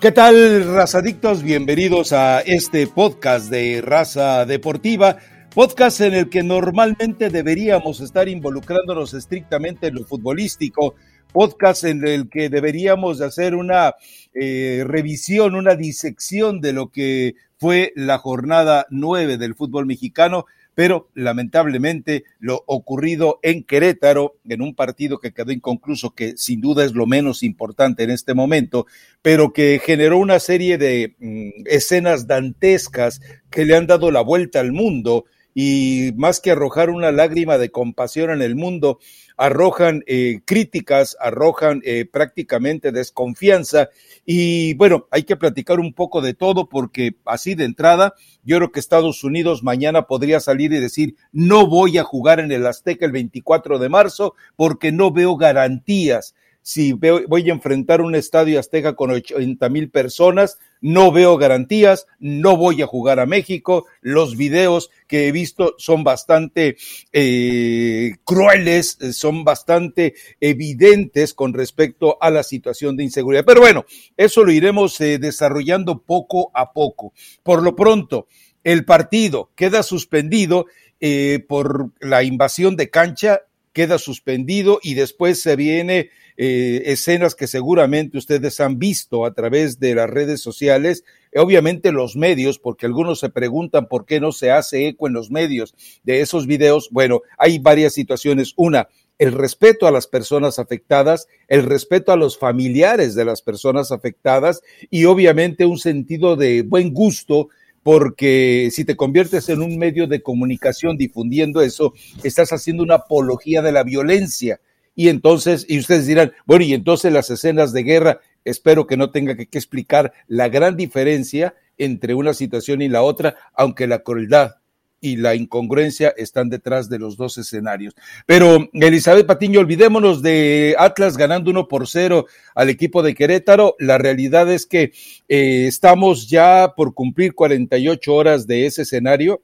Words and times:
¿Qué 0.00 0.12
tal, 0.12 0.64
razadictos? 0.72 1.42
Bienvenidos 1.42 2.14
a 2.14 2.40
este 2.40 2.86
podcast 2.86 3.50
de 3.50 3.82
Raza 3.82 4.46
Deportiva, 4.46 5.18
podcast 5.54 6.00
en 6.00 6.14
el 6.14 6.30
que 6.30 6.42
normalmente 6.42 7.28
deberíamos 7.28 8.00
estar 8.00 8.26
involucrándonos 8.26 9.12
estrictamente 9.12 9.88
en 9.88 9.96
lo 9.96 10.04
futbolístico, 10.06 10.94
podcast 11.34 11.84
en 11.84 12.06
el 12.06 12.30
que 12.30 12.48
deberíamos 12.48 13.20
hacer 13.20 13.54
una 13.54 13.94
eh, 14.32 14.84
revisión, 14.86 15.54
una 15.54 15.74
disección 15.74 16.62
de 16.62 16.72
lo 16.72 16.88
que 16.90 17.34
fue 17.58 17.92
la 17.94 18.16
jornada 18.16 18.86
nueve 18.88 19.36
del 19.36 19.54
fútbol 19.54 19.84
mexicano 19.84 20.46
pero 20.80 21.10
lamentablemente 21.12 22.24
lo 22.38 22.64
ocurrido 22.64 23.38
en 23.42 23.64
Querétaro, 23.64 24.38
en 24.48 24.62
un 24.62 24.74
partido 24.74 25.18
que 25.18 25.34
quedó 25.34 25.52
inconcluso, 25.52 26.14
que 26.14 26.38
sin 26.38 26.62
duda 26.62 26.86
es 26.86 26.94
lo 26.94 27.06
menos 27.06 27.42
importante 27.42 28.02
en 28.02 28.08
este 28.08 28.32
momento, 28.32 28.86
pero 29.20 29.52
que 29.52 29.78
generó 29.84 30.16
una 30.16 30.38
serie 30.38 30.78
de 30.78 31.16
mm, 31.18 31.66
escenas 31.66 32.26
dantescas 32.26 33.20
que 33.50 33.66
le 33.66 33.76
han 33.76 33.86
dado 33.86 34.10
la 34.10 34.22
vuelta 34.22 34.60
al 34.60 34.72
mundo 34.72 35.26
y 35.62 36.12
más 36.16 36.40
que 36.40 36.52
arrojar 36.52 36.88
una 36.88 37.12
lágrima 37.12 37.58
de 37.58 37.70
compasión 37.70 38.30
en 38.30 38.40
el 38.40 38.56
mundo, 38.56 38.98
arrojan 39.36 40.02
eh, 40.06 40.40
críticas, 40.46 41.18
arrojan 41.20 41.82
eh, 41.84 42.06
prácticamente 42.10 42.92
desconfianza. 42.92 43.90
Y 44.24 44.72
bueno, 44.74 45.06
hay 45.10 45.24
que 45.24 45.36
platicar 45.36 45.78
un 45.78 45.92
poco 45.92 46.22
de 46.22 46.32
todo 46.32 46.70
porque 46.70 47.16
así 47.26 47.54
de 47.54 47.64
entrada, 47.64 48.14
yo 48.42 48.56
creo 48.56 48.72
que 48.72 48.80
Estados 48.80 49.22
Unidos 49.22 49.62
mañana 49.62 50.06
podría 50.06 50.40
salir 50.40 50.72
y 50.72 50.80
decir, 50.80 51.16
no 51.30 51.66
voy 51.66 51.98
a 51.98 52.04
jugar 52.04 52.40
en 52.40 52.52
el 52.52 52.66
Azteca 52.66 53.04
el 53.04 53.12
24 53.12 53.78
de 53.78 53.90
marzo 53.90 54.34
porque 54.56 54.92
no 54.92 55.12
veo 55.12 55.36
garantías. 55.36 56.34
Si 56.62 56.92
voy 56.92 57.50
a 57.50 57.52
enfrentar 57.52 58.00
un 58.00 58.14
estadio 58.14 58.58
Azteca 58.58 58.94
con 58.94 59.10
80 59.10 59.68
mil 59.68 59.90
personas, 59.90 60.58
no 60.80 61.12
veo 61.12 61.36
garantías, 61.36 62.06
no 62.18 62.56
voy 62.56 62.82
a 62.82 62.86
jugar 62.86 63.20
a 63.20 63.26
México, 63.26 63.86
los 64.00 64.36
videos 64.36 64.90
que 65.06 65.28
he 65.28 65.32
visto 65.32 65.74
son 65.78 66.04
bastante 66.04 66.76
eh, 67.12 68.16
crueles, 68.24 68.98
son 69.12 69.44
bastante 69.44 70.14
evidentes 70.40 71.34
con 71.34 71.52
respecto 71.52 72.16
a 72.20 72.30
la 72.30 72.42
situación 72.42 72.96
de 72.96 73.04
inseguridad. 73.04 73.44
Pero 73.44 73.60
bueno, 73.60 73.84
eso 74.16 74.44
lo 74.44 74.52
iremos 74.52 75.00
eh, 75.00 75.18
desarrollando 75.18 76.02
poco 76.02 76.50
a 76.54 76.72
poco. 76.72 77.12
Por 77.42 77.62
lo 77.62 77.76
pronto, 77.76 78.26
el 78.64 78.84
partido 78.84 79.50
queda 79.54 79.82
suspendido 79.82 80.66
eh, 81.00 81.44
por 81.48 81.92
la 82.00 82.22
invasión 82.22 82.76
de 82.76 82.90
cancha, 82.90 83.42
queda 83.72 83.98
suspendido 83.98 84.80
y 84.82 84.94
después 84.94 85.40
se 85.40 85.56
viene 85.56 86.10
eh, 86.42 86.90
escenas 86.90 87.34
que 87.34 87.46
seguramente 87.46 88.16
ustedes 88.16 88.60
han 88.60 88.78
visto 88.78 89.26
a 89.26 89.34
través 89.34 89.78
de 89.78 89.94
las 89.94 90.08
redes 90.08 90.40
sociales, 90.40 91.04
obviamente 91.36 91.92
los 91.92 92.16
medios, 92.16 92.58
porque 92.58 92.86
algunos 92.86 93.20
se 93.20 93.28
preguntan 93.28 93.88
por 93.88 94.06
qué 94.06 94.20
no 94.20 94.32
se 94.32 94.50
hace 94.50 94.88
eco 94.88 95.06
en 95.06 95.12
los 95.12 95.30
medios 95.30 95.74
de 96.02 96.22
esos 96.22 96.46
videos. 96.46 96.88
Bueno, 96.92 97.20
hay 97.36 97.58
varias 97.58 97.92
situaciones. 97.92 98.54
Una, 98.56 98.88
el 99.18 99.32
respeto 99.32 99.86
a 99.86 99.90
las 99.90 100.06
personas 100.06 100.58
afectadas, 100.58 101.28
el 101.46 101.64
respeto 101.64 102.10
a 102.10 102.16
los 102.16 102.38
familiares 102.38 103.14
de 103.14 103.26
las 103.26 103.42
personas 103.42 103.92
afectadas 103.92 104.62
y 104.88 105.04
obviamente 105.04 105.66
un 105.66 105.76
sentido 105.76 106.36
de 106.36 106.62
buen 106.62 106.94
gusto 106.94 107.50
porque 107.82 108.70
si 108.72 108.86
te 108.86 108.96
conviertes 108.96 109.50
en 109.50 109.60
un 109.60 109.76
medio 109.76 110.06
de 110.06 110.22
comunicación 110.22 110.96
difundiendo 110.96 111.60
eso, 111.60 111.92
estás 112.24 112.50
haciendo 112.54 112.82
una 112.82 112.94
apología 112.94 113.60
de 113.60 113.72
la 113.72 113.84
violencia 113.84 114.58
y 114.94 115.08
entonces, 115.08 115.64
y 115.68 115.78
ustedes 115.78 116.06
dirán, 116.06 116.32
bueno, 116.46 116.64
y 116.64 116.74
entonces 116.74 117.12
las 117.12 117.30
escenas 117.30 117.72
de 117.72 117.82
guerra, 117.82 118.20
espero 118.44 118.86
que 118.86 118.96
no 118.96 119.10
tenga 119.10 119.36
que, 119.36 119.48
explicar 119.50 120.12
la 120.26 120.48
gran 120.48 120.76
diferencia 120.76 121.54
entre 121.78 122.14
una 122.14 122.34
situación 122.34 122.82
y 122.82 122.88
la 122.88 123.02
otra, 123.02 123.36
aunque 123.54 123.86
la 123.86 124.00
crueldad 124.00 124.56
y 125.00 125.16
la 125.16 125.34
incongruencia 125.34 126.12
están 126.16 126.50
detrás 126.50 126.90
de 126.90 126.98
los 126.98 127.16
dos 127.16 127.38
escenarios. 127.38 127.94
Pero, 128.26 128.68
Elizabeth 128.74 129.26
Patiño, 129.26 129.60
olvidémonos 129.60 130.20
de 130.20 130.74
Atlas 130.78 131.16
ganando 131.16 131.50
uno 131.50 131.68
por 131.68 131.88
cero 131.88 132.26
al 132.54 132.68
equipo 132.68 133.02
de 133.02 133.14
Querétaro. 133.14 133.76
La 133.78 133.96
realidad 133.96 134.52
es 134.52 134.66
que 134.66 134.92
eh, 135.28 135.66
estamos 135.66 136.28
ya 136.28 136.74
por 136.76 136.92
cumplir 136.92 137.34
48 137.34 138.14
horas 138.14 138.46
de 138.46 138.66
ese 138.66 138.82
escenario 138.82 139.40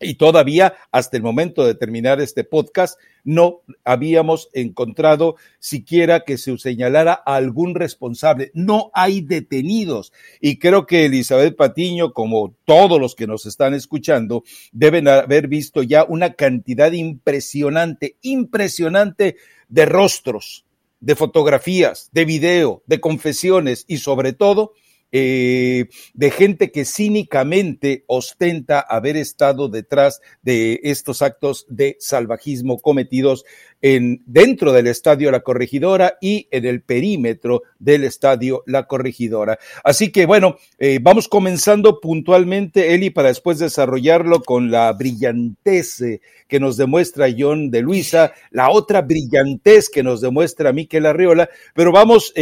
y 0.00 0.14
todavía 0.14 0.74
hasta 0.90 1.16
el 1.16 1.22
momento 1.22 1.66
de 1.66 1.74
terminar 1.74 2.20
este 2.20 2.42
podcast 2.42 2.98
no 3.22 3.60
habíamos 3.84 4.48
encontrado 4.54 5.36
siquiera 5.58 6.24
que 6.24 6.38
se 6.38 6.56
señalara 6.56 7.22
a 7.26 7.36
algún 7.36 7.74
responsable. 7.74 8.50
No 8.54 8.90
hay 8.94 9.20
detenidos. 9.20 10.12
Y 10.40 10.58
creo 10.58 10.86
que 10.86 11.04
Elizabeth 11.04 11.54
Patiño, 11.54 12.12
como 12.12 12.54
todos 12.64 12.98
los 12.98 13.14
que 13.14 13.26
nos 13.26 13.44
están 13.44 13.74
escuchando, 13.74 14.42
deben 14.72 15.06
haber 15.06 15.48
visto 15.48 15.82
ya 15.82 16.04
una 16.04 16.32
cantidad 16.32 16.92
impresionante, 16.92 18.16
impresionante 18.22 19.36
de 19.68 19.86
rostros, 19.86 20.64
de 21.00 21.14
fotografías, 21.14 22.08
de 22.12 22.24
video, 22.24 22.82
de 22.86 23.00
confesiones 23.00 23.84
y 23.86 23.98
sobre 23.98 24.32
todo 24.32 24.72
eh, 25.12 25.86
de 26.14 26.30
gente 26.30 26.70
que 26.70 26.84
cínicamente 26.84 28.04
ostenta 28.06 28.78
haber 28.80 29.16
estado 29.16 29.68
detrás 29.68 30.20
de 30.42 30.78
estos 30.84 31.20
actos 31.20 31.66
de 31.68 31.96
salvajismo 31.98 32.78
cometidos 32.78 33.44
en, 33.82 34.22
dentro 34.26 34.72
del 34.72 34.86
estadio 34.86 35.32
La 35.32 35.40
Corregidora 35.40 36.16
y 36.20 36.46
en 36.52 36.64
el 36.64 36.82
perímetro 36.82 37.62
del 37.80 38.04
estadio 38.04 38.62
La 38.66 38.86
Corregidora. 38.86 39.58
Así 39.82 40.12
que 40.12 40.26
bueno, 40.26 40.58
eh, 40.78 41.00
vamos 41.02 41.26
comenzando 41.26 41.98
puntualmente, 42.00 42.94
Eli, 42.94 43.10
para 43.10 43.28
después 43.28 43.58
desarrollarlo 43.58 44.42
con 44.42 44.70
la 44.70 44.92
brillantez 44.92 46.02
eh, 46.02 46.20
que 46.46 46.60
nos 46.60 46.76
demuestra 46.76 47.34
John 47.36 47.70
de 47.70 47.80
Luisa, 47.80 48.32
la 48.50 48.70
otra 48.70 49.02
brillantez 49.02 49.88
que 49.88 50.04
nos 50.04 50.20
demuestra 50.20 50.72
Miquel 50.72 51.06
Arriola, 51.06 51.48
pero 51.74 51.90
vamos 51.90 52.32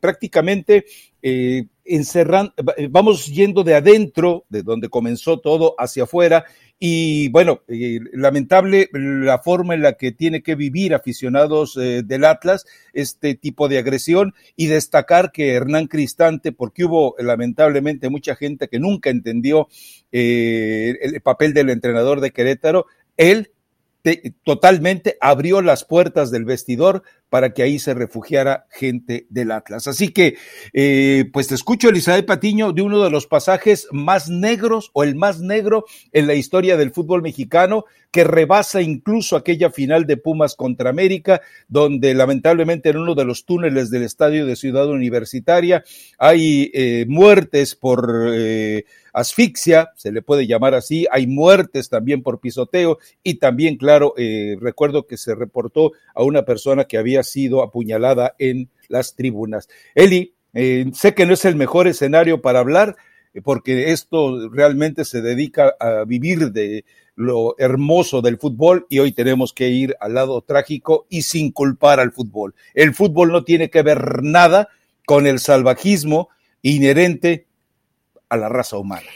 prácticamente 0.00 0.84
eh, 1.22 1.66
encerrando, 1.84 2.52
eh, 2.76 2.88
vamos 2.90 3.26
yendo 3.26 3.64
de 3.64 3.74
adentro, 3.74 4.44
de 4.48 4.62
donde 4.62 4.88
comenzó 4.88 5.40
todo, 5.40 5.74
hacia 5.78 6.04
afuera, 6.04 6.44
y 6.78 7.28
bueno, 7.28 7.62
eh, 7.68 7.98
lamentable 8.12 8.88
la 8.92 9.38
forma 9.38 9.74
en 9.74 9.82
la 9.82 9.94
que 9.94 10.12
tiene 10.12 10.42
que 10.42 10.54
vivir 10.54 10.94
aficionados 10.94 11.74
del 11.74 12.24
Atlas 12.24 12.64
este 12.92 13.34
tipo 13.34 13.68
de 13.68 13.78
agresión 13.78 14.34
y 14.56 14.68
destacar 14.68 15.30
que 15.30 15.52
Hernán 15.52 15.88
Cristante, 15.88 16.52
porque 16.52 16.84
hubo 16.84 17.16
lamentablemente 17.18 18.08
mucha 18.08 18.34
gente 18.34 18.68
que 18.68 18.78
nunca 18.78 19.10
entendió 19.10 19.68
el 20.10 21.20
papel 21.22 21.52
del 21.52 21.68
entrenador 21.70 22.20
de 22.20 22.30
Querétaro, 22.30 22.86
él 23.18 23.50
totalmente 24.44 25.16
abrió 25.20 25.60
las 25.62 25.84
puertas 25.84 26.30
del 26.30 26.44
vestidor 26.44 27.02
para 27.28 27.54
que 27.54 27.62
ahí 27.62 27.78
se 27.78 27.94
refugiara 27.94 28.66
gente 28.70 29.26
del 29.30 29.52
Atlas. 29.52 29.86
Así 29.86 30.08
que, 30.08 30.36
eh, 30.72 31.26
pues 31.32 31.46
te 31.46 31.54
escucho, 31.54 31.88
Elizabeth 31.88 32.26
Patiño, 32.26 32.72
de 32.72 32.82
uno 32.82 33.02
de 33.02 33.10
los 33.10 33.26
pasajes 33.26 33.86
más 33.92 34.28
negros 34.28 34.90
o 34.92 35.04
el 35.04 35.14
más 35.14 35.40
negro 35.40 35.84
en 36.12 36.26
la 36.26 36.34
historia 36.34 36.76
del 36.76 36.90
fútbol 36.90 37.22
mexicano, 37.22 37.84
que 38.10 38.24
rebasa 38.24 38.82
incluso 38.82 39.36
aquella 39.36 39.70
final 39.70 40.06
de 40.06 40.16
Pumas 40.16 40.56
contra 40.56 40.90
América, 40.90 41.40
donde 41.68 42.12
lamentablemente 42.14 42.88
en 42.88 42.96
uno 42.96 43.14
de 43.14 43.24
los 43.24 43.44
túneles 43.44 43.90
del 43.90 44.02
estadio 44.02 44.46
de 44.46 44.56
Ciudad 44.56 44.88
Universitaria 44.88 45.84
hay 46.18 46.70
eh, 46.74 47.04
muertes 47.08 47.76
por 47.76 48.32
eh, 48.34 48.84
asfixia, 49.12 49.90
se 49.96 50.12
le 50.12 50.22
puede 50.22 50.46
llamar 50.46 50.74
así, 50.74 51.06
hay 51.10 51.26
muertes 51.26 51.88
también 51.88 52.22
por 52.22 52.40
pisoteo 52.40 52.98
y 53.22 53.34
también, 53.34 53.76
claro, 53.76 54.14
recuerdo 54.60 55.06
que 55.06 55.16
se 55.16 55.34
reportó 55.34 55.92
a 56.14 56.22
una 56.22 56.44
persona 56.44 56.84
que 56.84 56.98
había 56.98 57.22
sido 57.22 57.62
apuñalada 57.62 58.34
en 58.38 58.70
las 58.88 59.14
tribunas. 59.14 59.68
Eli, 59.94 60.34
eh, 60.52 60.90
sé 60.94 61.14
que 61.14 61.26
no 61.26 61.34
es 61.34 61.44
el 61.44 61.56
mejor 61.56 61.86
escenario 61.86 62.42
para 62.42 62.58
hablar, 62.58 62.96
eh, 63.34 63.40
porque 63.40 63.92
esto 63.92 64.48
realmente 64.50 65.04
se 65.04 65.22
dedica 65.22 65.74
a 65.78 66.04
vivir 66.04 66.50
de 66.50 66.84
lo 67.14 67.54
hermoso 67.58 68.22
del 68.22 68.38
fútbol 68.38 68.86
y 68.88 68.98
hoy 68.98 69.12
tenemos 69.12 69.52
que 69.52 69.68
ir 69.68 69.94
al 70.00 70.14
lado 70.14 70.40
trágico 70.42 71.06
y 71.08 71.22
sin 71.22 71.52
culpar 71.52 72.00
al 72.00 72.12
fútbol. 72.12 72.54
El 72.74 72.94
fútbol 72.94 73.30
no 73.30 73.44
tiene 73.44 73.70
que 73.70 73.82
ver 73.82 74.22
nada 74.22 74.68
con 75.06 75.26
el 75.26 75.38
salvajismo 75.38 76.30
inherente 76.62 77.46
a 78.30 78.36
la 78.36 78.48
raza 78.48 78.78
humana. 78.78 79.08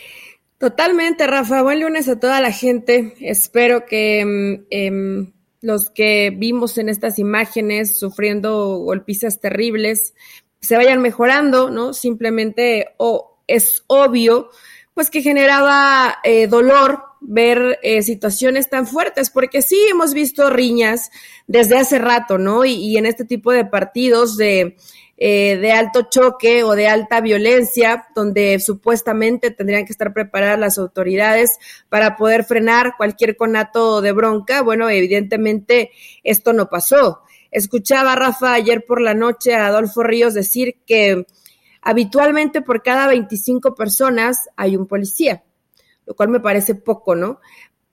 Totalmente, 0.59 1.27
Rafa. 1.27 1.63
Buen 1.63 1.81
lunes 1.81 2.09
a 2.09 2.21
toda 2.21 2.41
la 2.41 2.53
gente. 2.53 3.15
Espero 3.21 3.87
que 3.87 4.25
mm, 4.25 4.67
em, 4.71 5.33
los 5.63 5.91
que 5.91 6.31
vimos 6.37 6.77
en 6.79 6.89
estas 6.89 7.19
imágenes 7.19 7.99
sufriendo 7.99 8.77
golpizas 8.79 9.41
terribles 9.41 10.15
se 10.61 10.77
vayan 10.77 11.01
mejorando, 11.01 11.71
¿no? 11.71 11.93
Simplemente 11.93 12.95
o 12.99 13.39
es 13.47 13.85
obvio, 13.87 14.51
pues 14.95 15.11
que 15.11 15.23
generaba 15.23 16.17
eh, 16.25 16.47
dolor 16.47 17.03
ver 17.21 17.79
eh, 17.83 18.03
situaciones 18.03 18.71
tan 18.71 18.87
fuertes, 18.87 19.31
porque 19.31 19.63
sí 19.63 19.79
hemos 19.91 20.15
visto 20.15 20.51
riñas 20.51 21.11
desde 21.47 21.77
hace 21.77 21.99
rato, 21.99 22.39
¿no? 22.39 22.65
Y 22.65 22.97
en 22.97 23.07
este 23.07 23.25
tipo 23.25 23.53
de 23.53 23.65
partidos 23.65 24.37
de 24.37 24.77
eh, 25.17 25.57
de 25.59 25.73
alto 25.73 26.09
choque 26.11 26.65
o 26.65 26.75
de 26.75 26.89
alta 26.89 27.21
violencia, 27.21 28.09
donde 28.15 28.59
supuestamente 28.59 29.51
tendrían 29.51 29.85
que 29.85 29.93
estar 29.93 30.13
preparadas 30.13 30.59
las 30.59 30.79
autoridades 30.79 31.59
para 31.89 32.17
poder 32.17 32.45
frenar 32.45 32.95
cualquier 32.97 33.37
conato 33.37 34.01
de 34.01 34.13
bronca. 34.13 34.63
Bueno, 34.63 34.89
evidentemente 34.91 35.93
esto 36.25 36.53
no 36.53 36.69
pasó. 36.69 37.23
Escuchaba 37.51 38.17
Rafa 38.17 38.55
ayer 38.55 38.85
por 38.85 39.01
la 39.01 39.15
noche 39.15 39.55
a 39.55 39.69
Adolfo 39.69 40.03
Ríos 40.03 40.35
decir 40.35 40.79
que 40.85 41.25
habitualmente 41.81 42.63
por 42.63 42.83
cada 42.83 43.07
25 43.07 43.77
personas 43.77 44.49
hay 44.57 44.77
un 44.77 44.89
policía, 44.89 45.45
lo 46.07 46.15
cual 46.15 46.31
me 46.31 46.41
parece 46.41 46.75
poco, 46.75 47.15
¿no? 47.15 47.39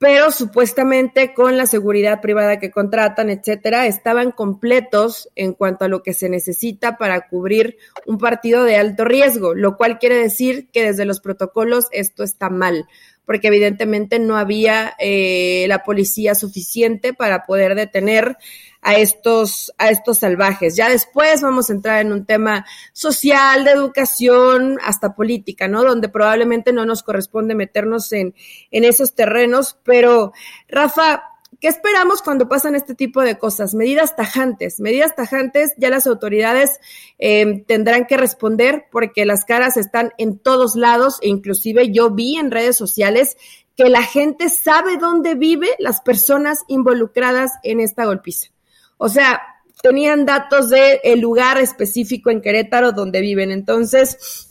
Pero 0.02 0.32
supuestamente 0.32 1.32
con 1.32 1.56
la 1.56 1.64
seguridad 1.64 2.20
privada 2.20 2.58
que 2.58 2.72
contratan, 2.72 3.30
etcétera, 3.30 3.86
estaban 3.86 4.32
completos 4.32 5.28
en 5.36 5.52
cuanto 5.52 5.84
a 5.84 5.88
lo 5.88 6.02
que 6.02 6.12
se 6.12 6.28
necesita 6.28 6.98
para 6.98 7.28
cubrir 7.28 7.76
un 8.04 8.18
partido 8.18 8.64
de 8.64 8.74
alto 8.74 9.04
riesgo, 9.04 9.54
lo 9.54 9.76
cual 9.76 10.00
quiere 10.00 10.16
decir 10.16 10.70
que 10.72 10.82
desde 10.82 11.04
los 11.04 11.20
protocolos 11.20 11.86
esto 11.92 12.24
está 12.24 12.50
mal 12.50 12.88
porque 13.24 13.46
evidentemente 13.46 14.18
no 14.18 14.36
había 14.36 14.94
eh, 14.98 15.66
la 15.68 15.84
policía 15.84 16.34
suficiente 16.34 17.14
para 17.14 17.44
poder 17.44 17.76
detener 17.76 18.36
a 18.82 18.96
estos, 18.96 19.72
a 19.78 19.90
estos 19.90 20.18
salvajes. 20.18 20.76
Ya 20.76 20.90
después 20.90 21.40
vamos 21.40 21.70
a 21.70 21.72
entrar 21.72 22.00
en 22.00 22.12
un 22.12 22.26
tema 22.26 22.66
social, 22.92 23.64
de 23.64 23.70
educación, 23.70 24.78
hasta 24.82 25.14
política, 25.14 25.68
¿no? 25.68 25.84
Donde 25.84 26.08
probablemente 26.08 26.72
no 26.72 26.84
nos 26.84 27.02
corresponde 27.02 27.54
meternos 27.54 28.12
en, 28.12 28.34
en 28.70 28.84
esos 28.84 29.14
terrenos, 29.14 29.78
pero 29.84 30.32
Rafa, 30.68 31.24
¿Qué 31.60 31.68
esperamos 31.68 32.22
cuando 32.22 32.48
pasan 32.48 32.74
este 32.74 32.96
tipo 32.96 33.20
de 33.20 33.38
cosas? 33.38 33.72
Medidas 33.72 34.16
tajantes. 34.16 34.80
Medidas 34.80 35.14
tajantes, 35.14 35.72
ya 35.76 35.90
las 35.90 36.08
autoridades 36.08 36.80
eh, 37.20 37.62
tendrán 37.68 38.06
que 38.06 38.16
responder 38.16 38.86
porque 38.90 39.24
las 39.26 39.44
caras 39.44 39.76
están 39.76 40.10
en 40.18 40.40
todos 40.40 40.74
lados 40.74 41.18
e 41.20 41.28
inclusive 41.28 41.92
yo 41.92 42.10
vi 42.10 42.36
en 42.36 42.50
redes 42.50 42.76
sociales 42.76 43.36
que 43.76 43.90
la 43.90 44.02
gente 44.02 44.48
sabe 44.48 44.96
dónde 44.96 45.36
vive 45.36 45.68
las 45.78 46.00
personas 46.00 46.64
involucradas 46.66 47.52
en 47.62 47.78
esta 47.78 48.06
golpiza. 48.06 48.51
O 48.96 49.08
sea, 49.08 49.42
tenían 49.82 50.24
datos 50.24 50.70
del 50.70 51.00
el 51.02 51.20
lugar 51.20 51.58
específico 51.58 52.30
en 52.30 52.40
Querétaro 52.40 52.92
donde 52.92 53.20
viven. 53.20 53.50
Entonces, 53.50 54.48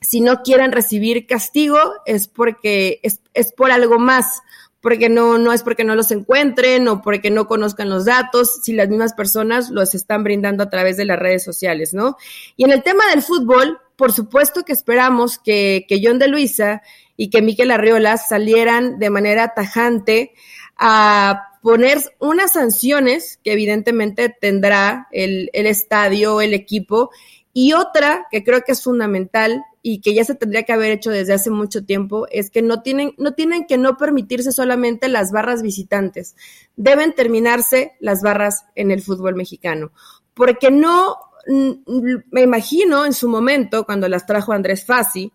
si 0.00 0.20
no 0.20 0.42
quieren 0.42 0.72
recibir 0.72 1.26
castigo, 1.26 1.78
es 2.06 2.28
porque 2.28 3.00
es, 3.02 3.20
es 3.34 3.52
por 3.52 3.70
algo 3.70 3.98
más 3.98 4.42
porque 4.80 5.08
no, 5.08 5.38
no 5.38 5.52
es 5.52 5.62
porque 5.62 5.84
no 5.84 5.94
los 5.94 6.10
encuentren 6.10 6.88
o 6.88 7.02
porque 7.02 7.30
no 7.30 7.46
conozcan 7.46 7.90
los 7.90 8.06
datos, 8.06 8.60
si 8.62 8.72
las 8.72 8.88
mismas 8.88 9.12
personas 9.12 9.70
los 9.70 9.94
están 9.94 10.24
brindando 10.24 10.62
a 10.62 10.70
través 10.70 10.96
de 10.96 11.04
las 11.04 11.18
redes 11.18 11.44
sociales, 11.44 11.92
¿no? 11.92 12.16
Y 12.56 12.64
en 12.64 12.72
el 12.72 12.82
tema 12.82 13.06
del 13.10 13.22
fútbol, 13.22 13.78
por 13.96 14.12
supuesto 14.12 14.64
que 14.64 14.72
esperamos 14.72 15.38
que, 15.38 15.84
que 15.86 16.00
John 16.02 16.18
de 16.18 16.28
Luisa 16.28 16.82
y 17.16 17.28
que 17.28 17.42
Miquel 17.42 17.70
Arriola 17.70 18.16
salieran 18.16 18.98
de 18.98 19.10
manera 19.10 19.52
tajante 19.54 20.32
a 20.78 21.49
poner 21.62 21.98
unas 22.18 22.52
sanciones 22.52 23.38
que 23.44 23.52
evidentemente 23.52 24.34
tendrá 24.40 25.08
el, 25.12 25.50
el 25.52 25.66
estadio, 25.66 26.40
el 26.40 26.54
equipo, 26.54 27.10
y 27.52 27.72
otra 27.72 28.26
que 28.30 28.44
creo 28.44 28.62
que 28.62 28.72
es 28.72 28.82
fundamental 28.82 29.64
y 29.82 30.00
que 30.00 30.14
ya 30.14 30.24
se 30.24 30.34
tendría 30.34 30.62
que 30.62 30.72
haber 30.72 30.92
hecho 30.92 31.10
desde 31.10 31.32
hace 31.32 31.50
mucho 31.50 31.84
tiempo 31.84 32.26
es 32.30 32.50
que 32.50 32.62
no 32.62 32.82
tienen, 32.82 33.12
no 33.18 33.34
tienen 33.34 33.66
que 33.66 33.78
no 33.78 33.96
permitirse 33.96 34.52
solamente 34.52 35.08
las 35.08 35.32
barras 35.32 35.62
visitantes, 35.62 36.36
deben 36.76 37.14
terminarse 37.14 37.92
las 37.98 38.22
barras 38.22 38.66
en 38.74 38.90
el 38.90 39.02
fútbol 39.02 39.34
mexicano, 39.34 39.92
porque 40.34 40.70
no, 40.70 41.16
me 41.46 42.42
imagino 42.42 43.06
en 43.06 43.12
su 43.12 43.28
momento, 43.28 43.84
cuando 43.84 44.08
las 44.08 44.26
trajo 44.26 44.52
Andrés 44.52 44.84
Fassi, 44.84 45.32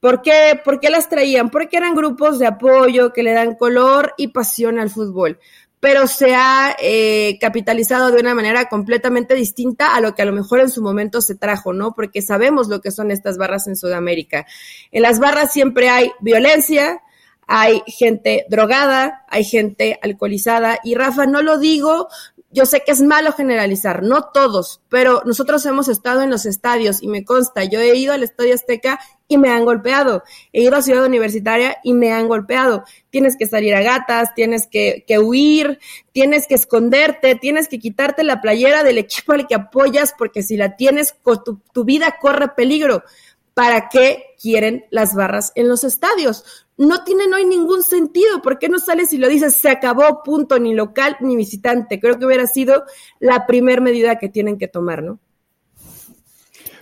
¿Por 0.00 0.22
qué, 0.22 0.58
¿Por 0.64 0.80
qué 0.80 0.90
las 0.90 1.08
traían? 1.08 1.50
Porque 1.50 1.76
eran 1.76 1.94
grupos 1.94 2.38
de 2.38 2.46
apoyo 2.46 3.12
que 3.12 3.22
le 3.22 3.32
dan 3.32 3.54
color 3.54 4.14
y 4.16 4.28
pasión 4.28 4.78
al 4.78 4.90
fútbol 4.90 5.38
pero 5.80 6.06
se 6.06 6.34
ha 6.34 6.76
eh, 6.78 7.38
capitalizado 7.40 8.10
de 8.10 8.20
una 8.20 8.34
manera 8.34 8.68
completamente 8.68 9.34
distinta 9.34 9.96
a 9.96 10.00
lo 10.02 10.14
que 10.14 10.22
a 10.22 10.26
lo 10.26 10.32
mejor 10.32 10.60
en 10.60 10.70
su 10.70 10.82
momento 10.82 11.22
se 11.22 11.34
trajo, 11.34 11.72
¿no? 11.72 11.94
Porque 11.94 12.20
sabemos 12.20 12.68
lo 12.68 12.82
que 12.82 12.90
son 12.90 13.10
estas 13.10 13.38
barras 13.38 13.66
en 13.66 13.76
Sudamérica. 13.76 14.46
En 14.92 15.02
las 15.02 15.18
barras 15.18 15.52
siempre 15.52 15.88
hay 15.88 16.12
violencia, 16.20 17.02
hay 17.46 17.82
gente 17.86 18.44
drogada, 18.50 19.24
hay 19.28 19.42
gente 19.42 19.98
alcoholizada. 20.02 20.78
Y 20.84 20.94
Rafa, 20.94 21.24
no 21.24 21.40
lo 21.40 21.58
digo, 21.58 22.08
yo 22.52 22.66
sé 22.66 22.82
que 22.84 22.90
es 22.90 23.00
malo 23.00 23.32
generalizar, 23.32 24.02
no 24.02 24.30
todos, 24.32 24.80
pero 24.88 25.22
nosotros 25.24 25.64
hemos 25.66 25.88
estado 25.88 26.22
en 26.22 26.30
los 26.30 26.46
estadios 26.46 27.00
y 27.02 27.06
me 27.06 27.24
consta, 27.24 27.62
yo 27.64 27.78
he 27.78 27.96
ido 27.96 28.12
al 28.12 28.24
Estadio 28.24 28.54
Azteca 28.54 28.98
y 29.28 29.38
me 29.38 29.50
han 29.50 29.64
golpeado, 29.64 30.24
he 30.52 30.62
ido 30.62 30.74
a 30.74 30.82
Ciudad 30.82 31.04
Universitaria 31.04 31.76
y 31.84 31.92
me 31.92 32.12
han 32.12 32.26
golpeado. 32.26 32.82
Tienes 33.10 33.36
que 33.36 33.46
salir 33.46 33.76
a 33.76 33.82
gatas, 33.82 34.34
tienes 34.34 34.66
que, 34.66 35.04
que 35.06 35.20
huir, 35.20 35.78
tienes 36.10 36.48
que 36.48 36.56
esconderte, 36.56 37.36
tienes 37.36 37.68
que 37.68 37.78
quitarte 37.78 38.24
la 38.24 38.40
playera 38.40 38.82
del 38.82 38.98
equipo 38.98 39.32
al 39.32 39.46
que 39.46 39.54
apoyas 39.54 40.12
porque 40.18 40.42
si 40.42 40.56
la 40.56 40.74
tienes, 40.74 41.14
tu, 41.44 41.60
tu 41.72 41.84
vida 41.84 42.16
corre 42.20 42.48
peligro. 42.48 43.04
¿Para 43.54 43.88
qué 43.88 44.34
quieren 44.40 44.86
las 44.90 45.14
barras 45.14 45.52
en 45.54 45.68
los 45.68 45.84
estadios? 45.84 46.66
No 46.80 47.04
tienen 47.04 47.32
hoy 47.34 47.44
ningún 47.44 47.82
sentido. 47.82 48.40
¿Por 48.40 48.58
qué 48.58 48.70
no 48.70 48.78
sales 48.78 49.12
y 49.12 49.18
lo 49.18 49.28
dices, 49.28 49.54
se 49.54 49.68
acabó, 49.68 50.22
punto, 50.24 50.58
ni 50.58 50.74
local 50.74 51.18
ni 51.20 51.36
visitante? 51.36 52.00
Creo 52.00 52.18
que 52.18 52.24
hubiera 52.24 52.46
sido 52.46 52.84
la 53.18 53.46
primera 53.46 53.82
medida 53.82 54.18
que 54.18 54.30
tienen 54.30 54.56
que 54.56 54.66
tomar, 54.66 55.02
¿no? 55.02 55.20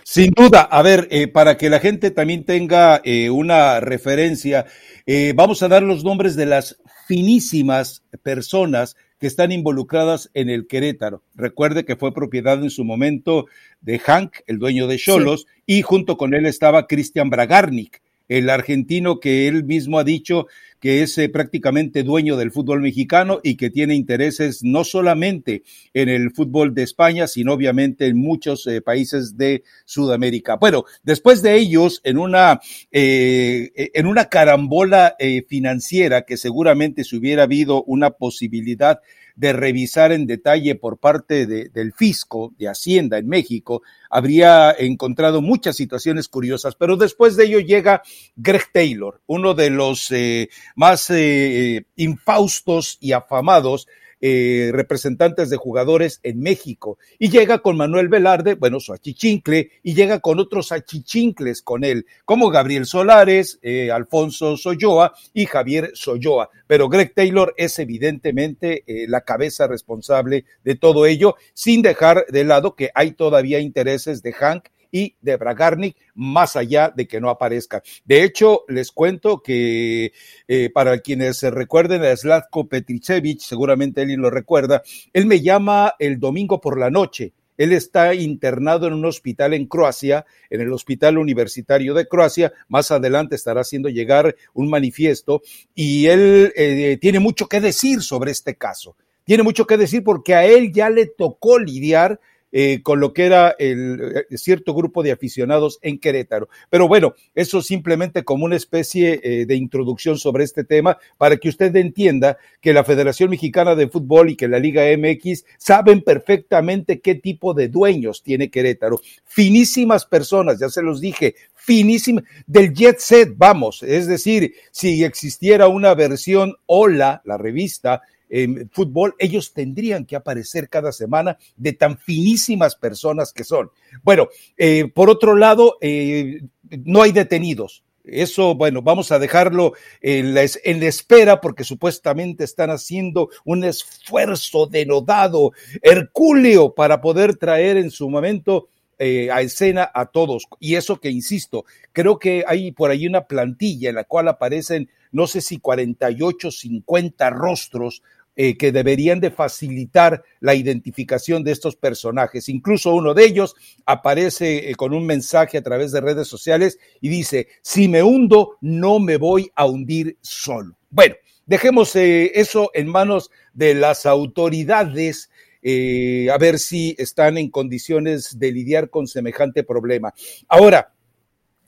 Sin 0.03 0.31
duda, 0.31 0.61
a 0.61 0.81
ver, 0.83 1.09
eh, 1.11 1.27
para 1.27 1.57
que 1.57 1.69
la 1.69 1.79
gente 1.79 2.11
también 2.11 2.45
tenga 2.45 3.01
eh, 3.03 3.29
una 3.29 3.81
referencia, 3.81 4.65
eh, 5.05 5.33
vamos 5.35 5.61
a 5.63 5.67
dar 5.67 5.83
los 5.83 6.05
nombres 6.05 6.37
de 6.37 6.45
las 6.45 6.77
finísimas 7.05 8.01
personas 8.23 8.95
que 9.19 9.27
están 9.27 9.51
involucradas 9.51 10.31
en 10.33 10.49
el 10.49 10.65
Querétaro. 10.65 11.23
Recuerde 11.35 11.83
que 11.83 11.97
fue 11.97 12.13
propiedad 12.13 12.63
en 12.63 12.69
su 12.69 12.85
momento 12.85 13.47
de 13.81 13.99
Hank, 13.99 14.37
el 14.47 14.59
dueño 14.59 14.87
de 14.87 14.97
Cholos, 14.97 15.45
y 15.65 15.81
junto 15.81 16.15
con 16.15 16.33
él 16.33 16.45
estaba 16.45 16.87
Christian 16.87 17.29
Bragarnik 17.29 18.01
el 18.29 18.49
argentino 18.49 19.19
que 19.19 19.47
él 19.47 19.65
mismo 19.65 19.99
ha 19.99 20.03
dicho 20.03 20.47
que 20.79 21.03
es 21.03 21.17
eh, 21.17 21.29
prácticamente 21.29 22.03
dueño 22.03 22.37
del 22.37 22.51
fútbol 22.51 22.81
mexicano 22.81 23.39
y 23.43 23.55
que 23.55 23.69
tiene 23.69 23.95
intereses 23.95 24.63
no 24.63 24.83
solamente 24.83 25.63
en 25.93 26.09
el 26.09 26.31
fútbol 26.31 26.73
de 26.73 26.83
España, 26.83 27.27
sino 27.27 27.53
obviamente 27.53 28.07
en 28.07 28.17
muchos 28.17 28.65
eh, 28.67 28.81
países 28.81 29.37
de 29.37 29.63
Sudamérica. 29.85 30.55
Bueno, 30.55 30.85
después 31.03 31.41
de 31.41 31.57
ellos, 31.57 32.01
en 32.03 32.17
una, 32.17 32.61
eh, 32.91 33.71
en 33.75 34.07
una 34.07 34.25
carambola 34.25 35.15
financiera 35.47 36.21
que 36.21 36.37
seguramente 36.37 37.03
si 37.03 37.17
hubiera 37.17 37.43
habido 37.43 37.83
una 37.83 38.11
posibilidad 38.11 38.99
de 39.39 39.53
revisar 39.53 40.11
en 40.11 40.27
detalle 40.27 40.75
por 40.75 40.97
parte 40.97 41.47
de, 41.47 41.69
del 41.69 41.93
fisco 41.93 42.53
de 42.57 42.67
Hacienda 42.67 43.17
en 43.17 43.29
México, 43.29 43.83
habría 44.09 44.75
encontrado 44.77 45.41
muchas 45.41 45.77
situaciones 45.77 46.27
curiosas, 46.27 46.75
pero 46.75 46.97
después 46.97 47.37
de 47.37 47.45
ello 47.45 47.59
llega 47.61 48.01
Greg 48.35 48.63
Taylor, 48.73 49.21
uno 49.27 49.53
de 49.53 49.69
los 49.69 50.11
eh, 50.11 50.49
más 50.75 51.09
eh, 51.09 51.85
infaustos 51.95 52.97
y 52.99 53.13
afamados 53.13 53.87
eh, 54.21 54.71
representantes 54.73 55.49
de 55.49 55.57
jugadores 55.57 56.19
en 56.23 56.39
México. 56.39 56.97
Y 57.17 57.29
llega 57.29 57.59
con 57.59 57.77
Manuel 57.77 58.09
Velarde, 58.09 58.55
bueno, 58.55 58.79
su 58.79 58.93
achichincle, 58.93 59.71
y 59.83 59.93
llega 59.93 60.19
con 60.19 60.39
otros 60.39 60.71
achichincles 60.71 61.61
con 61.61 61.83
él, 61.83 62.05
como 62.25 62.49
Gabriel 62.49 62.85
Solares, 62.85 63.59
eh, 63.61 63.91
Alfonso 63.91 64.57
Soyoa 64.57 65.13
y 65.33 65.45
Javier 65.45 65.91
Soyoa. 65.93 66.49
Pero 66.67 66.89
Greg 66.89 67.13
Taylor 67.13 67.53
es 67.57 67.79
evidentemente 67.79 68.83
eh, 68.87 69.07
la 69.07 69.21
cabeza 69.21 69.67
responsable 69.67 70.45
de 70.63 70.75
todo 70.75 71.05
ello, 71.05 71.35
sin 71.53 71.81
dejar 71.81 72.25
de 72.27 72.43
lado 72.43 72.75
que 72.75 72.91
hay 72.93 73.11
todavía 73.11 73.59
intereses 73.59 74.21
de 74.21 74.33
Hank 74.33 74.65
y 74.91 75.15
de 75.21 75.37
Bragarnik, 75.37 75.95
más 76.15 76.55
allá 76.55 76.91
de 76.95 77.07
que 77.07 77.21
no 77.21 77.29
aparezca. 77.29 77.81
De 78.05 78.23
hecho, 78.23 78.63
les 78.67 78.91
cuento 78.91 79.41
que 79.41 80.11
eh, 80.47 80.69
para 80.73 80.99
quienes 80.99 81.37
se 81.37 81.51
recuerden 81.51 82.03
a 82.03 82.15
Slavko 82.15 82.67
Petricevic, 82.67 83.39
seguramente 83.39 84.01
él 84.01 84.13
lo 84.13 84.29
recuerda, 84.29 84.81
él 85.13 85.25
me 85.25 85.41
llama 85.41 85.93
el 85.99 86.19
domingo 86.19 86.59
por 86.59 86.79
la 86.79 86.89
noche. 86.89 87.33
Él 87.57 87.73
está 87.73 88.13
internado 88.13 88.87
en 88.87 88.93
un 88.93 89.03
hospital 89.03 89.53
en 89.53 89.65
Croacia, 89.65 90.25
en 90.49 90.61
el 90.61 90.71
Hospital 90.71 91.17
Universitario 91.17 91.93
de 91.93 92.07
Croacia. 92.07 92.53
Más 92.69 92.89
adelante 92.89 93.35
estará 93.35 93.61
haciendo 93.61 93.89
llegar 93.89 94.33
un 94.53 94.69
manifiesto 94.69 95.41
y 95.75 96.05
él 96.05 96.53
eh, 96.55 96.97
tiene 97.01 97.19
mucho 97.19 97.47
que 97.47 97.59
decir 97.59 98.01
sobre 98.01 98.31
este 98.31 98.55
caso. 98.55 98.95
Tiene 99.25 99.43
mucho 99.43 99.67
que 99.67 99.77
decir 99.77 100.05
porque 100.05 100.35
a 100.35 100.45
él 100.45 100.71
ya 100.71 100.89
le 100.89 101.05
tocó 101.05 101.59
lidiar 101.59 102.21
eh, 102.51 102.81
con 102.81 102.99
lo 102.99 103.13
que 103.13 103.25
era 103.25 103.55
el, 103.59 104.25
eh, 104.29 104.37
cierto 104.37 104.73
grupo 104.73 105.03
de 105.03 105.11
aficionados 105.11 105.79
en 105.81 105.99
Querétaro. 105.99 106.49
Pero 106.69 106.87
bueno, 106.87 107.13
eso 107.35 107.61
simplemente 107.61 108.23
como 108.23 108.45
una 108.45 108.55
especie 108.55 109.19
eh, 109.23 109.45
de 109.45 109.55
introducción 109.55 110.17
sobre 110.17 110.43
este 110.43 110.63
tema 110.63 110.97
para 111.17 111.37
que 111.37 111.49
usted 111.49 111.75
entienda 111.75 112.37
que 112.61 112.73
la 112.73 112.83
Federación 112.83 113.29
Mexicana 113.29 113.75
de 113.75 113.87
Fútbol 113.87 114.31
y 114.31 114.35
que 114.35 114.47
la 114.47 114.59
Liga 114.59 114.83
MX 114.97 115.45
saben 115.57 116.01
perfectamente 116.01 116.99
qué 116.99 117.15
tipo 117.15 117.53
de 117.53 117.67
dueños 117.67 118.23
tiene 118.23 118.49
Querétaro. 118.49 118.99
Finísimas 119.25 120.05
personas, 120.05 120.59
ya 120.59 120.69
se 120.69 120.81
los 120.81 120.99
dije, 121.01 121.35
finísimas, 121.53 122.23
del 122.47 122.73
jet 122.73 122.99
set, 122.99 123.33
vamos, 123.35 123.83
es 123.83 124.07
decir, 124.07 124.53
si 124.71 125.03
existiera 125.03 125.67
una 125.67 125.93
versión 125.93 126.55
Hola, 126.65 127.21
la 127.25 127.37
revista, 127.37 128.01
en 128.29 128.69
fútbol, 128.69 129.15
ellos 129.19 129.53
tendrían 129.53 130.05
que 130.05 130.15
aparecer 130.15 130.69
cada 130.69 130.91
semana 130.91 131.37
de 131.57 131.73
tan 131.73 131.97
finísimas 131.97 132.75
personas 132.75 133.33
que 133.33 133.43
son. 133.43 133.71
Bueno, 134.03 134.29
eh, 134.57 134.89
por 134.93 135.09
otro 135.09 135.35
lado, 135.35 135.77
eh, 135.81 136.41
no 136.85 137.01
hay 137.01 137.11
detenidos. 137.11 137.83
Eso, 138.03 138.55
bueno, 138.55 138.81
vamos 138.81 139.11
a 139.11 139.19
dejarlo 139.19 139.73
en 140.01 140.33
la, 140.33 140.41
en 140.63 140.79
la, 140.79 140.87
espera 140.87 141.41
porque 141.41 141.63
supuestamente 141.63 142.43
están 142.43 142.69
haciendo 142.71 143.29
un 143.45 143.63
esfuerzo 143.63 144.65
denodado, 144.67 145.51
hercúleo, 145.81 146.73
para 146.73 147.01
poder 147.01 147.35
traer 147.35 147.77
en 147.77 147.91
su 147.91 148.09
momento 148.09 148.69
eh, 149.01 149.31
a 149.31 149.41
escena 149.41 149.89
a 149.93 150.07
todos. 150.07 150.45
Y 150.59 150.75
eso 150.75 150.99
que, 150.99 151.09
insisto, 151.09 151.63
creo 151.93 152.19
que 152.19 152.43
hay 152.45 152.73
por 152.73 152.91
ahí 152.91 153.07
una 153.07 153.27
plantilla 153.27 153.87
en 153.89 153.95
la 153.95 154.03
cual 154.03 154.27
aparecen, 154.27 154.89
no 155.13 155.25
sé 155.25 155.39
si 155.39 155.59
48, 155.59 156.51
50 156.51 157.29
rostros 157.29 158.03
eh, 158.41 158.55
que 158.55 158.71
deberían 158.71 159.19
de 159.19 159.31
facilitar 159.31 160.23
la 160.39 160.55
identificación 160.55 161.43
de 161.43 161.51
estos 161.51 161.75
personajes. 161.75 162.47
Incluso 162.47 162.95
uno 162.95 163.13
de 163.13 163.25
ellos 163.25 163.53
aparece 163.85 164.69
eh, 164.69 164.75
con 164.75 164.93
un 164.93 165.05
mensaje 165.05 165.57
a 165.57 165.61
través 165.61 165.91
de 165.91 165.99
redes 165.99 166.29
sociales 166.29 166.79
y 167.01 167.09
dice, 167.09 167.49
si 167.61 167.89
me 167.89 168.01
hundo, 168.01 168.55
no 168.61 168.99
me 168.99 169.17
voy 169.17 169.51
a 169.55 169.65
hundir 169.65 170.17
solo. 170.21 170.77
Bueno, 170.89 171.15
dejemos 171.47 171.93
eh, 171.97 172.31
eso 172.33 172.71
en 172.73 172.87
manos 172.87 173.29
de 173.53 173.73
las 173.73 174.05
autoridades. 174.05 175.29
a 175.61 176.37
ver 176.37 176.59
si 176.59 176.95
están 176.97 177.37
en 177.37 177.49
condiciones 177.49 178.39
de 178.39 178.53
lidiar 178.53 178.89
con 178.89 179.05
semejante 179.05 179.65
problema. 179.65 180.13
Ahora, 180.47 180.93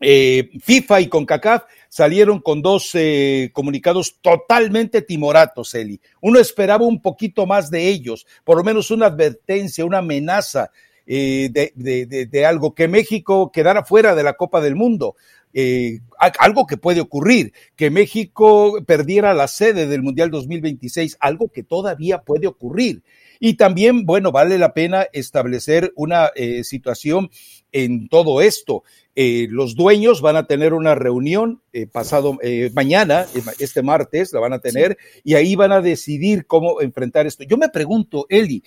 FIFA 0.01 1.01
y 1.01 1.08
CONCACAF 1.08 1.63
salieron 1.88 2.39
con 2.39 2.62
dos 2.62 2.91
eh, 2.93 3.51
comunicados 3.53 4.17
totalmente 4.22 5.01
timoratos, 5.01 5.75
Eli. 5.75 6.00
Uno 6.22 6.39
esperaba 6.39 6.86
un 6.86 7.01
poquito 7.01 7.46
más 7.46 7.70
de 7.70 7.89
ellos, 7.89 8.25
por 8.43 8.58
lo 8.58 8.63
menos 8.63 8.91
una 8.91 9.08
advertencia, 9.08 9.86
una 9.86 10.00
amenaza 10.00 10.72
eh, 11.05 11.50
de, 11.51 12.46
algo, 12.46 12.74
que 12.74 12.88
México 12.88 13.51
quedara 13.51 13.84
fuera 13.84 14.15
de 14.15 14.24
la 14.24 14.34
Copa 14.34 14.62
del 14.62 14.75
Mundo. 14.75 15.15
Eh, 15.53 16.00
algo 16.39 16.65
que 16.65 16.77
puede 16.77 17.01
ocurrir, 17.01 17.51
que 17.75 17.89
México 17.89 18.81
perdiera 18.88 19.34
la 19.34 19.50
sede 19.50 19.86
del 19.86 20.01
Mundial 20.01 20.31
2026, 20.31 21.17
algo 21.20 21.50
que 21.50 21.63
todavía 21.63 22.20
puede 22.20 22.48
ocurrir. 22.48 23.03
Y 23.41 23.55
también, 23.55 24.05
bueno, 24.05 24.31
vale 24.31 24.57
la 24.57 24.74
pena 24.74 25.07
establecer 25.12 25.91
una 25.95 26.29
situación 26.62 27.31
en 27.71 28.07
todo 28.07 28.41
esto. 28.41 28.83
Eh, 29.13 29.48
los 29.50 29.75
dueños 29.75 30.21
van 30.21 30.38
a 30.38 30.48
tener 30.48 30.74
una 30.74 30.95
reunión 30.95 31.62
eh, 31.74 31.86
pasado 31.86 32.38
eh, 32.41 32.71
mañana, 32.74 33.25
este 33.60 33.81
martes, 33.81 34.31
la 34.31 34.39
van 34.39 34.53
a 34.53 34.60
tener, 34.60 34.98
y 35.24 35.36
ahí 35.36 35.55
van 35.55 35.74
a 35.74 35.81
decidir 35.81 36.45
cómo 36.48 36.79
enfrentar 36.79 37.27
esto. 37.27 37.43
Yo 37.43 37.57
me 37.57 37.69
pregunto, 37.69 38.25
Eli, 38.29 38.63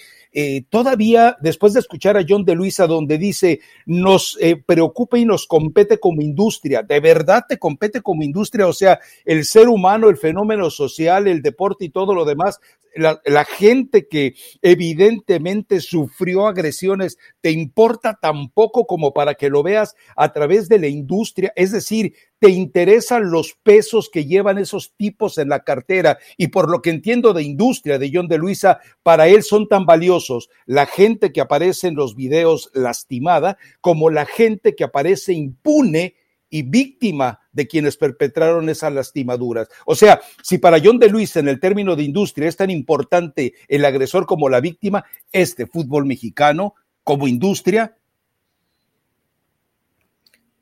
todavía 0.68 1.36
después 1.40 1.72
de 1.72 1.80
escuchar 1.80 2.16
a 2.16 2.24
John 2.28 2.44
de 2.44 2.54
Luisa, 2.54 2.86
donde 2.86 3.16
dice, 3.16 3.60
nos 3.86 4.38
preocupa 4.66 5.18
y 5.18 5.24
nos 5.24 5.46
compete 5.46 5.98
como 5.98 6.20
industria, 6.20 6.82
¿de 6.82 7.00
verdad 7.00 7.44
te 7.48 7.58
compete 7.58 8.02
como 8.02 8.22
industria? 8.22 8.66
O 8.66 8.72
sea, 8.72 9.00
el 9.24 9.44
ser 9.44 9.68
humano, 9.68 10.10
el 10.10 10.16
fenómeno 10.16 10.70
social, 10.70 11.26
el 11.26 11.40
deporte 11.40 11.86
y 11.86 11.90
todo 11.90 12.14
lo 12.14 12.24
demás, 12.24 12.60
la, 12.96 13.44
gente 13.44 14.08
que 14.08 14.34
evidentemente 14.62 15.80
sufrió 15.80 16.46
agresiones, 16.46 17.18
¿te 17.40 17.50
importa 17.50 18.18
tan 18.20 18.48
poco 18.50 18.86
como 18.86 19.12
para 19.12 19.34
que 19.34 19.50
lo 19.50 19.62
veas 19.62 19.94
a 20.16 20.32
través 20.32 20.68
de 20.68 20.78
la 20.78 20.88
industria, 20.88 21.52
es 21.56 21.72
decir, 21.72 22.14
te 22.38 22.50
interesan 22.50 23.30
los 23.30 23.54
pesos 23.62 24.10
que 24.10 24.26
llevan 24.26 24.58
esos 24.58 24.94
tipos 24.96 25.38
en 25.38 25.48
la 25.48 25.60
cartera 25.60 26.18
y 26.36 26.48
por 26.48 26.70
lo 26.70 26.82
que 26.82 26.90
entiendo 26.90 27.32
de 27.32 27.42
industria 27.42 27.98
de 27.98 28.10
John 28.12 28.28
de 28.28 28.38
Luisa, 28.38 28.80
para 29.02 29.28
él 29.28 29.42
son 29.42 29.68
tan 29.68 29.86
valiosos 29.86 30.50
la 30.66 30.86
gente 30.86 31.32
que 31.32 31.40
aparece 31.40 31.88
en 31.88 31.94
los 31.94 32.14
videos 32.14 32.70
lastimada 32.74 33.56
como 33.80 34.10
la 34.10 34.26
gente 34.26 34.74
que 34.74 34.84
aparece 34.84 35.32
impune 35.32 36.16
y 36.50 36.62
víctima 36.62 37.40
de 37.54 37.66
quienes 37.66 37.96
perpetraron 37.96 38.68
esas 38.68 38.92
lastimaduras. 38.92 39.68
O 39.86 39.94
sea, 39.94 40.20
si 40.42 40.58
para 40.58 40.80
John 40.82 40.98
de 40.98 41.08
Luisa 41.08 41.40
en 41.40 41.48
el 41.48 41.60
término 41.60 41.96
de 41.96 42.02
industria 42.02 42.48
es 42.48 42.56
tan 42.56 42.70
importante 42.70 43.54
el 43.68 43.84
agresor 43.84 44.26
como 44.26 44.48
la 44.48 44.60
víctima, 44.60 45.04
este 45.32 45.66
fútbol 45.66 46.04
mexicano 46.04 46.74
como 47.02 47.28
industria 47.28 47.96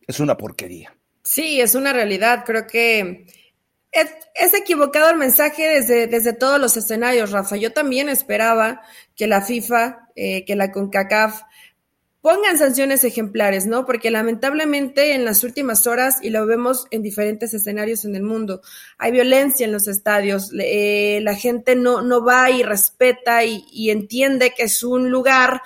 es 0.07 0.21
una 0.21 0.37
porquería. 0.37 0.95
Sí, 1.25 1.61
es 1.61 1.75
una 1.75 1.93
realidad. 1.93 2.45
Creo 2.45 2.67
que 2.67 3.27
es, 3.93 4.55
equivocado 4.55 5.11
el 5.11 5.17
mensaje 5.17 5.69
desde, 5.69 6.07
desde, 6.07 6.33
todos 6.33 6.61
los 6.61 6.77
escenarios, 6.77 7.31
Rafa. 7.31 7.57
Yo 7.57 7.73
también 7.73 8.09
esperaba 8.09 8.83
que 9.15 9.27
la 9.27 9.43
FIFA, 9.43 10.09
eh, 10.17 10.45
que 10.45 10.57
la 10.57 10.73
CONCACAF 10.73 11.43
pongan 12.23 12.57
sanciones 12.57 13.03
ejemplares, 13.05 13.67
¿no? 13.67 13.85
Porque 13.85 14.11
lamentablemente 14.11 15.15
en 15.15 15.25
las 15.25 15.43
últimas 15.43 15.87
horas, 15.87 16.21
y 16.23 16.31
lo 16.31 16.47
vemos 16.47 16.87
en 16.93 17.03
diferentes 17.03 17.53
escenarios 17.53 18.05
en 18.05 18.15
el 18.15 18.23
mundo, 18.23 18.63
hay 18.97 19.11
violencia 19.11 19.67
en 19.67 19.73
los 19.73 19.89
estadios, 19.89 20.53
eh, 20.59 21.21
la 21.23 21.35
gente 21.35 21.75
no, 21.75 22.01
no 22.01 22.25
va 22.25 22.51
y 22.51 22.63
respeta 22.63 23.45
y, 23.45 23.67
y, 23.73 23.91
entiende 23.91 24.55
que 24.57 24.63
es 24.65 24.85
un 24.85 25.11
lugar 25.11 25.63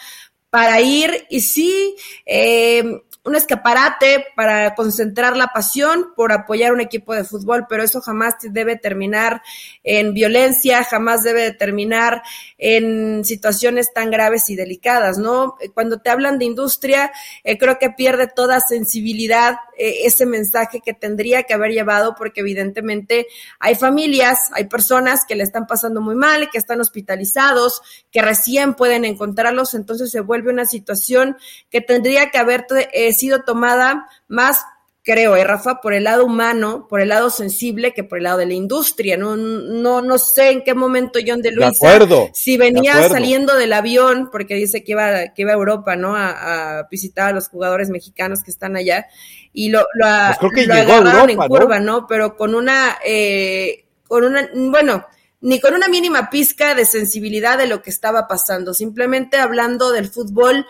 para 0.49 0.81
ir 0.81 1.27
y 1.29 1.43
sí, 1.43 1.95
eh, 2.25 3.03
un 3.27 3.35
escaparate 3.35 4.25
para 4.37 4.75
concentrar 4.77 5.37
la 5.37 5.49
pasión 5.49 6.13
por 6.15 6.33
apoyar 6.33 6.73
un 6.73 6.81
equipo 6.81 7.13
de 7.13 7.25
fútbol, 7.25 7.67
pero 7.69 7.83
eso 7.83 8.01
jamás 8.01 8.35
debe 8.41 8.77
terminar 8.77 9.43
en 9.83 10.15
violencia, 10.15 10.85
jamás 10.85 11.25
debe 11.25 11.51
terminar 11.51 12.23
en 12.57 13.25
situaciones 13.25 13.93
tan 13.93 14.11
graves 14.11 14.49
y 14.49 14.55
delicadas, 14.55 15.19
¿no? 15.19 15.57
Cuando 15.75 15.99
te 15.99 16.09
hablan 16.09 16.39
de 16.39 16.45
industria, 16.45 17.11
eh, 17.43 17.59
creo 17.59 17.81
que 17.81 17.91
pierde 17.91 18.29
toda 18.29 18.61
sensibilidad 18.61 19.57
eh, 19.77 20.07
ese 20.07 20.25
mensaje 20.25 20.81
que 20.81 20.95
tendría 20.95 21.43
que 21.43 21.53
haber 21.53 21.73
llevado, 21.73 22.15
porque 22.17 22.43
evidentemente 22.43 23.27
hay 23.59 23.75
familias, 23.75 24.51
hay 24.53 24.65
personas 24.65 25.25
que 25.27 25.35
le 25.35 25.43
están 25.43 25.67
pasando 25.67 26.01
muy 26.01 26.15
mal, 26.15 26.49
que 26.51 26.59
están 26.59 26.81
hospitalizados, 26.81 27.83
que 28.13 28.23
recién 28.23 28.75
pueden 28.75 29.05
encontrarlos, 29.05 29.75
entonces 29.75 30.13
se 30.13 30.21
vuelve 30.21 30.53
una 30.53 30.65
situación 30.65 31.37
que 31.71 31.81
tendría 31.81 32.31
que 32.31 32.39
haber 32.39 32.67
eh, 32.93 33.13
sido 33.17 33.43
tomada 33.43 34.07
más 34.29 34.61
creo, 35.07 35.37
eh, 35.37 35.45
Rafa, 35.45 35.81
por 35.81 35.95
el 35.95 36.03
lado 36.03 36.27
humano, 36.27 36.89
por 36.91 37.01
el 37.01 37.11
lado 37.11 37.31
sensible, 37.31 37.95
que 37.95 38.03
por 38.03 38.19
el 38.19 38.25
lado 38.25 38.39
de 38.39 38.47
la 38.47 38.55
industria. 38.55 39.17
No, 39.17 39.37
no, 39.37 40.03
no 40.03 40.19
sé 40.19 40.51
en 40.51 40.65
qué 40.65 40.75
momento 40.75 41.21
John 41.25 41.41
de 41.41 41.53
Luisa, 41.53 42.01
si 42.35 42.57
venía 42.57 43.09
saliendo 43.09 43.55
del 43.55 43.73
avión, 43.73 44.31
porque 44.33 44.57
dice 44.57 44.83
que 44.83 44.93
iba, 44.93 45.29
que 45.29 45.43
iba 45.43 45.53
a 45.53 45.55
Europa, 45.55 45.95
¿no? 45.95 46.17
A, 46.17 46.89
visitar 46.91 47.29
a 47.29 47.33
los 47.33 47.49
jugadores 47.49 47.89
mexicanos 47.89 48.43
que 48.43 48.51
están 48.51 48.77
allá, 48.77 49.07
y 49.53 49.69
lo, 49.69 49.87
lo, 49.95 50.07
pues 50.41 50.69
agarraron 50.69 51.31
en 51.31 51.39
curva, 51.39 51.79
¿no? 51.79 52.09
Pero 52.09 52.37
con 52.37 52.57
una, 52.57 52.99
eh, 53.07 53.87
con 54.09 54.25
una, 54.25 54.51
bueno, 54.53 55.07
ni 55.41 55.61
con 55.61 55.75
una 55.75 55.87
mínima 55.87 56.31
pizca 56.31 56.75
de 56.75 56.85
sensibilidad 56.85 57.57
de 57.57 57.69
lo 57.69 57.81
que 57.81 57.91
estaba 57.91 58.27
pasando, 58.27 58.75
simplemente 58.75 59.37
hablando 59.37 59.93
del 59.93 60.09
fútbol 60.09 60.67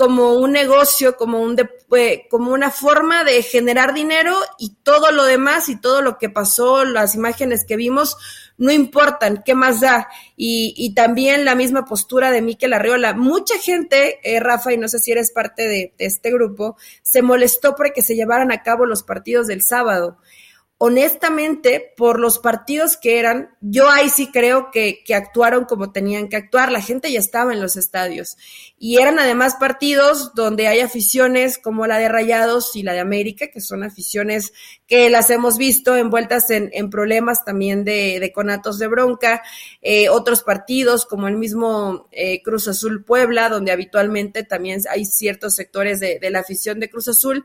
como 0.00 0.32
un 0.32 0.52
negocio, 0.52 1.18
como, 1.18 1.42
un 1.42 1.58
eh, 1.94 2.26
como 2.30 2.52
una 2.52 2.70
forma 2.70 3.22
de 3.22 3.42
generar 3.42 3.92
dinero 3.92 4.34
y 4.58 4.76
todo 4.82 5.12
lo 5.12 5.24
demás 5.24 5.68
y 5.68 5.78
todo 5.78 6.00
lo 6.00 6.16
que 6.16 6.30
pasó, 6.30 6.86
las 6.86 7.14
imágenes 7.14 7.66
que 7.66 7.76
vimos, 7.76 8.16
no 8.56 8.72
importan, 8.72 9.42
¿qué 9.44 9.54
más 9.54 9.82
da? 9.82 10.08
Y, 10.38 10.72
y 10.74 10.94
también 10.94 11.44
la 11.44 11.54
misma 11.54 11.84
postura 11.84 12.30
de 12.30 12.40
Miquel 12.40 12.72
Arriola. 12.72 13.12
Mucha 13.12 13.58
gente, 13.58 14.20
eh, 14.22 14.40
Rafa, 14.40 14.72
y 14.72 14.78
no 14.78 14.88
sé 14.88 15.00
si 15.00 15.12
eres 15.12 15.32
parte 15.32 15.68
de, 15.68 15.92
de 15.98 16.06
este 16.06 16.30
grupo, 16.30 16.78
se 17.02 17.20
molestó 17.20 17.74
porque 17.74 18.00
se 18.00 18.14
llevaran 18.14 18.52
a 18.52 18.62
cabo 18.62 18.86
los 18.86 19.02
partidos 19.02 19.48
del 19.48 19.60
sábado 19.60 20.16
honestamente, 20.82 21.92
por 21.94 22.18
los 22.18 22.38
partidos 22.38 22.96
que 22.96 23.18
eran, 23.18 23.50
yo 23.60 23.90
ahí 23.90 24.08
sí 24.08 24.30
creo 24.32 24.70
que, 24.70 25.04
que, 25.04 25.14
actuaron 25.14 25.66
como 25.66 25.92
tenían 25.92 26.30
que 26.30 26.36
actuar. 26.36 26.72
La 26.72 26.80
gente 26.80 27.12
ya 27.12 27.18
estaba 27.18 27.52
en 27.52 27.60
los 27.60 27.76
estadios. 27.76 28.38
Y 28.78 28.96
eran 28.96 29.18
además 29.18 29.56
partidos 29.60 30.34
donde 30.34 30.68
hay 30.68 30.80
aficiones 30.80 31.58
como 31.58 31.86
la 31.86 31.98
de 31.98 32.08
Rayados 32.08 32.74
y 32.76 32.82
la 32.82 32.94
de 32.94 33.00
América, 33.00 33.48
que 33.52 33.60
son 33.60 33.82
aficiones 33.82 34.54
que 34.86 35.10
las 35.10 35.28
hemos 35.28 35.58
visto 35.58 35.96
envueltas 35.96 36.48
en, 36.48 36.70
en 36.72 36.88
problemas 36.88 37.44
también 37.44 37.84
de, 37.84 38.18
de, 38.18 38.32
conatos 38.32 38.78
de 38.78 38.86
bronca. 38.86 39.42
Eh, 39.82 40.08
otros 40.08 40.42
partidos 40.42 41.04
como 41.04 41.28
el 41.28 41.36
mismo 41.36 42.08
eh, 42.10 42.40
Cruz 42.40 42.68
Azul 42.68 43.04
Puebla, 43.04 43.50
donde 43.50 43.70
habitualmente 43.70 44.44
también 44.44 44.80
hay 44.90 45.04
ciertos 45.04 45.56
sectores 45.56 46.00
de, 46.00 46.18
de 46.18 46.30
la 46.30 46.38
afición 46.38 46.80
de 46.80 46.88
Cruz 46.88 47.08
Azul. 47.08 47.44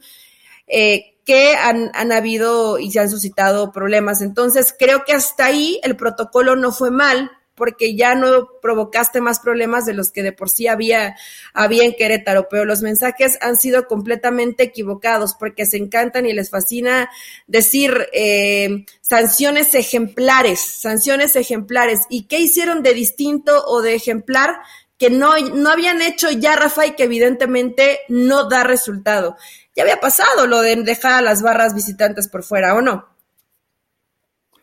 Eh, 0.68 1.12
que 1.26 1.56
han, 1.56 1.90
han, 1.96 2.12
habido 2.12 2.78
y 2.78 2.92
se 2.92 3.00
han 3.00 3.10
suscitado 3.10 3.72
problemas. 3.72 4.22
Entonces, 4.22 4.76
creo 4.78 5.06
que 5.06 5.14
hasta 5.14 5.46
ahí 5.46 5.80
el 5.84 5.96
protocolo 5.96 6.56
no 6.56 6.72
fue 6.72 6.92
mal, 6.92 7.32
porque 7.56 7.96
ya 7.96 8.16
no 8.16 8.50
provocaste 8.62 9.22
más 9.22 9.40
problemas 9.40 9.86
de 9.86 9.94
los 9.94 10.12
que 10.12 10.24
de 10.24 10.34
por 10.34 10.50
sí 10.50 10.68
había, 10.68 11.16
había 11.54 11.86
en 11.86 11.96
Querétaro, 11.96 12.48
pero 12.50 12.66
los 12.66 12.82
mensajes 12.82 13.38
han 13.42 13.56
sido 13.56 13.88
completamente 13.88 14.64
equivocados, 14.64 15.34
porque 15.34 15.66
se 15.66 15.78
encantan 15.78 16.26
y 16.26 16.34
les 16.34 16.50
fascina 16.50 17.10
decir 17.48 18.08
eh, 18.14 18.86
sanciones 19.02 19.74
ejemplares, 19.74 20.60
sanciones 20.60 21.36
ejemplares. 21.36 22.02
¿Y 22.10 22.24
qué 22.24 22.40
hicieron 22.40 22.84
de 22.84 22.94
distinto 22.94 23.66
o 23.66 23.82
de 23.82 23.96
ejemplar? 23.96 24.58
que 24.98 25.10
no, 25.10 25.38
no 25.38 25.72
habían 25.72 26.02
hecho 26.02 26.32
ya, 26.32 26.56
Rafa, 26.56 26.86
y 26.86 26.92
que 26.92 27.04
evidentemente 27.04 28.00
no 28.08 28.48
da 28.48 28.64
resultado. 28.64 29.36
Ya 29.76 29.84
había 29.84 30.00
pasado 30.00 30.48
lo 30.48 30.62
de 30.62 30.76
dejar 30.78 31.14
a 31.14 31.22
las 31.22 31.42
barras 31.42 31.76
visitantes 31.76 32.30
por 32.30 32.44
fuera, 32.44 32.76
¿o 32.76 32.82
no? 32.82 33.16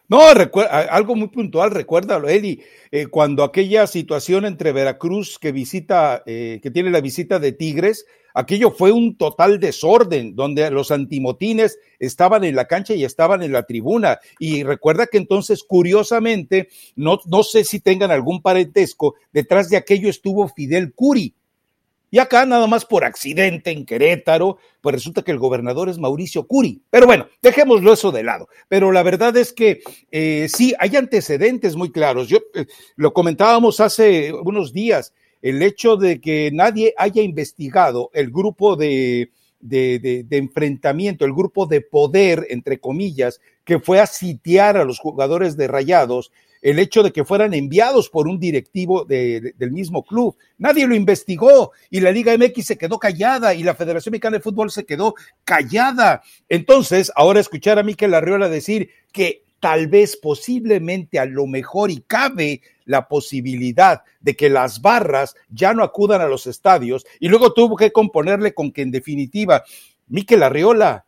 No, 0.09 0.21
algo 0.21 1.17
muy 1.17 1.29
puntual, 1.29 1.71
recuérdalo, 1.71 2.29
Eddie, 2.29 2.63
eh, 2.91 3.07
cuando 3.07 3.45
aquella 3.45 3.87
situación 3.87 4.45
entre 4.45 4.73
Veracruz 4.73 5.39
que 5.39 5.53
visita, 5.53 6.23
eh, 6.27 6.61
que 6.63 6.71
tiene 6.71 6.91
la 6.91 7.01
visita 7.01 7.39
de 7.39 7.53
Tigres, 7.53 8.05
aquello 8.35 8.73
fue 8.73 8.93
un 8.93 9.17
total 9.17 9.59
desorden, 9.59 10.37
donde 10.37 10.71
los 10.71 10.91
antimotines 10.91 11.79
estaban 11.99 12.45
en 12.45 12.57
la 12.57 12.67
cancha 12.67 12.93
y 12.95 13.05
estaban 13.05 13.43
en 13.43 13.53
la 13.53 13.63
tribuna. 13.63 14.19
Y 14.39 14.65
recuerda 14.65 15.07
que 15.07 15.17
entonces, 15.17 15.63
curiosamente, 15.63 16.69
no, 16.95 17.19
no 17.25 17.43
sé 17.43 17.65
si 17.65 17.81
tengan 17.81 18.11
algún 18.11 18.43
parentesco, 18.43 19.15
detrás 19.33 19.71
de 19.71 19.79
aquello 19.79 20.11
estuvo 20.11 20.47
Fidel 20.47 20.93
Curi, 20.93 21.35
y 22.13 22.19
acá 22.19 22.45
nada 22.45 22.67
más 22.67 22.85
por 22.85 23.07
accidente 23.07 23.71
en 23.71 23.87
Querétaro, 23.87 24.59
pues 24.83 24.95
resulta 24.95 25.23
que 25.23 25.31
el 25.31 25.39
gobernador 25.39 25.89
es 25.89 25.99
Mauricio 25.99 26.47
Curi. 26.47 26.83
Pero 26.91 27.07
bueno, 27.07 27.27
dejémoslo 27.41 27.91
eso 27.91 28.13
de 28.13 28.23
lado. 28.23 28.49
Pero 28.69 28.93
la 28.93 29.03
verdad 29.03 29.35
es 29.39 29.55
que 29.55 29.81
eh, 30.11 30.47
sí, 30.55 30.75
hay 30.79 30.95
antecedentes 30.95 31.75
muy 31.75 31.91
claros. 31.91 32.29
Yo 32.29 32.41
eh, 32.55 32.67
lo 32.97 33.15
comentábamos 33.15 33.81
hace 33.81 34.31
unos 34.31 34.75
días, 34.75 35.15
el 35.41 35.63
hecho 35.63 35.97
de 35.97 36.21
que 36.21 36.51
nadie 36.53 36.93
haya 36.99 37.23
investigado 37.23 38.11
el 38.13 38.31
grupo 38.31 38.77
de, 38.77 39.31
enfrentamiento, 40.31 41.25
el 41.25 41.33
grupo 41.33 41.65
de 41.65 41.81
poder, 41.81 42.47
entre 42.51 42.79
comillas, 42.79 43.41
que 43.65 43.79
fue 43.79 44.01
a 44.01 44.07
sitiar 44.07 44.77
a 44.77 44.85
los 44.85 44.99
jugadores 44.99 45.57
de 45.57 45.67
Rayados 45.67 46.31
el 46.63 46.79
hecho 46.79 47.03
de 47.03 47.13
que 47.13 47.25
fueran 47.25 47.53
enviados 47.53 48.09
por 48.09 48.29
un 48.29 48.39
directivo 48.39 49.05
de, 49.05 49.41
de, 49.41 49.55
del 49.59 49.73
mismo 49.73 50.05
club. 50.05 50.37
Nadie 50.59 50.87
lo 50.87 50.95
investigó 50.95 51.73
y 51.91 52.01
la 52.01 52.13
Liga 52.13 52.37
MX 52.37 52.65
se 52.65 52.79
quedó 52.79 52.99
callada 52.99 53.53
y 53.53 53.63
la 53.63 53.75
Federación 53.75 54.13
Mexicana 54.13 54.39
de 54.39 54.43
Fútbol 54.43 54.71
se 54.71 54.87
quedó 54.87 55.15
callada. 55.45 56.23
Entonces, 56.49 57.13
ahora 57.15 57.41
escuchar 57.41 57.79
a 57.79 57.83
Miquel 57.83 58.15
Arriola 58.15 58.49
decir 58.49 58.91
que 59.13 59.45
tal 59.63 59.87
vez 59.87 60.17
posiblemente 60.17 61.21
a 61.21 61.25
lo 61.25 61.47
mejor 61.47 61.93
y 61.93 62.01
cabe 62.01 62.63
la 62.85 63.07
posibilidad 63.07 64.03
de 64.21 64.35
que 64.35 64.51
las 64.51 64.81
barras 64.81 65.37
ya 65.51 65.73
no 65.73 65.85
acudan 65.85 66.21
a 66.21 66.27
los 66.27 66.49
estadios 66.49 67.07
y 67.21 67.29
luego 67.29 67.53
tuvo 67.53 67.77
que 67.77 67.93
componerle 67.93 68.55
con 68.55 68.73
que 68.73 68.83
en 68.83 68.91
definitiva 68.91 69.63
Miquel 70.09 70.43
Arriola 70.43 71.07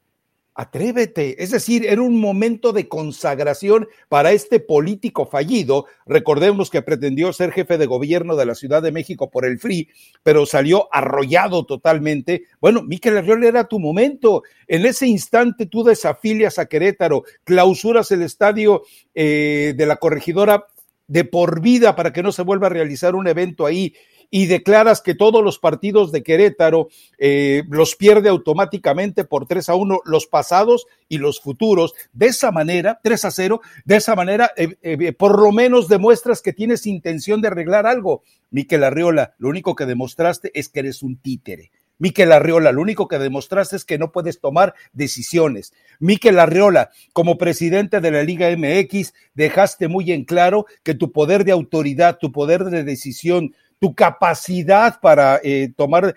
Atrévete. 0.57 1.43
Es 1.43 1.51
decir, 1.51 1.85
era 1.85 2.01
un 2.01 2.21
momento 2.21 2.73
de 2.73 2.89
consagración 2.89 3.89
para 4.09 4.31
este 4.31 4.61
político 4.61 5.27
fallido. 5.27 5.87
Recordemos 6.07 6.71
que 6.71 6.81
pretendió 6.81 7.33
ser 7.33 7.51
jefe 7.51 7.77
de 7.77 7.87
gobierno 7.87 8.37
de 8.37 8.47
la 8.47 8.55
Ciudad 8.55 8.81
de 8.81 8.93
México 8.93 9.31
por 9.31 9.47
el 9.47 9.59
FRI, 9.59 9.89
pero 10.23 10.47
salió 10.47 10.89
arrollado 10.93 11.67
totalmente. 11.67 12.45
Bueno, 12.61 12.83
Miquel 12.83 13.17
Arriola 13.17 13.49
era 13.49 13.65
tu 13.65 13.81
momento. 13.81 14.45
En 14.69 14.87
ese 14.87 15.09
instante 15.09 15.67
tú 15.67 15.83
desafilias 15.83 16.61
a 16.61 16.67
Querétaro, 16.67 17.25
clausuras 17.43 18.13
el 18.13 18.23
estadio 18.23 18.83
eh, 19.13 19.75
de 19.77 19.87
la 19.87 19.97
corregidora 19.97 20.69
de 21.07 21.25
por 21.25 21.61
vida 21.61 21.97
para 21.97 22.13
que 22.13 22.23
no 22.23 22.33
se 22.33 22.43
vuelva 22.43 22.69
a 22.69 22.71
realizar 22.71 23.15
un 23.15 23.27
evento 23.27 23.67
ahí 23.67 23.95
y 24.37 24.47
declaras 24.47 25.01
que 25.01 25.15
todos 25.15 25.45
los 25.45 25.61
partidos 25.61 26.11
de 26.11 26.25
Querétaro 26.25 26.89
eh, 27.19 27.63
los 27.71 27.95
pierde 27.95 28.29
automáticamente 28.29 29.23
por 29.23 29.47
3 29.47 29.69
a 29.69 29.77
1 29.77 30.01
los 30.05 30.27
pasados 30.27 30.89
y 31.09 31.19
los 31.19 31.41
futuros. 31.41 31.95
De 32.13 32.27
esa 32.27 32.51
manera, 32.51 32.99
3 33.01 33.27
a 33.27 33.31
0, 33.31 33.61
de 33.85 33.95
esa 33.95 34.17
manera, 34.17 34.51
eh, 34.57 34.75
eh, 34.83 35.13
por 35.13 35.41
lo 35.41 35.53
menos 35.53 35.87
demuestras 35.87 36.43
que 36.43 36.53
tienes 36.53 36.85
intención 36.85 37.43
de 37.43 37.47
arreglar 37.47 37.87
algo. 37.87 38.25
Miquel 38.51 38.83
Arriola, 38.83 39.35
lo 39.39 39.51
único 39.51 39.77
que 39.77 39.87
demostraste 39.87 40.51
es 40.53 40.69
que 40.69 40.81
eres 40.81 41.05
un 41.05 41.17
títere. 41.17 41.71
Miquel 41.99 42.33
Arriola, 42.33 42.73
lo 42.73 42.83
único 42.83 43.07
que 43.07 43.19
demostraste 43.19 43.77
es 43.77 43.85
que 43.85 43.99
no 43.99 44.11
puedes 44.11 44.41
tomar 44.41 44.75
decisiones. 44.93 45.73
Miquel 46.01 46.41
Arriola, 46.41 46.91
como 47.13 47.39
presidente 47.39 48.01
de 48.01 48.11
la 48.11 48.25
Liga 48.25 48.49
MX, 48.51 49.15
dejaste 49.35 49.87
muy 49.87 50.11
en 50.11 50.25
claro 50.25 50.67
que 50.83 50.95
tu 50.95 51.13
poder 51.13 51.45
de 51.45 51.53
autoridad, 51.53 52.19
tu 52.19 52.33
poder 52.33 52.65
de 52.65 52.83
decisión, 52.83 53.55
tu 53.85 53.95
capacidad 53.95 54.99
para 54.99 55.43
eh, 55.45 55.71
tomar 55.77 56.17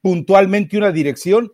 puntualmente 0.00 0.78
una 0.78 0.90
dirección, 0.90 1.52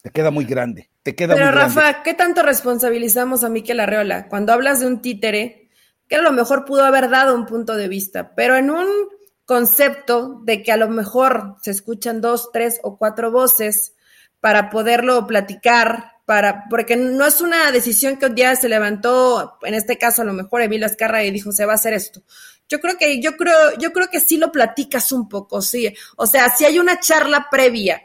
te 0.00 0.10
queda 0.10 0.30
muy 0.30 0.44
grande. 0.44 0.90
Te 1.02 1.16
queda 1.16 1.34
Pero 1.34 1.46
muy 1.46 1.54
Rafa, 1.56 1.80
grande. 1.80 1.98
¿qué 2.04 2.14
tanto 2.14 2.44
responsabilizamos 2.44 3.42
a 3.42 3.48
Miquel 3.48 3.80
Arreola? 3.80 4.28
Cuando 4.28 4.52
hablas 4.52 4.78
de 4.78 4.86
un 4.86 5.02
títere, 5.02 5.70
que 6.06 6.14
a 6.14 6.22
lo 6.22 6.30
mejor 6.30 6.64
pudo 6.64 6.84
haber 6.84 7.10
dado 7.10 7.34
un 7.34 7.46
punto 7.46 7.74
de 7.74 7.88
vista, 7.88 8.36
pero 8.36 8.54
en 8.54 8.70
un 8.70 8.86
concepto 9.44 10.40
de 10.44 10.62
que 10.62 10.70
a 10.70 10.76
lo 10.76 10.88
mejor 10.88 11.56
se 11.60 11.72
escuchan 11.72 12.20
dos, 12.20 12.50
tres 12.52 12.78
o 12.84 12.96
cuatro 12.96 13.32
voces 13.32 13.94
para 14.38 14.70
poderlo 14.70 15.26
platicar, 15.26 16.12
para, 16.26 16.66
porque 16.70 16.94
no 16.94 17.26
es 17.26 17.40
una 17.40 17.72
decisión 17.72 18.18
que 18.18 18.26
un 18.26 18.36
día 18.36 18.54
se 18.54 18.68
levantó, 18.68 19.58
en 19.62 19.74
este 19.74 19.98
caso 19.98 20.22
a 20.22 20.24
lo 20.24 20.32
mejor 20.32 20.62
Emilio 20.62 20.86
Azcarra 20.86 21.24
y 21.24 21.32
dijo 21.32 21.50
se 21.50 21.66
va 21.66 21.72
a 21.72 21.74
hacer 21.74 21.92
esto. 21.92 22.22
Yo 22.68 22.80
creo 22.80 22.96
que, 22.96 23.20
yo 23.20 23.36
creo, 23.36 23.76
yo 23.78 23.92
creo 23.92 24.08
que 24.08 24.20
sí 24.20 24.36
lo 24.36 24.50
platicas 24.50 25.12
un 25.12 25.28
poco, 25.28 25.60
sí. 25.60 25.94
O 26.16 26.26
sea, 26.26 26.50
si 26.50 26.64
hay 26.64 26.78
una 26.78 26.98
charla 26.98 27.48
previa. 27.50 28.02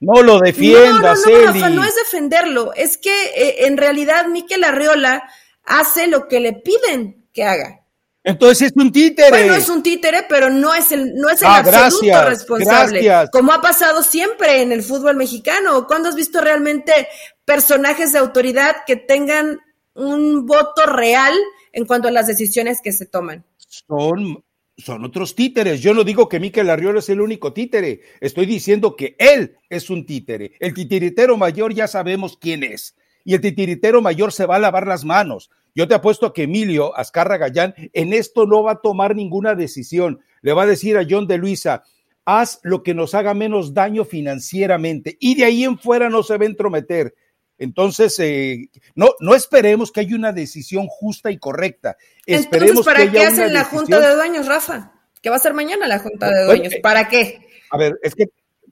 No 0.00 0.22
lo 0.22 0.38
defiendas, 0.40 1.20
no, 1.26 1.32
no, 1.32 1.38
no, 1.38 1.52
Rafa, 1.52 1.68
no 1.70 1.84
es 1.84 1.94
defenderlo, 1.94 2.72
es 2.74 2.96
que 2.96 3.26
eh, 3.36 3.66
en 3.66 3.76
realidad 3.76 4.26
Miquel 4.26 4.64
Arriola 4.64 5.28
hace 5.64 6.06
lo 6.06 6.28
que 6.28 6.40
le 6.40 6.54
piden 6.54 7.28
que 7.32 7.44
haga. 7.44 7.84
Entonces 8.24 8.70
es 8.70 8.76
un 8.76 8.90
títere. 8.90 9.28
Bueno, 9.28 9.54
es 9.54 9.68
un 9.68 9.82
títere, 9.82 10.24
pero 10.26 10.48
no 10.48 10.74
es 10.74 10.92
el, 10.92 11.14
no 11.14 11.28
es 11.28 11.42
el 11.42 11.48
ah, 11.48 11.58
absoluto 11.58 12.06
gracias, 12.06 12.24
responsable. 12.24 13.02
Gracias. 13.02 13.30
Como 13.30 13.52
ha 13.52 13.60
pasado 13.60 14.02
siempre 14.02 14.62
en 14.62 14.72
el 14.72 14.82
fútbol 14.82 15.16
mexicano. 15.16 15.86
¿Cuándo 15.86 16.08
has 16.08 16.14
visto 16.14 16.40
realmente 16.40 17.06
personajes 17.44 18.12
de 18.12 18.20
autoridad 18.20 18.76
que 18.86 18.96
tengan 18.96 19.60
un 19.92 20.46
voto 20.46 20.86
real 20.86 21.34
en 21.72 21.84
cuanto 21.84 22.08
a 22.08 22.12
las 22.12 22.26
decisiones 22.26 22.80
que 22.82 22.92
se 22.92 23.04
toman? 23.04 23.44
Son, 23.86 24.44
son 24.76 25.04
otros 25.04 25.34
títeres. 25.34 25.80
Yo 25.80 25.94
no 25.94 26.04
digo 26.04 26.28
que 26.28 26.40
Miquel 26.40 26.70
Arriola 26.70 27.00
es 27.00 27.08
el 27.08 27.20
único 27.20 27.52
títere. 27.52 28.02
Estoy 28.20 28.46
diciendo 28.46 28.96
que 28.96 29.16
él 29.18 29.56
es 29.68 29.90
un 29.90 30.06
títere. 30.06 30.52
El 30.60 30.74
titiritero 30.74 31.36
mayor 31.36 31.74
ya 31.74 31.88
sabemos 31.88 32.36
quién 32.36 32.62
es. 32.62 32.96
Y 33.24 33.34
el 33.34 33.40
titiritero 33.40 34.02
mayor 34.02 34.32
se 34.32 34.46
va 34.46 34.56
a 34.56 34.60
lavar 34.60 34.86
las 34.86 35.04
manos. 35.04 35.50
Yo 35.74 35.88
te 35.88 35.94
apuesto 35.94 36.26
a 36.26 36.32
que 36.32 36.44
Emilio 36.44 36.96
Azcarra 36.96 37.36
Gallán 37.36 37.74
en 37.92 38.12
esto 38.12 38.46
no 38.46 38.62
va 38.62 38.72
a 38.72 38.80
tomar 38.80 39.16
ninguna 39.16 39.54
decisión. 39.54 40.20
Le 40.42 40.52
va 40.52 40.62
a 40.62 40.66
decir 40.66 40.96
a 40.96 41.06
John 41.08 41.26
de 41.26 41.38
Luisa, 41.38 41.82
haz 42.24 42.60
lo 42.62 42.82
que 42.82 42.94
nos 42.94 43.14
haga 43.14 43.34
menos 43.34 43.74
daño 43.74 44.04
financieramente 44.04 45.16
y 45.20 45.34
de 45.34 45.44
ahí 45.44 45.64
en 45.64 45.78
fuera 45.78 46.08
no 46.08 46.22
se 46.22 46.36
va 46.36 46.44
a 46.44 46.48
entrometer. 46.48 47.14
Entonces, 47.58 48.18
eh, 48.18 48.68
no, 48.94 49.10
no 49.20 49.34
esperemos 49.34 49.92
que 49.92 50.00
haya 50.00 50.16
una 50.16 50.32
decisión 50.32 50.86
justa 50.88 51.30
y 51.30 51.38
correcta. 51.38 51.96
Esperemos 52.26 52.70
Entonces, 52.70 52.92
¿para 52.92 53.04
que 53.04 53.18
qué 53.18 53.26
hacen 53.26 53.52
la 53.52 53.64
Junta 53.64 54.00
de 54.00 54.14
Dueños, 54.14 54.46
Rafa? 54.46 54.92
¿Qué 55.22 55.30
va 55.30 55.36
a 55.36 55.40
ser 55.40 55.54
mañana 55.54 55.86
la 55.86 55.98
Junta 55.98 56.30
de 56.30 56.44
Dueños? 56.44 56.72
Oye, 56.72 56.80
¿Para 56.80 57.08
qué? 57.08 57.46
A 57.70 57.78
ver, 57.78 57.98
es 58.02 58.14
que 58.14 58.26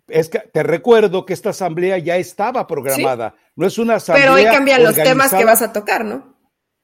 es 0.08 0.28
que 0.28 0.40
te 0.40 0.62
recuerdo 0.62 1.24
que 1.24 1.32
esta 1.32 1.50
asamblea 1.50 1.96
ya 1.98 2.16
estaba 2.16 2.66
programada. 2.66 3.34
¿Sí? 3.36 3.52
No 3.56 3.66
es 3.66 3.78
una 3.78 3.94
asamblea. 3.94 4.26
Pero 4.26 4.34
hoy 4.34 4.44
cambian 4.44 4.82
los 4.82 4.94
temas 4.94 5.32
que 5.32 5.44
vas 5.44 5.62
a 5.62 5.72
tocar, 5.72 6.04
¿no? 6.04 6.32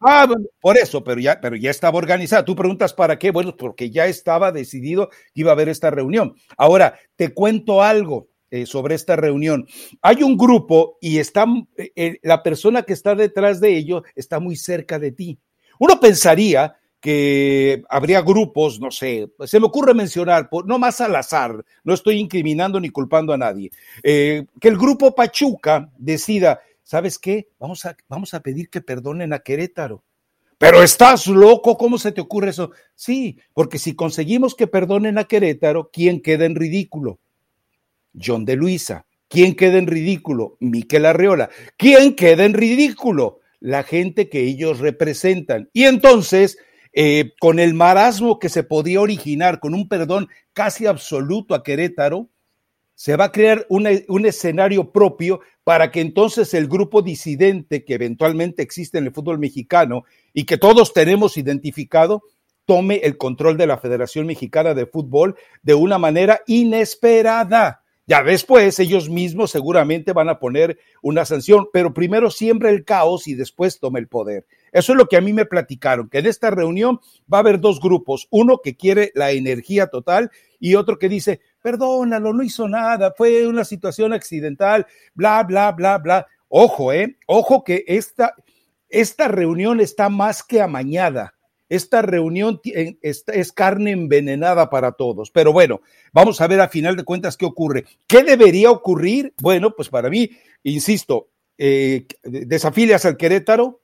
Ah, 0.00 0.26
bueno, 0.26 0.44
por 0.60 0.78
eso, 0.78 1.02
pero 1.02 1.20
ya, 1.20 1.40
pero 1.40 1.56
ya 1.56 1.70
estaba 1.70 1.98
organizada. 1.98 2.44
Tú 2.44 2.54
preguntas 2.54 2.94
para 2.94 3.18
qué, 3.18 3.32
bueno, 3.32 3.56
porque 3.56 3.90
ya 3.90 4.06
estaba 4.06 4.52
decidido 4.52 5.08
que 5.10 5.16
iba 5.34 5.50
a 5.50 5.54
haber 5.54 5.68
esta 5.68 5.90
reunión. 5.90 6.36
Ahora, 6.56 6.98
te 7.16 7.34
cuento 7.34 7.82
algo. 7.82 8.27
Eh, 8.50 8.66
sobre 8.66 8.94
esta 8.94 9.16
reunión. 9.16 9.66
Hay 10.02 10.22
un 10.22 10.36
grupo 10.36 10.98
y 11.00 11.18
está, 11.18 11.46
eh, 11.76 12.18
la 12.22 12.42
persona 12.42 12.82
que 12.82 12.92
está 12.92 13.14
detrás 13.14 13.60
de 13.60 13.76
ello 13.76 14.02
está 14.14 14.40
muy 14.40 14.56
cerca 14.56 14.98
de 14.98 15.12
ti. 15.12 15.38
Uno 15.78 16.00
pensaría 16.00 16.76
que 17.00 17.82
habría 17.88 18.22
grupos, 18.22 18.80
no 18.80 18.90
sé, 18.90 19.30
se 19.44 19.60
me 19.60 19.66
ocurre 19.66 19.94
mencionar, 19.94 20.48
no 20.66 20.78
más 20.80 21.00
al 21.00 21.14
azar, 21.14 21.64
no 21.84 21.94
estoy 21.94 22.18
incriminando 22.18 22.80
ni 22.80 22.90
culpando 22.90 23.32
a 23.32 23.38
nadie, 23.38 23.70
que 24.02 24.46
el 24.62 24.76
grupo 24.76 25.14
Pachuca 25.14 25.92
decida, 25.96 26.60
¿sabes 26.82 27.18
qué? 27.20 27.50
Vamos 27.60 27.84
a, 27.84 27.96
vamos 28.08 28.34
a 28.34 28.40
pedir 28.40 28.68
que 28.68 28.80
perdonen 28.80 29.32
a 29.32 29.38
Querétaro. 29.38 30.02
Pero 30.58 30.82
estás 30.82 31.28
loco, 31.28 31.78
¿cómo 31.78 31.98
se 31.98 32.10
te 32.10 32.20
ocurre 32.20 32.50
eso? 32.50 32.72
Sí, 32.96 33.38
porque 33.54 33.78
si 33.78 33.94
conseguimos 33.94 34.56
que 34.56 34.66
perdonen 34.66 35.16
a 35.16 35.24
Querétaro, 35.24 35.90
¿quién 35.92 36.20
queda 36.20 36.46
en 36.46 36.56
ridículo? 36.56 37.20
John 38.14 38.44
de 38.44 38.56
Luisa. 38.56 39.06
¿Quién 39.28 39.54
queda 39.54 39.78
en 39.78 39.86
ridículo? 39.86 40.56
Miquel 40.60 41.04
Arreola. 41.06 41.50
¿Quién 41.76 42.14
queda 42.14 42.44
en 42.44 42.54
ridículo? 42.54 43.40
La 43.60 43.82
gente 43.82 44.28
que 44.28 44.42
ellos 44.42 44.78
representan. 44.78 45.68
Y 45.72 45.84
entonces, 45.84 46.58
eh, 46.92 47.32
con 47.40 47.58
el 47.58 47.74
marasmo 47.74 48.38
que 48.38 48.48
se 48.48 48.62
podía 48.62 49.00
originar, 49.00 49.60
con 49.60 49.74
un 49.74 49.88
perdón 49.88 50.28
casi 50.52 50.86
absoluto 50.86 51.54
a 51.54 51.62
Querétaro, 51.62 52.30
se 52.94 53.14
va 53.14 53.26
a 53.26 53.32
crear 53.32 53.64
un 53.68 54.26
escenario 54.26 54.90
propio 54.90 55.40
para 55.62 55.92
que 55.92 56.00
entonces 56.00 56.52
el 56.52 56.66
grupo 56.66 57.00
disidente 57.00 57.84
que 57.84 57.94
eventualmente 57.94 58.62
existe 58.62 58.98
en 58.98 59.04
el 59.04 59.12
fútbol 59.12 59.38
mexicano 59.38 60.04
y 60.32 60.46
que 60.46 60.56
todos 60.56 60.92
tenemos 60.92 61.36
identificado, 61.36 62.24
tome 62.64 62.96
el 63.04 63.16
control 63.16 63.56
de 63.56 63.68
la 63.68 63.78
Federación 63.78 64.26
Mexicana 64.26 64.74
de 64.74 64.86
Fútbol 64.86 65.36
de 65.62 65.74
una 65.74 65.98
manera 65.98 66.40
inesperada. 66.48 67.84
Ya 68.08 68.22
después 68.22 68.78
ellos 68.78 69.10
mismos 69.10 69.50
seguramente 69.50 70.14
van 70.14 70.30
a 70.30 70.38
poner 70.38 70.78
una 71.02 71.26
sanción, 71.26 71.68
pero 71.74 71.92
primero 71.92 72.30
siembra 72.30 72.70
el 72.70 72.86
caos 72.86 73.28
y 73.28 73.34
después 73.34 73.78
toma 73.78 73.98
el 73.98 74.08
poder. 74.08 74.46
Eso 74.72 74.92
es 74.92 74.98
lo 74.98 75.08
que 75.10 75.18
a 75.18 75.20
mí 75.20 75.34
me 75.34 75.44
platicaron, 75.44 76.08
que 76.08 76.20
en 76.20 76.26
esta 76.26 76.50
reunión 76.50 77.00
va 77.30 77.36
a 77.36 77.40
haber 77.40 77.60
dos 77.60 77.80
grupos, 77.80 78.26
uno 78.30 78.62
que 78.64 78.78
quiere 78.78 79.12
la 79.14 79.32
energía 79.32 79.88
total 79.88 80.30
y 80.58 80.74
otro 80.74 80.98
que 80.98 81.10
dice, 81.10 81.42
perdónalo, 81.60 82.32
no 82.32 82.42
hizo 82.42 82.66
nada, 82.66 83.12
fue 83.14 83.46
una 83.46 83.66
situación 83.66 84.14
accidental, 84.14 84.86
bla, 85.12 85.42
bla, 85.42 85.72
bla, 85.72 85.98
bla. 85.98 86.26
Ojo, 86.48 86.94
eh, 86.94 87.18
ojo 87.26 87.62
que 87.62 87.84
esta, 87.86 88.34
esta 88.88 89.28
reunión 89.28 89.80
está 89.80 90.08
más 90.08 90.42
que 90.42 90.62
amañada. 90.62 91.34
Esta 91.68 92.00
reunión 92.00 92.60
es, 92.64 93.52
carne 93.52 93.90
envenenada 93.90 94.70
para 94.70 94.92
todos. 94.92 95.30
Pero 95.30 95.52
bueno, 95.52 95.82
vamos 96.12 96.40
a 96.40 96.46
ver 96.46 96.60
a 96.60 96.68
final 96.68 96.96
de 96.96 97.04
cuentas 97.04 97.36
qué 97.36 97.44
ocurre. 97.44 97.84
¿Qué 98.06 98.24
debería 98.24 98.70
ocurrir? 98.70 99.34
Bueno, 99.40 99.74
pues 99.76 99.88
para 99.88 100.08
mí, 100.08 100.30
insisto, 100.62 101.28
eh, 101.58 102.06
desafilias 102.22 103.04
al 103.04 103.16
Querétaro, 103.16 103.80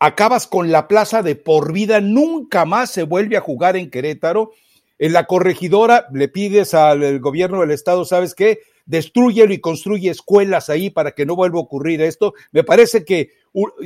acabas 0.00 0.48
con 0.48 0.72
la 0.72 0.88
plaza 0.88 1.22
de 1.22 1.36
por 1.36 1.72
vida, 1.72 2.00
nunca 2.00 2.64
más 2.64 2.90
se 2.90 3.04
vuelve 3.04 3.36
a 3.36 3.40
jugar 3.40 3.76
en 3.76 3.90
Querétaro. 3.90 4.50
En 4.98 5.12
la 5.12 5.26
corregidora 5.26 6.06
le 6.12 6.28
pides 6.28 6.74
al 6.74 7.20
gobierno 7.20 7.60
del 7.60 7.70
estado, 7.70 8.04
¿sabes 8.04 8.34
qué? 8.34 8.60
Destruyelo 8.86 9.52
y 9.52 9.60
construye 9.60 10.10
escuelas 10.10 10.70
ahí 10.70 10.90
para 10.90 11.12
que 11.12 11.26
no 11.26 11.36
vuelva 11.36 11.58
a 11.58 11.62
ocurrir 11.62 12.02
esto. 12.02 12.34
Me 12.50 12.64
parece 12.64 13.04
que 13.04 13.30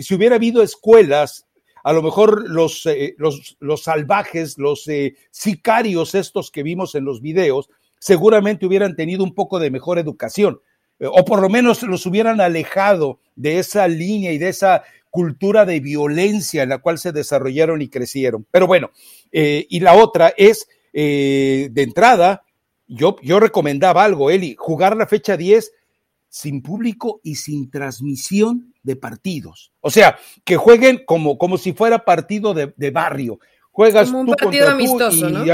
si 0.00 0.14
hubiera 0.14 0.36
habido 0.36 0.62
escuelas, 0.62 1.45
a 1.86 1.92
lo 1.92 2.02
mejor 2.02 2.50
los, 2.50 2.84
eh, 2.86 3.14
los, 3.16 3.80
salvajes, 3.80 4.58
los 4.58 4.88
eh, 4.88 5.14
sicarios 5.30 6.16
estos 6.16 6.50
que 6.50 6.64
vimos 6.64 6.96
en 6.96 7.04
los 7.04 7.20
videos, 7.20 7.70
seguramente 8.00 8.66
hubieran 8.66 8.96
tenido 8.96 9.22
un 9.22 9.36
poco 9.36 9.60
de 9.60 9.70
mejor 9.70 10.00
educación, 10.00 10.58
eh, 10.98 11.06
o 11.06 11.24
por 11.24 11.40
lo 11.40 11.48
menos 11.48 11.84
los 11.84 12.04
hubieran 12.04 12.40
alejado 12.40 13.20
de 13.36 13.60
esa 13.60 13.86
línea 13.86 14.32
y 14.32 14.38
de 14.38 14.48
esa 14.48 14.82
cultura 15.10 15.64
de 15.64 15.78
violencia 15.78 16.64
en 16.64 16.70
la 16.70 16.78
cual 16.78 16.98
se 16.98 17.12
desarrollaron 17.12 17.80
y 17.80 17.88
crecieron. 17.88 18.44
Pero 18.50 18.66
bueno, 18.66 18.90
y 19.30 19.78
la 19.78 19.94
otra 19.94 20.34
es, 20.36 20.68
de 20.92 21.70
entrada, 21.76 22.42
yo, 22.88 23.14
yo 23.22 23.38
recomendaba 23.38 24.02
algo, 24.02 24.32
Eli, 24.32 24.56
jugar 24.58 24.96
la 24.96 25.06
fecha 25.06 25.36
10 25.36 25.70
sin 26.28 26.62
público 26.62 27.20
y 27.22 27.36
sin 27.36 27.70
transmisión 27.70 28.74
de 28.86 28.96
partidos. 28.96 29.72
O 29.80 29.90
sea, 29.90 30.16
que 30.44 30.56
jueguen 30.56 31.04
como, 31.04 31.36
como 31.36 31.58
si 31.58 31.72
fuera 31.72 32.04
partido 32.04 32.54
de, 32.54 32.90
barrio. 32.90 33.40
Juegas 33.72 34.08
como 34.08 34.20
un 34.20 34.26
partido 34.28 34.70
amistoso, 34.70 35.28
y, 35.28 35.32
¿no? 35.32 35.44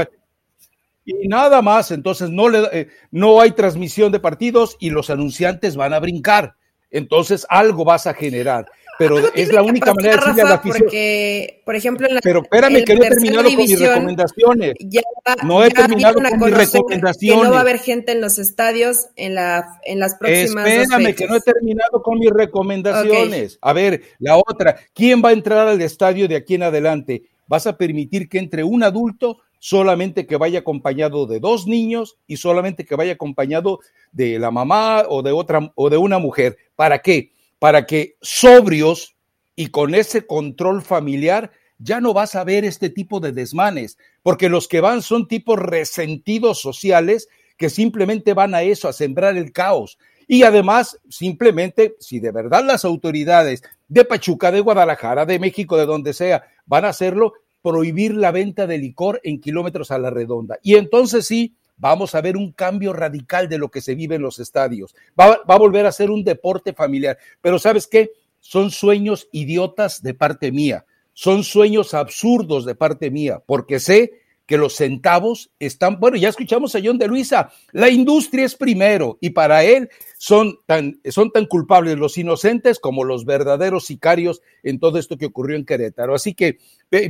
y, 1.03 1.27
nada 1.27 1.61
más, 1.61 1.91
entonces 1.91 2.29
no, 2.29 2.47
le, 2.47 2.63
eh, 2.71 2.87
no 3.11 3.41
hay 3.41 3.51
transmisión 3.51 4.11
de 4.11 4.19
partidos 4.19 4.77
y 4.79 4.91
los 4.91 5.09
anunciantes 5.09 5.75
van 5.75 5.93
a 5.93 5.99
brincar. 5.99 6.55
Entonces 6.91 7.45
algo 7.49 7.83
vas 7.83 8.05
a 8.05 8.13
generar 8.13 8.67
pero 8.97 9.17
es 9.33 9.51
la 9.51 9.63
única 9.63 9.93
manera 9.93 10.15
de 10.15 10.19
decirle 10.19 10.41
a 10.41 10.45
la 10.45 10.55
afición. 10.55 10.81
Porque, 10.83 11.61
por 11.65 11.75
ejemplo, 11.75 12.07
en 12.07 12.15
la, 12.15 12.21
Pero 12.21 12.41
espérame, 12.41 12.83
que 12.83 12.95
no 12.95 13.03
he 13.03 13.09
terminado 13.09 13.43
con 13.43 13.57
mis 13.57 13.79
recomendaciones. 13.79 14.73
Ya, 14.79 15.01
no 15.43 15.63
he 15.63 15.69
terminado 15.71 16.15
con 16.15 16.39
mis 16.39 16.57
recomendaciones. 16.57 17.41
Que 17.41 17.47
no 17.47 17.51
va 17.51 17.57
a 17.57 17.61
haber 17.61 17.79
gente 17.79 18.11
en 18.11 18.21
los 18.21 18.39
estadios 18.39 19.07
en, 19.15 19.35
la, 19.35 19.79
en 19.83 19.99
las 19.99 20.15
próximas 20.15 20.67
Espérame, 20.67 21.15
que 21.15 21.27
no 21.27 21.35
he 21.35 21.41
terminado 21.41 22.01
con 22.03 22.19
mis 22.19 22.29
recomendaciones. 22.29 23.57
A 23.61 23.73
ver, 23.73 24.01
la 24.19 24.37
otra, 24.37 24.75
¿quién 24.93 25.21
va 25.23 25.29
a 25.29 25.33
entrar 25.33 25.67
al 25.67 25.81
estadio 25.81 26.27
de 26.27 26.35
aquí 26.35 26.55
en 26.55 26.63
adelante? 26.63 27.23
¿Vas 27.47 27.67
a 27.67 27.77
permitir 27.77 28.29
que 28.29 28.39
entre 28.39 28.63
un 28.63 28.83
adulto 28.83 29.39
solamente 29.59 30.25
que 30.25 30.37
vaya 30.37 30.59
acompañado 30.59 31.25
de 31.25 31.39
dos 31.39 31.67
niños 31.67 32.17
y 32.27 32.37
solamente 32.37 32.85
que 32.85 32.95
vaya 32.95 33.13
acompañado 33.13 33.79
de 34.11 34.37
la 34.37 34.51
mamá 34.51 35.03
o 35.07 35.21
de 35.21 35.31
otra 35.31 35.71
o 35.75 35.89
de 35.89 35.97
una 35.97 36.19
mujer? 36.19 36.57
¿Para 36.75 36.99
qué? 36.99 37.32
Para 37.63 37.85
que 37.85 38.17
sobrios 38.21 39.15
y 39.55 39.67
con 39.67 39.95
ese 39.95 40.27
control 40.27 40.81
familiar 40.81 41.53
ya 41.77 42.01
no 42.01 42.13
vas 42.13 42.35
a 42.35 42.43
ver 42.43 42.65
este 42.65 42.89
tipo 42.89 43.21
de 43.21 43.31
desmanes, 43.31 43.97
porque 44.21 44.49
los 44.49 44.67
que 44.67 44.81
van 44.81 45.01
son 45.01 45.29
tipos 45.29 45.57
resentidos 45.57 46.59
sociales 46.59 47.29
que 47.55 47.69
simplemente 47.69 48.33
van 48.33 48.53
a 48.53 48.63
eso, 48.63 48.89
a 48.89 48.91
sembrar 48.91 49.37
el 49.37 49.53
caos. 49.53 49.97
Y 50.27 50.43
además, 50.43 50.99
simplemente, 51.09 51.95
si 52.01 52.19
de 52.19 52.33
verdad 52.33 52.65
las 52.65 52.83
autoridades 52.83 53.63
de 53.87 54.03
Pachuca, 54.03 54.51
de 54.51 54.59
Guadalajara, 54.59 55.25
de 55.25 55.39
México, 55.39 55.77
de 55.77 55.85
donde 55.85 56.11
sea, 56.11 56.43
van 56.65 56.83
a 56.83 56.89
hacerlo, 56.89 57.31
prohibir 57.61 58.13
la 58.13 58.31
venta 58.31 58.67
de 58.67 58.77
licor 58.77 59.21
en 59.23 59.39
kilómetros 59.39 59.89
a 59.91 59.99
la 59.99 60.09
redonda. 60.09 60.59
Y 60.63 60.75
entonces 60.75 61.25
sí, 61.25 61.55
vamos 61.77 62.15
a 62.15 62.21
ver 62.21 62.37
un 62.37 62.51
cambio 62.51 62.93
radical 62.93 63.49
de 63.49 63.57
lo 63.57 63.69
que 63.69 63.81
se 63.81 63.95
vive 63.95 64.15
en 64.15 64.21
los 64.21 64.39
estadios. 64.39 64.95
Va, 65.19 65.39
a 65.47 65.57
volver 65.57 65.85
a 65.85 65.91
ser 65.91 66.09
un 66.11 66.23
deporte 66.23 66.73
familiar. 66.73 67.17
Pero 67.41 67.59
¿sabes 67.59 67.87
qué? 67.87 68.11
Son 68.39 68.71
sueños 68.71 69.27
idiotas 69.31 70.01
de 70.01 70.13
parte 70.13 70.51
mía. 70.51 70.85
Son 71.13 71.43
sueños 71.43 71.93
absurdos 71.93 72.65
de 72.65 72.75
parte 72.75 73.11
mía, 73.11 73.41
porque 73.45 73.79
sé 73.79 74.23
que 74.45 74.57
los 74.57 74.75
centavos 74.75 75.51
están, 75.59 75.99
bueno, 75.99 76.17
ya 76.17 76.29
escuchamos 76.29 76.75
a 76.75 76.79
John 76.83 76.97
de 76.97 77.07
Luisa, 77.07 77.51
la 77.71 77.89
industria 77.89 78.45
es 78.45 78.55
primero 78.55 79.17
y 79.21 79.29
para 79.29 79.63
él 79.63 79.89
son 80.17 80.59
tan, 80.65 80.99
son 81.09 81.31
tan 81.31 81.45
culpables 81.45 81.97
los 81.97 82.17
inocentes 82.17 82.79
como 82.79 83.05
los 83.05 83.23
verdaderos 83.25 83.85
sicarios 83.85 84.41
en 84.61 84.79
todo 84.79 84.99
esto 84.99 85.17
que 85.17 85.27
ocurrió 85.27 85.55
en 85.55 85.65
Querétaro. 85.65 86.13
Así 86.13 86.33
que, 86.33 86.57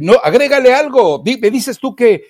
no, 0.01 0.13
agrégale 0.23 0.73
algo, 0.73 1.23
me 1.23 1.49
dices 1.49 1.79
tú 1.79 1.95
que 1.95 2.23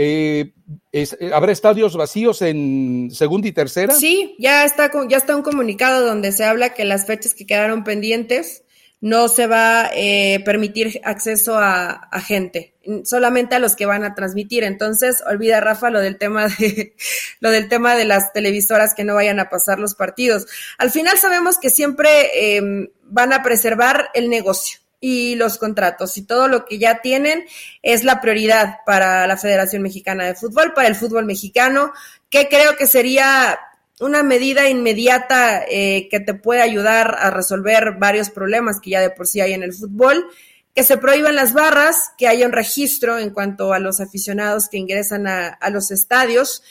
eh, 0.00 0.52
eh, 0.92 1.08
¿Habrá 1.34 1.50
estadios 1.50 1.96
vacíos 1.96 2.40
en 2.42 3.10
segunda 3.12 3.48
y 3.48 3.52
tercera? 3.52 3.92
Sí, 3.94 4.36
ya 4.38 4.64
está, 4.64 4.92
ya 5.08 5.16
está 5.16 5.34
un 5.34 5.42
comunicado 5.42 6.06
donde 6.06 6.30
se 6.30 6.44
habla 6.44 6.72
que 6.72 6.84
las 6.84 7.04
fechas 7.04 7.34
que 7.34 7.46
quedaron 7.46 7.82
pendientes 7.82 8.62
no 9.00 9.26
se 9.26 9.48
va 9.48 9.86
a 9.86 9.90
eh, 9.94 10.40
permitir 10.44 11.00
acceso 11.02 11.58
a, 11.58 12.08
gente, 12.24 12.76
solamente 13.02 13.56
a 13.56 13.58
los 13.58 13.74
que 13.74 13.86
van 13.86 14.04
a 14.04 14.14
transmitir. 14.14 14.62
Entonces, 14.62 15.20
olvida 15.28 15.60
Rafa 15.60 15.90
lo 15.90 16.00
del 16.00 16.16
tema 16.16 16.46
de 16.46 16.94
lo 17.40 17.50
del 17.50 17.68
tema 17.68 17.96
de 17.96 18.04
las 18.04 18.32
televisoras 18.32 18.94
que 18.94 19.02
no 19.02 19.16
vayan 19.16 19.40
a 19.40 19.50
pasar 19.50 19.80
los 19.80 19.96
partidos. 19.96 20.46
Al 20.78 20.92
final 20.92 21.18
sabemos 21.18 21.58
que 21.58 21.70
siempre 21.70 22.56
em, 22.56 22.86
van 23.02 23.32
a 23.32 23.42
preservar 23.42 24.10
el 24.14 24.30
negocio 24.30 24.78
y 25.00 25.36
los 25.36 25.58
contratos 25.58 26.16
y 26.16 26.22
todo 26.22 26.48
lo 26.48 26.64
que 26.64 26.78
ya 26.78 27.00
tienen 27.00 27.44
es 27.82 28.04
la 28.04 28.20
prioridad 28.20 28.78
para 28.84 29.26
la 29.26 29.36
Federación 29.36 29.82
Mexicana 29.82 30.26
de 30.26 30.34
Fútbol, 30.34 30.72
para 30.74 30.88
el 30.88 30.96
fútbol 30.96 31.24
mexicano, 31.24 31.92
que 32.30 32.48
creo 32.48 32.76
que 32.76 32.86
sería 32.86 33.58
una 34.00 34.22
medida 34.22 34.68
inmediata 34.68 35.64
eh, 35.68 36.08
que 36.10 36.20
te 36.20 36.34
puede 36.34 36.62
ayudar 36.62 37.16
a 37.18 37.30
resolver 37.30 37.94
varios 37.98 38.30
problemas 38.30 38.80
que 38.80 38.90
ya 38.90 39.00
de 39.00 39.10
por 39.10 39.26
sí 39.26 39.40
hay 39.40 39.52
en 39.52 39.62
el 39.62 39.72
fútbol, 39.72 40.28
que 40.74 40.84
se 40.84 40.98
prohíban 40.98 41.34
las 41.34 41.52
barras, 41.52 42.12
que 42.16 42.28
haya 42.28 42.46
un 42.46 42.52
registro 42.52 43.18
en 43.18 43.30
cuanto 43.30 43.72
a 43.72 43.80
los 43.80 44.00
aficionados 44.00 44.68
que 44.68 44.78
ingresan 44.78 45.26
a, 45.26 45.58
los 45.70 45.90
estadios. 45.90 46.62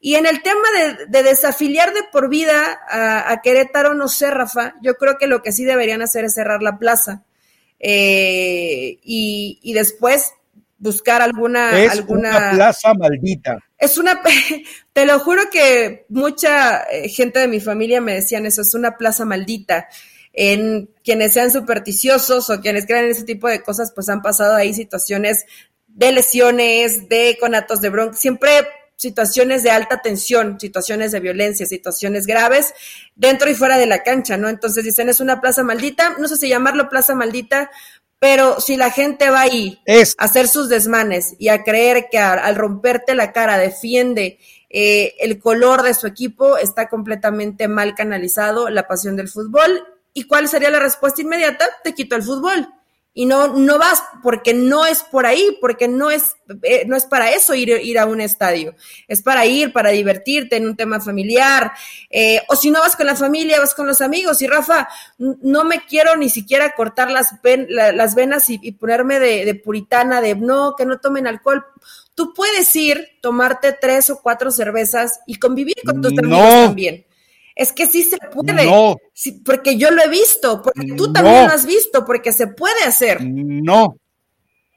Y 0.00 0.14
en 0.14 0.24
el 0.24 0.40
tema 0.40 0.66
de, 1.08 1.22
desafiliar 1.22 1.92
de 1.92 2.04
por 2.10 2.30
vida 2.30 2.80
a, 2.88 3.30
a 3.30 3.42
Querétaro, 3.42 3.92
no 3.92 4.08
sé, 4.08 4.30
Rafa, 4.30 4.76
yo 4.80 4.94
creo 4.94 5.18
que 5.18 5.26
lo 5.26 5.42
que 5.42 5.52
sí 5.52 5.64
deberían 5.64 6.00
hacer 6.00 6.24
es 6.24 6.32
cerrar 6.32 6.62
la 6.62 6.78
plaza 6.78 7.24
eh, 7.80 8.98
y, 9.02 9.72
después 9.72 10.32
buscar 10.78 11.22
alguna... 11.22 11.82
Es 11.82 11.92
alguna... 11.92 12.30
una 12.30 12.50
plaza 12.52 12.94
maldita. 12.94 13.58
es 13.78 13.98
una, 13.98 14.20
te 14.92 15.06
lo 15.06 15.18
juro 15.18 15.42
que 15.50 16.04
mucha 16.10 16.82
eh, 16.84 17.08
gente 17.08 17.40
de 17.40 17.48
mi 17.48 17.60
familia 17.60 18.00
me 18.00 18.14
decían 18.14 18.46
eso, 18.46 18.62
es 18.62 18.74
una 18.74 18.96
plaza 18.96 19.24
maldita. 19.24 19.88
En 20.32 20.88
quienes 21.02 21.32
sean 21.32 21.50
supersticiosos 21.50 22.50
o 22.50 22.60
quienes 22.60 22.86
crean 22.86 23.06
en 23.06 23.10
ese 23.10 23.24
tipo 23.24 23.48
de 23.48 23.62
cosas, 23.62 23.92
pues 23.92 24.08
han 24.08 24.22
pasado 24.22 24.54
ahí 24.54 24.72
situaciones 24.72 25.44
de 25.88 26.12
lesiones, 26.12 27.08
de 27.08 27.36
conatos 27.40 27.80
de 27.80 27.88
bronca, 27.88 28.16
siempre 28.16 28.50
situaciones 29.00 29.62
de 29.62 29.70
alta 29.70 30.02
tensión, 30.02 30.60
situaciones 30.60 31.10
de 31.10 31.20
violencia, 31.20 31.64
situaciones 31.64 32.26
graves 32.26 32.74
dentro 33.14 33.48
y 33.48 33.54
fuera 33.54 33.78
de 33.78 33.86
la 33.86 34.02
cancha, 34.02 34.36
¿no? 34.36 34.50
Entonces 34.50 34.84
dicen, 34.84 35.08
es 35.08 35.20
una 35.20 35.40
plaza 35.40 35.62
maldita, 35.62 36.16
no 36.18 36.28
sé 36.28 36.36
si 36.36 36.50
llamarlo 36.50 36.90
plaza 36.90 37.14
maldita, 37.14 37.70
pero 38.18 38.60
si 38.60 38.76
la 38.76 38.90
gente 38.90 39.30
va 39.30 39.40
ahí 39.40 39.80
a 39.88 40.22
hacer 40.22 40.48
sus 40.48 40.68
desmanes 40.68 41.34
y 41.38 41.48
a 41.48 41.62
creer 41.64 42.08
que 42.10 42.18
al, 42.18 42.54
romperte 42.56 43.14
la 43.14 43.32
cara 43.32 43.56
defiende 43.56 44.38
eh, 44.68 45.14
el 45.20 45.38
color 45.38 45.82
de 45.82 45.94
su 45.94 46.06
equipo, 46.06 46.58
está 46.58 46.90
completamente 46.90 47.68
mal 47.68 47.94
canalizado 47.94 48.68
la 48.68 48.86
pasión 48.86 49.16
del 49.16 49.30
fútbol. 49.30 49.82
¿Y 50.12 50.24
cuál 50.24 50.46
sería 50.46 50.68
la 50.68 50.80
respuesta 50.80 51.22
inmediata? 51.22 51.64
Te 51.82 51.94
quito 51.94 52.16
el 52.16 52.22
fútbol 52.22 52.68
y 53.12 53.26
no, 53.26 53.48
no 53.48 53.78
vas 53.78 54.02
porque 54.22 54.54
no 54.54 54.86
es 54.86 55.02
por 55.02 55.26
ahí, 55.26 55.58
porque 55.60 55.88
no 55.88 56.10
es, 56.10 56.36
eh, 56.62 56.84
no 56.86 56.96
es 56.96 57.06
para 57.06 57.32
eso 57.32 57.54
ir, 57.54 57.68
ir 57.82 57.98
a 57.98 58.06
un 58.06 58.20
estadio, 58.20 58.74
es 59.08 59.20
para 59.22 59.46
ir, 59.46 59.72
para 59.72 59.90
divertirte 59.90 60.56
en 60.56 60.66
un 60.66 60.76
tema 60.76 61.00
familiar, 61.00 61.72
eh, 62.08 62.40
o 62.48 62.54
si 62.54 62.70
no 62.70 62.80
vas 62.80 62.94
con 62.94 63.06
la 63.06 63.16
familia, 63.16 63.58
vas 63.58 63.74
con 63.74 63.86
los 63.86 64.00
amigos. 64.00 64.40
Y 64.42 64.46
Rafa, 64.46 64.88
no 65.18 65.64
me 65.64 65.84
quiero 65.86 66.16
ni 66.16 66.28
siquiera 66.28 66.74
cortar 66.76 67.10
las, 67.10 67.30
las 67.68 68.14
venas 68.14 68.48
y, 68.48 68.72
ponerme 68.72 69.18
de, 69.18 69.44
de, 69.44 69.54
puritana, 69.54 70.20
de 70.20 70.36
no, 70.36 70.74
que 70.76 70.86
no 70.86 70.98
tomen 70.98 71.26
alcohol. 71.26 71.64
Tú 72.14 72.32
puedes 72.32 72.74
ir, 72.76 73.18
tomarte 73.20 73.72
tres 73.72 74.10
o 74.10 74.20
cuatro 74.22 74.50
cervezas 74.50 75.20
y 75.26 75.36
convivir 75.36 75.76
con 75.84 76.00
tus 76.00 76.16
amigos 76.16 76.66
también. 76.66 77.06
Es 77.54 77.72
que 77.72 77.86
sí 77.86 78.02
se 78.02 78.18
puede. 78.32 78.64
No. 78.64 78.96
porque 79.44 79.76
yo 79.76 79.90
lo 79.90 80.02
he 80.02 80.08
visto, 80.08 80.62
porque 80.62 80.94
tú 80.96 81.12
también 81.12 81.46
lo 81.46 81.52
has 81.52 81.66
visto, 81.66 82.04
porque 82.04 82.32
se 82.32 82.46
puede 82.46 82.84
hacer. 82.84 83.22
No, 83.22 83.96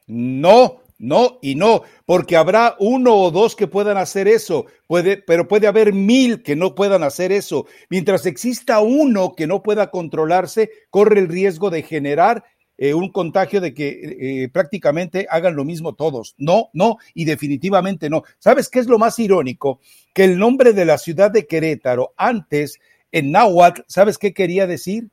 no, 0.08 0.82
no 0.98 1.40
y 1.42 1.56
no, 1.56 1.84
porque 2.06 2.38
habrá 2.38 2.76
uno 2.80 3.16
o 3.16 3.32
dos 3.32 3.56
que 3.56 3.68
puedan 3.68 3.98
hacer 3.98 4.28
eso, 4.28 4.66
puede, 4.88 5.18
pero 5.18 5.48
puede 5.48 5.68
haber 5.68 5.94
mil 5.94 6.44
que 6.44 6.56
no 6.56 6.76
puedan 6.76 7.04
hacer 7.04 7.32
eso. 7.32 7.66
Mientras 7.90 8.26
exista 8.26 8.80
uno 8.80 9.34
que 9.36 9.48
no 9.48 9.64
pueda 9.64 9.92
controlarse, 9.92 10.72
corre 10.90 11.20
el 11.20 11.28
riesgo 11.28 11.70
de 11.70 11.84
generar 11.84 12.44
eh, 12.78 12.94
un 12.94 13.12
contagio 13.12 13.62
de 13.62 13.74
que 13.74 14.44
eh, 14.44 14.50
prácticamente 14.50 15.28
hagan 15.30 15.56
lo 15.56 15.64
mismo 15.64 15.94
todos. 15.94 16.36
No, 16.38 16.70
no, 16.74 16.98
y 17.14 17.26
definitivamente 17.26 18.10
no. 18.10 18.24
¿Sabes 18.40 18.70
qué 18.70 18.80
es 18.80 18.88
lo 18.88 18.98
más 18.98 19.20
irónico? 19.20 19.80
Que 20.14 20.24
el 20.24 20.38
nombre 20.38 20.74
de 20.74 20.86
la 20.86 20.98
ciudad 20.98 21.32
de 21.32 21.46
Querétaro 21.46 22.14
antes, 22.18 22.80
en 23.12 23.32
náhuatl, 23.32 23.82
¿sabes 23.88 24.18
qué 24.18 24.34
quería 24.34 24.68
decir? 24.68 25.10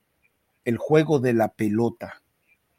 El 0.64 0.78
juego 0.78 1.18
de 1.18 1.34
la 1.34 1.48
pelota. 1.48 2.22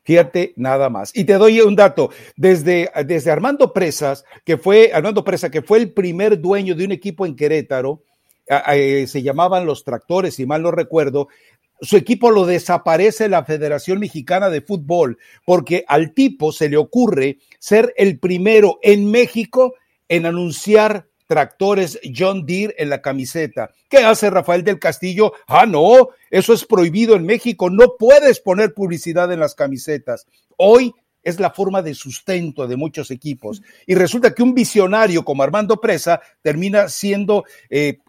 Fíjate, 0.03 0.53
nada 0.55 0.89
más. 0.89 1.15
Y 1.15 1.25
te 1.25 1.33
doy 1.33 1.61
un 1.61 1.75
dato. 1.75 2.09
Desde, 2.35 2.89
desde 3.05 3.31
Armando 3.31 3.71
Presas, 3.71 4.25
que 4.43 4.57
fue, 4.57 4.91
Armando 4.93 5.23
Presa, 5.23 5.51
que 5.51 5.61
fue 5.61 5.77
el 5.77 5.91
primer 5.91 6.41
dueño 6.41 6.73
de 6.73 6.85
un 6.85 6.91
equipo 6.91 7.25
en 7.25 7.35
Querétaro, 7.35 8.01
eh, 8.73 9.05
se 9.07 9.21
llamaban 9.21 9.65
los 9.65 9.83
tractores, 9.83 10.35
si 10.35 10.45
mal 10.45 10.63
no 10.63 10.71
recuerdo, 10.71 11.27
su 11.81 11.97
equipo 11.97 12.29
lo 12.29 12.45
desaparece 12.45 13.27
la 13.27 13.43
Federación 13.43 13.99
Mexicana 13.99 14.49
de 14.49 14.61
Fútbol, 14.61 15.17
porque 15.45 15.83
al 15.87 16.13
tipo 16.13 16.51
se 16.51 16.69
le 16.69 16.77
ocurre 16.77 17.39
ser 17.59 17.93
el 17.97 18.19
primero 18.19 18.79
en 18.83 19.09
México 19.09 19.73
en 20.07 20.25
anunciar 20.27 21.07
tractores 21.25 21.99
John 22.15 22.45
Deere 22.45 22.75
en 22.77 22.89
la 22.89 23.01
camiseta. 23.01 23.71
¿Qué 23.89 23.99
hace 23.99 24.29
Rafael 24.29 24.63
del 24.63 24.79
Castillo? 24.79 25.33
Ah, 25.47 25.65
no, 25.65 26.09
eso 26.29 26.53
es 26.53 26.65
prohibido 26.65 27.15
en 27.15 27.25
México, 27.25 27.69
no 27.69 27.95
puedes 27.97 28.39
poner 28.39 28.73
publicidad 28.73 29.31
en 29.31 29.39
las 29.39 29.55
camisetas. 29.55 30.27
Hoy 30.57 30.93
es 31.23 31.39
la 31.39 31.51
forma 31.51 31.81
de 31.81 31.93
sustento 31.93 32.67
de 32.67 32.75
muchos 32.75 33.11
equipos. 33.11 33.61
Y 33.87 33.95
resulta 33.95 34.33
que 34.33 34.43
un 34.43 34.53
visionario 34.53 35.23
como 35.23 35.43
Armando 35.43 35.79
Presa 35.79 36.21
termina 36.41 36.89
siendo 36.89 37.45
eh, 37.69 37.99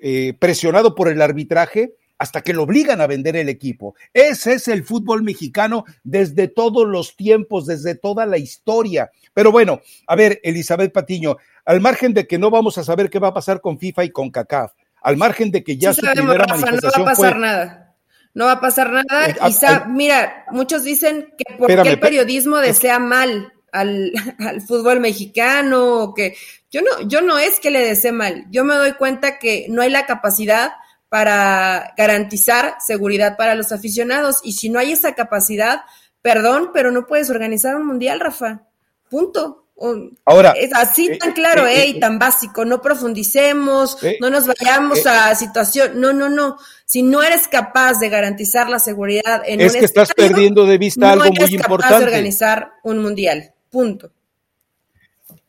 eh, 0.00 0.34
presionado 0.38 0.94
por 0.94 1.08
el 1.08 1.20
arbitraje 1.20 1.94
hasta 2.22 2.40
que 2.40 2.52
lo 2.52 2.62
obligan 2.62 3.00
a 3.00 3.08
vender 3.08 3.34
el 3.34 3.48
equipo. 3.48 3.96
Ese 4.14 4.52
es 4.52 4.68
el 4.68 4.84
fútbol 4.84 5.24
mexicano 5.24 5.84
desde 6.04 6.46
todos 6.46 6.86
los 6.86 7.16
tiempos, 7.16 7.66
desde 7.66 7.96
toda 7.96 8.26
la 8.26 8.38
historia. 8.38 9.10
Pero 9.34 9.50
bueno, 9.50 9.80
a 10.06 10.14
ver, 10.14 10.38
Elizabeth 10.44 10.92
Patiño, 10.92 11.36
al 11.64 11.80
margen 11.80 12.14
de 12.14 12.28
que 12.28 12.38
no 12.38 12.48
vamos 12.48 12.78
a 12.78 12.84
saber 12.84 13.10
qué 13.10 13.18
va 13.18 13.28
a 13.28 13.34
pasar 13.34 13.60
con 13.60 13.76
FIFA 13.76 14.04
y 14.04 14.10
con 14.10 14.30
CACAF, 14.30 14.70
al 15.00 15.16
margen 15.16 15.50
de 15.50 15.64
que 15.64 15.76
ya 15.76 15.92
su 15.92 16.02
primera 16.02 16.46
manifestación 16.46 16.92
no 16.96 17.04
va 17.04 17.10
a 17.10 17.14
pasar 17.16 17.38
nada. 17.40 17.96
No 18.34 18.44
va 18.44 18.52
a 18.52 18.60
pasar 18.60 18.92
nada. 18.92 19.26
Eh, 19.26 19.84
mira, 19.88 20.44
muchos 20.52 20.84
dicen 20.84 21.34
que 21.36 21.56
porque 21.58 21.74
el 21.74 21.98
periodismo 21.98 22.58
desea 22.58 23.00
mal 23.00 23.52
al, 23.72 24.12
al, 24.38 24.60
fútbol 24.60 25.00
mexicano, 25.00 26.14
que 26.14 26.36
yo 26.70 26.82
no, 26.82 27.08
yo 27.08 27.20
no 27.20 27.36
es 27.36 27.58
que 27.58 27.72
le 27.72 27.80
desee 27.80 28.12
mal. 28.12 28.46
Yo 28.52 28.62
me 28.62 28.76
doy 28.76 28.92
cuenta 28.92 29.40
que 29.40 29.66
no 29.68 29.82
hay 29.82 29.90
la 29.90 30.06
capacidad 30.06 30.70
para 31.12 31.92
garantizar 31.94 32.76
seguridad 32.80 33.36
para 33.36 33.54
los 33.54 33.70
aficionados. 33.70 34.40
Y 34.44 34.54
si 34.54 34.70
no 34.70 34.78
hay 34.78 34.92
esa 34.92 35.14
capacidad, 35.14 35.82
perdón, 36.22 36.70
pero 36.72 36.90
no 36.90 37.06
puedes 37.06 37.28
organizar 37.28 37.76
un 37.76 37.86
mundial, 37.86 38.18
Rafa. 38.18 38.62
Punto. 39.10 39.66
Ahora, 40.24 40.52
es 40.52 40.72
así 40.72 41.08
eh, 41.08 41.18
tan 41.18 41.34
claro, 41.34 41.66
eh, 41.66 41.82
eh, 41.82 41.86
y 41.88 42.00
tan 42.00 42.18
básico. 42.18 42.64
No 42.64 42.80
profundicemos, 42.80 43.98
no 44.20 44.30
nos 44.30 44.46
vayamos 44.46 45.04
a 45.04 45.34
situación. 45.34 46.00
No, 46.00 46.14
no, 46.14 46.30
no. 46.30 46.56
Si 46.86 47.02
no 47.02 47.22
eres 47.22 47.46
capaz 47.46 47.98
de 47.98 48.08
garantizar 48.08 48.70
la 48.70 48.78
seguridad 48.78 49.42
en 49.44 49.60
es 49.60 49.76
que 49.76 49.84
estás 49.84 50.14
perdiendo 50.14 50.64
de 50.64 50.78
vista 50.78 51.12
algo 51.12 51.30
muy 51.30 51.54
importante. 51.54 51.98
de 51.98 52.04
organizar 52.04 52.70
un 52.84 53.00
mundial. 53.00 53.52
Punto. 53.68 54.10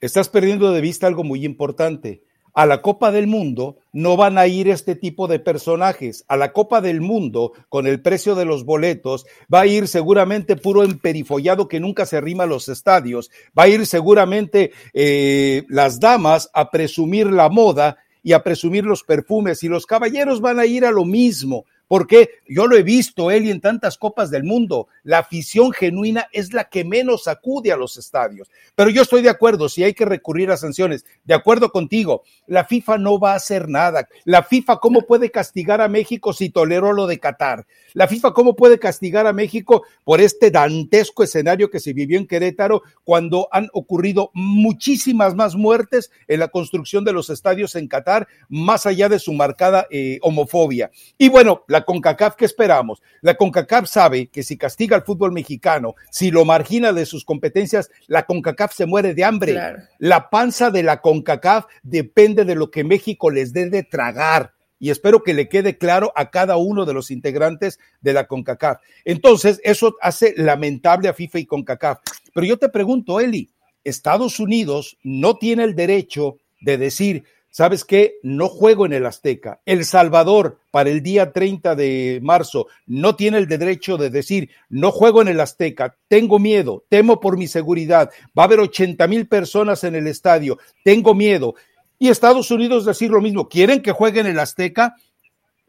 Estás 0.02 0.28
perdiendo 0.28 0.74
de 0.74 0.82
vista 0.82 1.08
algo 1.08 1.24
muy 1.24 1.46
importante 1.46 2.22
a 2.54 2.66
la 2.66 2.82
Copa 2.82 3.12
del 3.12 3.28
Mundo 3.28 3.78
no 3.92 4.16
van 4.16 4.38
a 4.38 4.48
ir 4.48 4.70
este 4.70 4.96
tipo 4.96 5.28
de 5.28 5.40
personajes. 5.40 6.24
A 6.28 6.38
la 6.38 6.54
Copa 6.54 6.82
del 6.82 7.02
Mundo, 7.02 7.54
con 7.70 7.88
el 7.88 8.02
precio 8.02 8.36
de 8.36 8.46
los 8.46 8.64
boletos, 8.64 9.26
va 9.54 9.62
a 9.62 9.68
ir 9.68 9.88
seguramente 9.88 10.56
puro 10.56 10.84
emperifollado 10.84 11.68
que 11.68 11.80
nunca 11.80 12.06
se 12.06 12.18
arrima 12.18 12.44
a 12.44 12.48
los 12.48 12.70
estadios. 12.70 13.32
Va 13.58 13.64
a 13.64 13.68
ir 13.68 13.86
seguramente 13.86 14.72
eh, 14.94 15.64
las 15.68 16.00
damas 16.00 16.50
a 16.54 16.70
presumir 16.70 17.28
la 17.28 17.50
moda 17.50 17.98
y 18.22 18.34
a 18.34 18.44
presumir 18.44 18.86
los 18.86 19.04
perfumes 19.04 19.64
y 19.64 19.68
los 19.68 19.86
caballeros 19.86 20.40
van 20.40 20.60
a 20.60 20.66
ir 20.66 20.86
a 20.86 20.92
lo 20.92 21.06
mismo 21.06 21.66
porque 21.88 22.30
yo 22.48 22.68
lo 22.68 22.76
he 22.76 22.84
visto, 22.84 23.32
él 23.32 23.46
y 23.46 23.52
en 23.52 23.62
tantas 23.62 23.98
copas 23.98 24.32
del 24.32 24.44
mundo, 24.44 24.88
la 25.04 25.20
afición 25.20 25.72
genuina 25.72 26.28
es 26.32 26.54
la 26.54 26.66
que 26.66 26.84
menos 26.84 27.28
acude 27.28 27.72
a 27.72 27.78
los 27.78 27.98
estadios. 27.98 28.50
Pero 28.76 28.90
yo 28.90 29.02
estoy 29.02 29.22
de 29.22 29.30
acuerdo, 29.30 29.70
si 29.70 29.84
hay 29.84 29.94
que 29.94 30.06
recurrir 30.06 30.50
a 30.52 30.58
sanciones, 30.58 31.06
de 31.24 31.34
acuerdo 31.34 31.72
contigo, 31.72 32.24
la 32.48 32.66
FIFA 32.66 32.98
no 32.98 33.20
va 33.20 33.34
a 33.34 33.36
hacer 33.36 33.70
nada. 33.70 34.08
La 34.26 34.44
FIFA, 34.44 34.78
¿cómo 34.78 35.02
puede 35.02 35.32
castigar 35.32 35.82
a 35.82 35.88
México 35.88 36.34
si 36.34 36.50
toleró 36.50 36.94
lo 36.94 37.08
de 37.08 37.20
Qatar? 37.20 37.66
La 37.94 38.08
FIFA, 38.08 38.34
¿cómo 38.34 38.56
puede 38.56 38.80
castigar 38.80 39.28
a 39.28 39.34
México 39.34 39.84
por 40.04 40.22
este 40.22 40.52
dantesco 40.52 41.24
escenario 41.24 41.70
que 41.70 41.80
se 41.80 41.94
vivió 41.94 42.18
en 42.18 42.28
Querétaro 42.28 42.82
cuando 43.04 43.48
han 43.52 43.70
ocurrido 43.74 44.32
muchísimas 44.34 45.36
más 45.36 45.56
muertes 45.56 46.12
en 46.28 46.40
la 46.40 46.48
construcción 46.48 47.04
de 47.04 47.14
los 47.14 47.30
estadios 47.30 47.76
en 47.76 47.88
Qatar, 47.88 48.28
más 48.50 48.86
allá 48.86 49.10
de 49.10 49.20
su 49.20 49.34
marcada 49.34 49.88
eh, 49.92 50.18
homofobia? 50.22 50.92
Y 51.18 51.30
bueno, 51.30 51.64
la 51.74 51.86
CONCACAF, 51.86 52.36
¿qué 52.36 52.46
esperamos? 52.46 53.02
La 53.22 53.34
CONCACAF 53.34 53.88
sabe 53.88 54.28
que 54.28 54.44
si 54.44 54.58
castiga 54.58 54.96
al 54.96 55.02
fútbol 55.02 55.32
mexicano, 55.32 55.96
si 56.12 56.30
lo 56.30 56.46
margina 56.46 56.94
de 56.94 57.08
sus 57.08 57.26
competencias, 57.26 57.90
la 58.06 58.28
CONCACAF 58.28 58.76
se 58.76 58.86
muere 58.86 59.16
de 59.16 59.24
hambre. 59.24 59.60
La 59.98 60.30
panza 60.30 60.70
de 60.70 60.84
la 60.84 61.02
CONCACAF 61.02 61.66
depende 61.82 62.46
de 62.46 62.54
lo 62.54 62.70
que 62.70 62.84
México 62.84 63.32
les 63.32 63.54
dé 63.54 63.72
de 63.72 63.82
tragar 63.82 64.54
y 64.78 64.92
espero 64.92 65.24
que 65.24 65.34
le 65.34 65.50
quede 65.50 65.80
claro 65.80 66.14
a 66.16 66.30
cada 66.30 66.58
uno 66.58 66.86
de 66.86 66.94
los 66.94 67.10
integrantes 67.10 67.80
de 68.02 68.14
la 68.14 68.28
CONCACAF. 68.28 68.78
Entonces, 69.04 69.60
eso 69.64 69.96
hace 70.00 70.36
lamentable 70.38 71.10
a 71.10 71.14
FIFA 71.14 71.40
y 71.40 71.46
CONCACAF. 71.48 72.02
Pero 72.36 72.46
yo 72.46 72.58
te 72.60 72.70
pregunto, 72.70 73.20
Eli, 73.20 73.50
Estados 73.84 74.40
Unidos 74.40 75.00
no 75.02 75.38
tiene 75.38 75.64
el 75.64 75.74
derecho 75.74 76.38
de 76.62 76.78
decir, 76.78 77.24
¿Sabes 77.56 77.86
qué? 77.86 78.16
No 78.24 78.50
juego 78.50 78.88
en 78.88 78.94
el 78.94 79.06
Azteca. 79.06 79.62
El 79.64 79.86
Salvador, 79.86 80.60
para 80.72 80.90
el 80.90 81.04
día 81.04 81.32
30 81.32 81.76
de 81.76 82.20
marzo, 82.24 82.66
no 82.88 83.16
tiene 83.16 83.38
el 83.38 83.48
derecho 83.48 83.96
de 83.96 84.10
decir, 84.10 84.50
no 84.70 84.92
juego 84.92 85.22
en 85.22 85.28
el 85.28 85.40
Azteca, 85.40 85.96
tengo 86.08 86.40
miedo, 86.40 86.84
temo 86.90 87.20
por 87.20 87.38
mi 87.38 87.46
seguridad, 87.46 88.10
va 88.36 88.42
a 88.42 88.46
haber 88.48 88.60
80 88.60 89.08
mil 89.08 89.28
personas 89.28 89.84
en 89.84 89.94
el 89.94 90.08
estadio, 90.08 90.58
tengo 90.84 91.14
miedo. 91.14 91.54
Y 92.00 92.10
Estados 92.10 92.50
Unidos 92.50 92.86
decir 92.86 93.12
lo 93.12 93.22
mismo, 93.22 93.48
¿quieren 93.48 93.84
que 93.84 93.92
juegue 93.92 94.22
en 94.22 94.28
el 94.28 94.40
Azteca? 94.40 94.96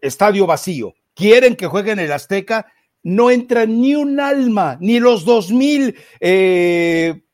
Estadio 0.00 0.46
vacío. 0.46 0.94
¿Quieren 1.12 1.54
que 1.54 1.66
juegue 1.66 1.92
en 1.92 1.98
el 1.98 2.12
Azteca? 2.12 2.64
No 3.02 3.30
entra 3.30 3.66
ni 3.66 3.94
un 3.94 4.20
alma, 4.20 4.78
ni 4.80 5.00
los 5.00 5.26
dos 5.26 5.50
mil 5.50 5.96
eh, 6.18 7.24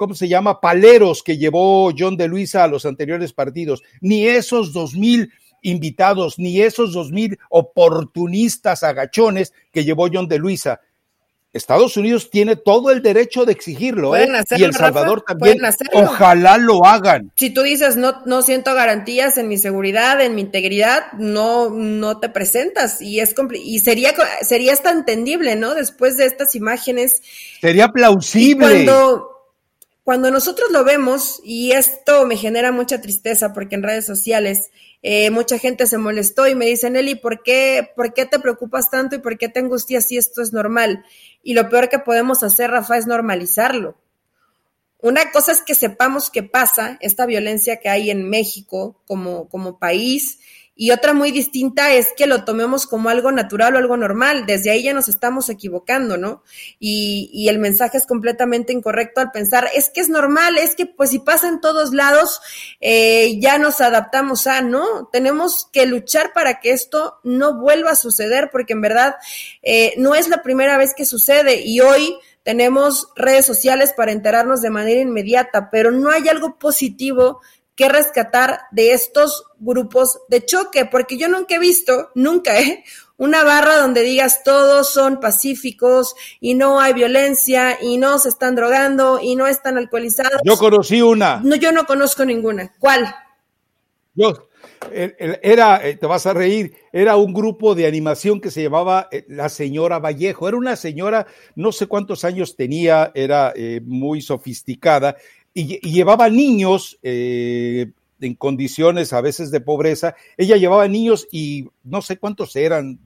¿cómo 0.00 0.14
se 0.14 0.28
llama? 0.28 0.62
Paleros 0.62 1.22
que 1.22 1.36
llevó 1.36 1.92
John 1.96 2.16
de 2.16 2.26
Luisa 2.26 2.64
a 2.64 2.68
los 2.68 2.86
anteriores 2.86 3.34
partidos, 3.34 3.82
ni 4.00 4.26
esos 4.26 4.72
dos 4.72 4.94
mil 4.94 5.30
invitados, 5.60 6.38
ni 6.38 6.62
esos 6.62 6.94
dos 6.94 7.12
mil 7.12 7.38
oportunistas 7.50 8.82
agachones 8.82 9.52
que 9.70 9.84
llevó 9.84 10.08
John 10.10 10.26
de 10.26 10.38
Luisa. 10.38 10.80
Estados 11.52 11.98
Unidos 11.98 12.30
tiene 12.30 12.56
todo 12.56 12.92
el 12.92 13.02
derecho 13.02 13.44
de 13.44 13.52
exigirlo, 13.52 14.16
¿eh? 14.16 14.26
y 14.56 14.62
El 14.62 14.72
Salvador 14.72 15.22
también. 15.26 15.58
Ojalá 15.92 16.56
lo 16.56 16.86
hagan. 16.86 17.30
Si 17.36 17.50
tú 17.50 17.60
dices 17.60 17.98
no, 17.98 18.22
no 18.24 18.40
siento 18.40 18.72
garantías 18.74 19.36
en 19.36 19.48
mi 19.48 19.58
seguridad, 19.58 20.18
en 20.22 20.34
mi 20.34 20.40
integridad, 20.40 21.12
no, 21.18 21.68
no 21.68 22.20
te 22.20 22.30
presentas 22.30 23.02
y 23.02 23.20
es 23.20 23.34
y 23.52 23.80
sería 23.80 24.14
sería 24.40 24.72
hasta 24.72 24.92
entendible, 24.92 25.56
¿no? 25.56 25.74
Después 25.74 26.16
de 26.16 26.24
estas 26.24 26.54
imágenes. 26.54 27.20
Sería 27.60 27.88
plausible. 27.88 28.84
cuando 28.84 29.29
cuando 30.04 30.30
nosotros 30.30 30.70
lo 30.70 30.84
vemos 30.84 31.40
y 31.44 31.72
esto 31.72 32.26
me 32.26 32.36
genera 32.36 32.72
mucha 32.72 33.00
tristeza 33.00 33.52
porque 33.52 33.74
en 33.74 33.82
redes 33.82 34.06
sociales 34.06 34.70
eh, 35.02 35.30
mucha 35.30 35.58
gente 35.58 35.86
se 35.86 35.98
molestó 35.98 36.46
y 36.46 36.54
me 36.54 36.66
dice, 36.66 36.90
Nelly, 36.90 37.16
¿por 37.16 37.42
qué, 37.42 37.90
¿por 37.96 38.12
qué 38.12 38.26
te 38.26 38.38
preocupas 38.38 38.90
tanto 38.90 39.16
y 39.16 39.18
por 39.18 39.38
qué 39.38 39.48
te 39.48 39.60
angustias 39.60 40.06
si 40.06 40.16
esto 40.16 40.42
es 40.42 40.52
normal? 40.52 41.04
Y 41.42 41.54
lo 41.54 41.68
peor 41.68 41.88
que 41.88 41.98
podemos 41.98 42.42
hacer, 42.42 42.70
Rafa, 42.70 42.98
es 42.98 43.06
normalizarlo. 43.06 43.96
Una 45.02 45.30
cosa 45.32 45.52
es 45.52 45.62
que 45.62 45.74
sepamos 45.74 46.30
qué 46.30 46.42
pasa, 46.42 46.98
esta 47.00 47.24
violencia 47.24 47.78
que 47.78 47.88
hay 47.88 48.10
en 48.10 48.28
México 48.28 49.00
como, 49.06 49.48
como 49.48 49.78
país, 49.78 50.40
y 50.80 50.92
otra 50.92 51.12
muy 51.12 51.30
distinta 51.30 51.92
es 51.92 52.14
que 52.16 52.26
lo 52.26 52.44
tomemos 52.44 52.86
como 52.86 53.10
algo 53.10 53.30
natural 53.32 53.74
o 53.74 53.78
algo 53.78 53.98
normal. 53.98 54.46
Desde 54.46 54.70
ahí 54.70 54.84
ya 54.84 54.94
nos 54.94 55.10
estamos 55.10 55.50
equivocando, 55.50 56.16
¿no? 56.16 56.42
Y, 56.78 57.28
y, 57.34 57.50
el 57.50 57.58
mensaje 57.58 57.98
es 57.98 58.06
completamente 58.06 58.72
incorrecto 58.72 59.20
al 59.20 59.30
pensar, 59.30 59.68
es 59.74 59.90
que 59.90 60.00
es 60.00 60.08
normal, 60.08 60.56
es 60.56 60.74
que 60.74 60.86
pues 60.86 61.10
si 61.10 61.18
pasa 61.18 61.48
en 61.48 61.60
todos 61.60 61.92
lados, 61.92 62.40
eh, 62.80 63.38
ya 63.40 63.58
nos 63.58 63.82
adaptamos 63.82 64.46
a, 64.46 64.62
¿no? 64.62 65.10
Tenemos 65.12 65.68
que 65.70 65.84
luchar 65.84 66.32
para 66.32 66.60
que 66.60 66.72
esto 66.72 67.18
no 67.24 67.60
vuelva 67.60 67.90
a 67.90 67.94
suceder, 67.94 68.48
porque 68.50 68.72
en 68.72 68.80
verdad 68.80 69.16
eh, 69.62 69.92
no 69.98 70.14
es 70.14 70.28
la 70.28 70.42
primera 70.42 70.78
vez 70.78 70.94
que 70.94 71.04
sucede 71.04 71.60
y 71.60 71.80
hoy 71.80 72.16
tenemos 72.42 73.08
redes 73.16 73.44
sociales 73.44 73.92
para 73.94 74.12
enterarnos 74.12 74.62
de 74.62 74.70
manera 74.70 75.02
inmediata, 75.02 75.68
pero 75.70 75.90
no 75.90 76.10
hay 76.10 76.26
algo 76.30 76.58
positivo 76.58 77.42
que 77.80 77.88
rescatar 77.88 78.60
de 78.72 78.92
estos 78.92 79.44
grupos 79.58 80.18
de 80.28 80.44
choque, 80.44 80.84
porque 80.84 81.16
yo 81.16 81.28
nunca 81.28 81.54
he 81.54 81.58
visto, 81.58 82.10
nunca, 82.14 82.60
¿eh? 82.60 82.84
una 83.16 83.42
barra 83.42 83.78
donde 83.78 84.02
digas 84.02 84.44
todos 84.44 84.90
son 84.90 85.18
pacíficos 85.18 86.14
y 86.40 86.52
no 86.52 86.78
hay 86.78 86.92
violencia 86.92 87.78
y 87.80 87.96
no 87.96 88.18
se 88.18 88.28
están 88.28 88.54
drogando 88.54 89.18
y 89.22 89.34
no 89.34 89.46
están 89.46 89.78
alcoholizados. 89.78 90.42
Yo 90.44 90.58
conocí 90.58 91.00
una. 91.00 91.40
No, 91.42 91.56
yo 91.56 91.72
no 91.72 91.86
conozco 91.86 92.22
ninguna. 92.26 92.70
¿Cuál? 92.78 93.14
Yo, 94.14 94.50
era, 94.92 95.86
eh, 95.86 95.96
te 95.96 96.06
vas 96.06 96.26
a 96.26 96.34
reír, 96.34 96.74
era 96.92 97.16
un 97.16 97.32
grupo 97.32 97.74
de 97.74 97.86
animación 97.86 98.40
que 98.40 98.50
se 98.50 98.62
llamaba 98.62 99.08
eh, 99.10 99.24
La 99.28 99.48
Señora 99.48 99.98
Vallejo. 99.98 100.48
Era 100.48 100.56
una 100.56 100.76
señora, 100.76 101.26
no 101.54 101.72
sé 101.72 101.86
cuántos 101.86 102.24
años 102.24 102.56
tenía, 102.56 103.12
era 103.14 103.52
eh, 103.54 103.80
muy 103.84 104.20
sofisticada 104.20 105.16
y, 105.54 105.78
llevaba 105.88 106.28
niños 106.28 106.98
eh, 107.02 107.92
en 108.20 108.34
condiciones 108.34 109.12
a 109.12 109.20
veces 109.20 109.50
de 109.50 109.60
pobreza. 109.60 110.14
Ella 110.36 110.56
llevaba 110.56 110.88
niños 110.88 111.26
y 111.30 111.68
no 111.82 112.02
sé 112.02 112.18
cuántos 112.18 112.56
eran, 112.56 112.98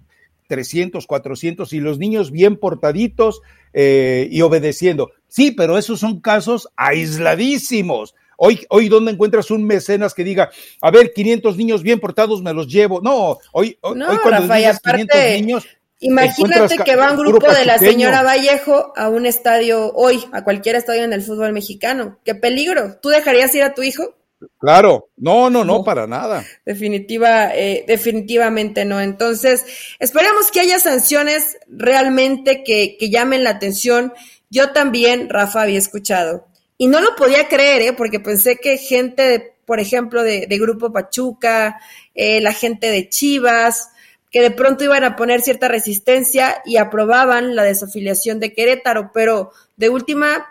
300, 0.48 1.06
400, 1.06 1.72
y 1.72 1.80
los 1.80 1.98
niños 1.98 2.30
bien 2.30 2.56
portaditos 2.56 3.40
eh, 3.72 4.28
y 4.30 4.42
obedeciendo. 4.42 5.10
Sí, 5.28 5.52
pero 5.52 5.78
esos 5.78 6.00
son 6.00 6.20
casos 6.20 6.68
aisladísimos. 6.76 8.14
Hoy, 8.36 8.66
hoy, 8.68 8.88
¿dónde 8.88 9.12
encuentras 9.12 9.50
un 9.50 9.64
mecenas 9.64 10.12
que 10.12 10.24
diga, 10.24 10.50
a 10.80 10.90
ver, 10.90 11.12
500 11.12 11.56
niños 11.56 11.82
bien 11.82 12.00
portados 12.00 12.42
me 12.42 12.52
los 12.52 12.66
llevo? 12.66 13.00
No, 13.00 13.38
hoy, 13.52 13.78
hoy, 13.80 13.98
cuando 14.22 14.54
dices 14.54 14.80
500 14.80 15.18
niños, 15.40 15.66
Imagínate 16.04 16.76
que 16.76 16.96
va 16.96 17.12
un 17.12 17.16
grupo 17.16 17.50
de 17.50 17.64
la 17.64 17.78
señora 17.78 18.22
Vallejo 18.22 18.92
a 18.94 19.08
un 19.08 19.24
estadio 19.24 19.90
hoy, 19.94 20.22
a 20.32 20.44
cualquier 20.44 20.76
estadio 20.76 21.02
en 21.02 21.14
el 21.14 21.22
fútbol 21.22 21.54
mexicano. 21.54 22.18
¡Qué 22.24 22.34
peligro! 22.34 22.98
¿Tú 23.00 23.08
dejarías 23.08 23.54
ir 23.54 23.62
a 23.62 23.72
tu 23.72 23.82
hijo? 23.82 24.14
Claro, 24.58 25.08
no, 25.16 25.48
no, 25.48 25.64
no, 25.64 25.82
para 25.82 26.06
nada. 26.06 26.44
Definitiva, 26.66 27.54
eh, 27.54 27.84
definitivamente 27.88 28.84
no. 28.84 29.00
Entonces, 29.00 29.64
esperemos 29.98 30.50
que 30.50 30.60
haya 30.60 30.78
sanciones 30.78 31.56
realmente 31.68 32.62
que, 32.62 32.98
que, 32.98 33.08
llamen 33.08 33.42
la 33.42 33.50
atención. 33.50 34.12
Yo 34.50 34.72
también, 34.72 35.30
Rafa, 35.30 35.62
había 35.62 35.78
escuchado. 35.78 36.46
Y 36.76 36.86
no 36.86 37.00
lo 37.00 37.16
podía 37.16 37.48
creer, 37.48 37.80
¿eh? 37.80 37.92
porque 37.94 38.20
pensé 38.20 38.56
que 38.56 38.76
gente, 38.76 39.54
por 39.64 39.80
ejemplo, 39.80 40.22
de, 40.22 40.46
de 40.46 40.58
Grupo 40.58 40.92
Pachuca, 40.92 41.80
eh, 42.14 42.42
la 42.42 42.52
gente 42.52 42.90
de 42.90 43.08
Chivas, 43.08 43.88
que 44.34 44.40
de 44.40 44.50
pronto 44.50 44.82
iban 44.82 45.04
a 45.04 45.14
poner 45.14 45.42
cierta 45.42 45.68
resistencia 45.68 46.60
y 46.64 46.76
aprobaban 46.76 47.54
la 47.54 47.62
desafiliación 47.62 48.40
de 48.40 48.52
Querétaro, 48.52 49.12
pero 49.14 49.52
de 49.76 49.90
última 49.90 50.44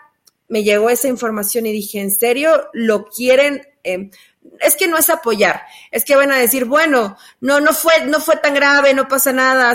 me 0.48 0.64
llegó 0.64 0.88
esa 0.88 1.08
información 1.08 1.66
y 1.66 1.72
dije, 1.72 2.00
¿en 2.00 2.10
serio 2.10 2.70
lo 2.72 3.04
quieren? 3.04 3.60
Em, 3.82 4.10
es 4.60 4.76
que 4.76 4.88
no 4.88 4.96
es 4.96 5.10
apoyar, 5.10 5.64
es 5.90 6.02
que 6.06 6.16
van 6.16 6.32
a 6.32 6.38
decir, 6.38 6.64
bueno, 6.64 7.18
no, 7.42 7.60
no 7.60 7.74
fue, 7.74 8.06
no 8.06 8.20
fue 8.20 8.38
tan 8.38 8.54
grave, 8.54 8.94
no 8.94 9.06
pasa 9.06 9.34
nada, 9.34 9.74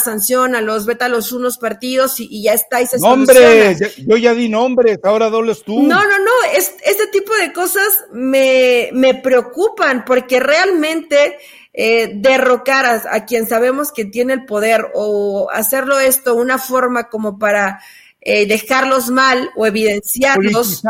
los 0.60 0.88
vete 0.88 1.06
a 1.06 1.10
los 1.10 1.32
unos 1.32 1.60
partidos 1.60 2.20
y, 2.20 2.42
ya 2.42 2.54
está 2.54 2.82
y 2.82 2.88
se 2.88 2.98
Nombre, 2.98 3.78
yo 4.08 4.18
ya 4.18 4.34
di 4.34 4.50
nombres, 4.50 4.98
ahora 5.04 5.30
dobles 5.30 5.62
tú. 5.62 5.84
No, 5.84 6.02
no, 6.02 6.18
no, 6.18 6.32
es, 6.56 6.74
este 6.84 7.06
tipo 7.12 7.32
de 7.36 7.54
cosas 7.54 8.06
me, 8.12 8.90
me 8.92 9.14
preocupan 9.14 10.04
porque 10.04 10.40
realmente 10.40 11.38
eh, 11.82 12.12
derrocar 12.14 12.86
a, 12.86 13.24
quien 13.24 13.48
sabemos 13.48 13.94
que 13.94 14.04
tiene 14.04 14.34
el 14.34 14.46
poder 14.46 14.88
o 14.96 15.50
hacerlo 15.50 15.98
esto 15.98 16.36
una 16.36 16.58
forma 16.58 17.08
como 17.08 17.40
para 17.40 17.80
eh, 18.20 18.46
dejarlos 18.46 19.10
mal 19.12 19.50
o 19.56 19.66
evidenciarlos. 19.66 20.84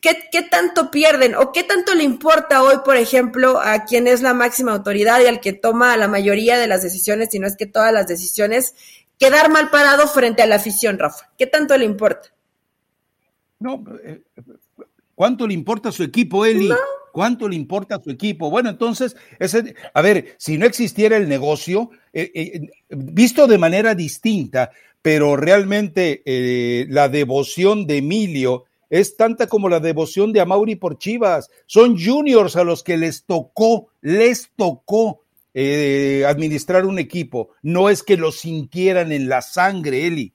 ¿Qué, 0.00 0.16
¿Qué 0.32 0.40
tanto 0.44 0.90
pierden 0.90 1.34
o 1.34 1.52
qué 1.52 1.62
tanto 1.62 1.94
le 1.94 2.04
importa 2.04 2.62
hoy, 2.62 2.76
por 2.86 2.96
ejemplo, 2.96 3.60
a 3.60 3.84
quien 3.84 4.06
es 4.06 4.22
la 4.22 4.32
máxima 4.32 4.72
autoridad 4.72 5.20
y 5.20 5.26
al 5.26 5.40
que 5.40 5.52
toma 5.52 5.94
la 5.98 6.08
mayoría 6.08 6.56
de 6.56 6.68
las 6.68 6.82
decisiones, 6.82 7.28
si 7.30 7.38
no 7.38 7.46
es 7.46 7.58
que 7.58 7.66
todas 7.66 7.92
las 7.92 8.06
decisiones, 8.06 8.74
quedar 9.18 9.50
mal 9.50 9.68
parado 9.68 10.08
frente 10.08 10.40
a 10.40 10.46
la 10.46 10.54
afición, 10.54 10.98
Rafa? 10.98 11.30
¿Qué 11.36 11.46
tanto 11.46 11.76
le 11.76 11.84
importa? 11.84 12.30
No, 13.58 13.84
eh, 14.02 14.22
¿cuánto 15.14 15.46
le 15.46 15.52
importa 15.52 15.90
a 15.90 15.92
su 15.92 16.02
equipo, 16.02 16.46
Eli? 16.46 16.70
¿Cuánto 17.18 17.48
le 17.48 17.56
importa 17.56 17.96
a 17.96 18.00
su 18.00 18.12
equipo? 18.12 18.48
Bueno, 18.48 18.70
entonces, 18.70 19.16
ese, 19.40 19.74
a 19.92 20.02
ver, 20.02 20.36
si 20.38 20.56
no 20.56 20.66
existiera 20.66 21.16
el 21.16 21.28
negocio, 21.28 21.90
eh, 22.12 22.30
eh, 22.32 22.60
visto 22.90 23.48
de 23.48 23.58
manera 23.58 23.96
distinta, 23.96 24.70
pero 25.02 25.34
realmente 25.34 26.22
eh, 26.24 26.86
la 26.88 27.08
devoción 27.08 27.88
de 27.88 27.96
Emilio 27.96 28.66
es 28.88 29.16
tanta 29.16 29.48
como 29.48 29.68
la 29.68 29.80
devoción 29.80 30.32
de 30.32 30.42
Amauri 30.42 30.76
por 30.76 30.96
Chivas. 30.96 31.50
Son 31.66 31.98
juniors 32.00 32.54
a 32.54 32.62
los 32.62 32.84
que 32.84 32.96
les 32.96 33.24
tocó, 33.24 33.88
les 34.00 34.52
tocó 34.54 35.24
administrar 36.24 36.86
un 36.86 37.00
equipo. 37.00 37.48
No 37.62 37.90
es 37.90 38.04
que 38.04 38.16
lo 38.16 38.30
sintieran 38.30 39.10
en 39.10 39.28
la 39.28 39.42
sangre, 39.42 40.06
Eli. 40.06 40.34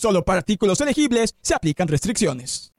Solo 0.00 0.24
para 0.24 0.38
artículos 0.38 0.80
elegibles 0.80 1.34
se 1.42 1.52
aplican 1.52 1.86
restricciones. 1.86 2.72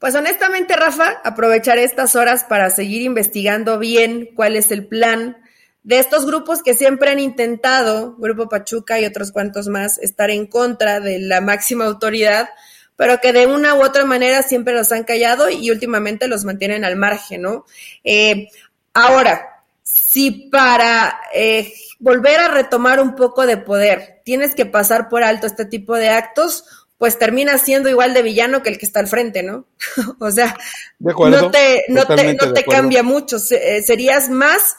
Pues 0.00 0.16
honestamente, 0.16 0.74
Rafa, 0.74 1.20
aprovecharé 1.22 1.84
estas 1.84 2.16
horas 2.16 2.42
para 2.42 2.68
seguir 2.70 3.02
investigando 3.02 3.78
bien 3.78 4.30
cuál 4.34 4.56
es 4.56 4.72
el 4.72 4.88
plan 4.88 5.36
de 5.84 6.00
estos 6.00 6.26
grupos 6.26 6.64
que 6.64 6.74
siempre 6.74 7.10
han 7.10 7.20
intentado, 7.20 8.16
Grupo 8.16 8.48
Pachuca 8.48 8.98
y 8.98 9.04
otros 9.04 9.30
cuantos 9.30 9.68
más, 9.68 9.98
estar 9.98 10.30
en 10.30 10.48
contra 10.48 10.98
de 10.98 11.20
la 11.20 11.40
máxima 11.40 11.84
autoridad, 11.84 12.48
pero 12.96 13.20
que 13.20 13.32
de 13.32 13.46
una 13.46 13.76
u 13.76 13.84
otra 13.84 14.04
manera 14.04 14.42
siempre 14.42 14.74
los 14.74 14.90
han 14.90 15.04
callado 15.04 15.48
y 15.48 15.70
últimamente 15.70 16.26
los 16.26 16.44
mantienen 16.44 16.84
al 16.84 16.96
margen, 16.96 17.42
¿no? 17.42 17.66
Eh, 18.02 18.48
ahora, 18.94 19.62
si 19.84 20.48
para 20.50 21.20
eh, 21.32 21.72
volver 22.02 22.40
a 22.40 22.48
retomar 22.48 23.00
un 23.00 23.14
poco 23.14 23.46
de 23.46 23.56
poder 23.56 24.20
tienes 24.24 24.56
que 24.56 24.66
pasar 24.66 25.08
por 25.08 25.22
alto 25.22 25.46
este 25.46 25.64
tipo 25.64 25.96
de 25.96 26.08
actos, 26.08 26.64
pues 26.98 27.16
termina 27.16 27.58
siendo 27.58 27.88
igual 27.88 28.12
de 28.12 28.22
villano 28.22 28.62
que 28.62 28.70
el 28.70 28.78
que 28.78 28.86
está 28.86 29.00
al 29.00 29.06
frente, 29.06 29.42
¿no? 29.44 29.66
o 30.18 30.30
sea, 30.30 30.56
no 30.98 31.50
te, 31.50 31.84
no 31.88 32.04
te, 32.06 32.34
no 32.34 32.52
te 32.52 32.64
cambia 32.64 33.04
mucho, 33.04 33.36
eh, 33.50 33.82
serías 33.82 34.28
más 34.28 34.76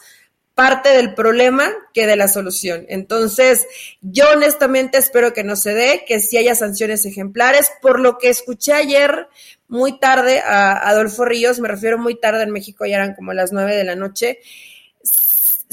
parte 0.54 0.90
del 0.90 1.14
problema 1.14 1.72
que 1.94 2.06
de 2.06 2.16
la 2.16 2.28
solución. 2.28 2.84
Entonces, 2.88 3.66
yo 4.02 4.30
honestamente 4.30 4.98
espero 4.98 5.32
que 5.32 5.44
no 5.44 5.56
se 5.56 5.74
dé, 5.74 6.04
que 6.06 6.20
sí 6.20 6.36
haya 6.36 6.54
sanciones 6.54 7.04
ejemplares. 7.06 7.72
Por 7.82 7.98
lo 7.98 8.18
que 8.18 8.28
escuché 8.28 8.72
ayer 8.72 9.28
muy 9.66 9.98
tarde 9.98 10.40
a 10.40 10.88
Adolfo 10.88 11.24
Ríos, 11.24 11.58
me 11.58 11.68
refiero 11.68 11.98
muy 11.98 12.20
tarde 12.20 12.44
en 12.44 12.50
México, 12.50 12.86
ya 12.86 12.96
eran 12.96 13.14
como 13.14 13.32
las 13.32 13.50
nueve 13.50 13.74
de 13.74 13.82
la 13.82 13.96
noche, 13.96 14.38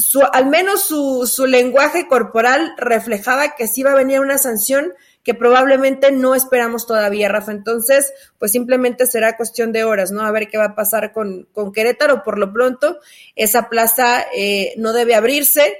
su, 0.01 0.21
al 0.21 0.47
menos 0.47 0.83
su, 0.83 1.27
su 1.27 1.45
lenguaje 1.45 2.07
corporal 2.07 2.73
reflejaba 2.77 3.55
que 3.55 3.67
sí 3.67 3.81
iba 3.81 3.91
a 3.91 3.95
venir 3.95 4.19
una 4.19 4.37
sanción 4.37 4.93
que 5.23 5.33
probablemente 5.35 6.11
no 6.11 6.33
esperamos 6.33 6.87
todavía, 6.87 7.29
Rafa. 7.29 7.51
Entonces, 7.51 8.11
pues 8.39 8.51
simplemente 8.51 9.05
será 9.05 9.37
cuestión 9.37 9.71
de 9.71 9.83
horas, 9.83 10.11
¿no? 10.11 10.23
A 10.23 10.31
ver 10.31 10.47
qué 10.47 10.57
va 10.57 10.65
a 10.65 10.75
pasar 10.75 11.13
con, 11.13 11.47
con 11.53 11.71
Querétaro. 11.71 12.23
Por 12.23 12.39
lo 12.39 12.51
pronto, 12.51 12.99
esa 13.35 13.69
plaza 13.69 14.25
eh, 14.35 14.73
no 14.77 14.93
debe 14.93 15.13
abrirse, 15.13 15.77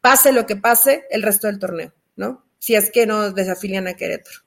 pase 0.00 0.32
lo 0.32 0.46
que 0.46 0.56
pase 0.56 1.06
el 1.10 1.22
resto 1.22 1.48
del 1.48 1.58
torneo, 1.58 1.92
¿no? 2.16 2.44
Si 2.58 2.74
es 2.76 2.90
que 2.90 3.06
no 3.06 3.32
desafilian 3.32 3.88
a 3.88 3.94
Querétaro. 3.94 4.43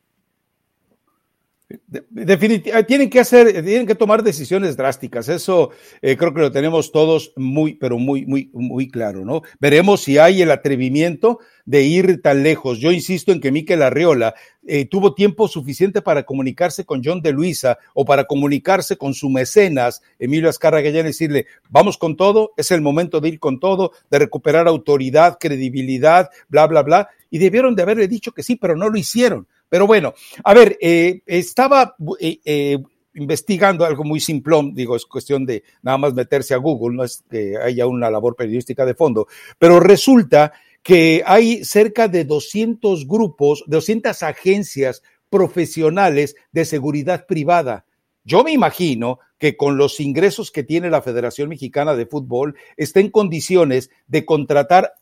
Definitivamente, 1.69 2.87
tienen 2.87 3.09
que 3.09 3.19
hacer, 3.19 3.51
tienen 3.51 3.85
que 3.85 3.95
tomar 3.95 4.23
decisiones 4.23 4.77
drásticas. 4.77 5.27
Eso 5.27 5.71
eh, 6.01 6.15
creo 6.15 6.33
que 6.33 6.39
lo 6.39 6.51
tenemos 6.51 6.93
todos 6.93 7.33
muy, 7.35 7.73
pero 7.73 7.97
muy, 7.97 8.25
muy, 8.25 8.49
muy 8.53 8.87
claro, 8.87 9.25
¿no? 9.25 9.41
Veremos 9.59 10.01
si 10.01 10.17
hay 10.17 10.41
el 10.41 10.51
atrevimiento 10.51 11.39
de 11.65 11.83
ir 11.83 12.21
tan 12.21 12.41
lejos. 12.41 12.79
Yo 12.79 12.93
insisto 12.93 13.33
en 13.33 13.41
que 13.41 13.51
Miquel 13.51 13.81
Arriola 13.81 14.33
eh, 14.65 14.85
tuvo 14.85 15.13
tiempo 15.13 15.49
suficiente 15.49 16.01
para 16.01 16.23
comunicarse 16.23 16.85
con 16.85 17.01
John 17.03 17.21
de 17.21 17.33
Luisa 17.33 17.77
o 17.93 18.05
para 18.05 18.23
comunicarse 18.23 18.95
con 18.95 19.13
su 19.13 19.29
mecenas, 19.29 20.01
Emilio 20.19 20.47
Azcárraga, 20.47 20.87
y 20.87 20.93
decirle, 20.93 21.47
vamos 21.69 21.97
con 21.97 22.15
todo, 22.15 22.53
es 22.55 22.71
el 22.71 22.79
momento 22.79 23.19
de 23.19 23.27
ir 23.27 23.39
con 23.39 23.59
todo, 23.59 23.91
de 24.09 24.19
recuperar 24.19 24.69
autoridad, 24.69 25.37
credibilidad, 25.37 26.29
bla, 26.47 26.65
bla, 26.65 26.81
bla. 26.81 27.09
Y 27.29 27.39
debieron 27.39 27.75
de 27.75 27.81
haberle 27.81 28.07
dicho 28.07 28.31
que 28.31 28.41
sí, 28.41 28.55
pero 28.55 28.77
no 28.77 28.87
lo 28.87 28.97
hicieron 28.97 29.47
pero 29.69 29.87
bueno, 29.87 30.13
a 30.43 30.53
ver, 30.53 30.77
eh, 30.81 31.21
estaba 31.25 31.95
eh, 32.19 32.39
eh, 32.45 32.77
investigando 33.15 33.85
algo 33.85 34.03
muy 34.03 34.19
simplón, 34.19 34.73
digo, 34.73 34.95
es 34.95 35.05
cuestión 35.05 35.45
de 35.45 35.63
nada 35.81 35.97
más 35.97 36.13
meterse 36.13 36.53
a 36.53 36.57
Google, 36.57 36.95
no 36.95 37.03
es 37.03 37.23
que 37.29 37.57
haya 37.57 37.87
una 37.87 38.09
labor 38.09 38.35
periodística 38.35 38.85
de 38.85 38.95
fondo, 38.95 39.27
pero 39.57 39.79
resulta 39.79 40.53
que 40.83 41.23
hay 41.25 41.65
cerca 41.65 42.07
de 42.07 42.23
200 42.23 43.07
grupos, 43.07 43.63
200 43.67 44.23
agencias 44.23 45.03
profesionales 45.29 46.35
de 46.51 46.63
seguridad 46.63 47.25
privada. 47.25 47.85
Yo 48.23 48.43
me 48.43 48.51
imagino 48.51 49.19
que 49.37 49.57
con 49.57 49.77
los 49.77 49.99
ingresos 49.99 50.51
que 50.51 50.63
tiene 50.63 50.89
la 50.89 51.01
Federación 51.01 51.49
Mexicana 51.49 51.95
de 51.95 52.05
Fútbol 52.05 52.55
está 52.75 52.99
en 52.99 53.09
condiciones 53.09 53.89
de 54.07 54.25
contratar 54.25 54.93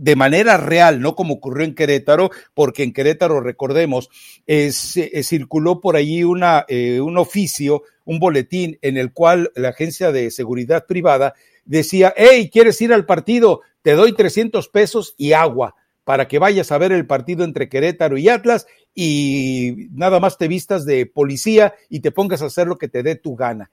de 0.00 0.16
manera 0.16 0.56
real, 0.56 1.02
no 1.02 1.14
como 1.14 1.34
ocurrió 1.34 1.66
en 1.66 1.74
Querétaro, 1.74 2.30
porque 2.54 2.84
en 2.84 2.94
Querétaro, 2.94 3.40
recordemos, 3.42 4.08
eh, 4.46 4.72
circuló 4.72 5.82
por 5.82 5.94
allí 5.96 6.24
una, 6.24 6.64
eh, 6.68 7.02
un 7.02 7.18
oficio, 7.18 7.82
un 8.06 8.18
boletín 8.18 8.78
en 8.80 8.96
el 8.96 9.12
cual 9.12 9.52
la 9.54 9.68
agencia 9.68 10.10
de 10.10 10.30
seguridad 10.30 10.86
privada 10.86 11.34
decía, 11.66 12.14
hey, 12.16 12.48
¿quieres 12.50 12.80
ir 12.80 12.94
al 12.94 13.04
partido? 13.04 13.60
Te 13.82 13.92
doy 13.92 14.14
300 14.14 14.68
pesos 14.68 15.14
y 15.18 15.34
agua 15.34 15.74
para 16.04 16.28
que 16.28 16.38
vayas 16.38 16.72
a 16.72 16.78
ver 16.78 16.92
el 16.92 17.06
partido 17.06 17.44
entre 17.44 17.68
Querétaro 17.68 18.16
y 18.16 18.30
Atlas 18.30 18.66
y 18.94 19.88
nada 19.92 20.18
más 20.18 20.38
te 20.38 20.48
vistas 20.48 20.86
de 20.86 21.04
policía 21.04 21.74
y 21.90 22.00
te 22.00 22.10
pongas 22.10 22.40
a 22.40 22.46
hacer 22.46 22.66
lo 22.66 22.78
que 22.78 22.88
te 22.88 23.02
dé 23.02 23.16
tu 23.16 23.36
gana. 23.36 23.70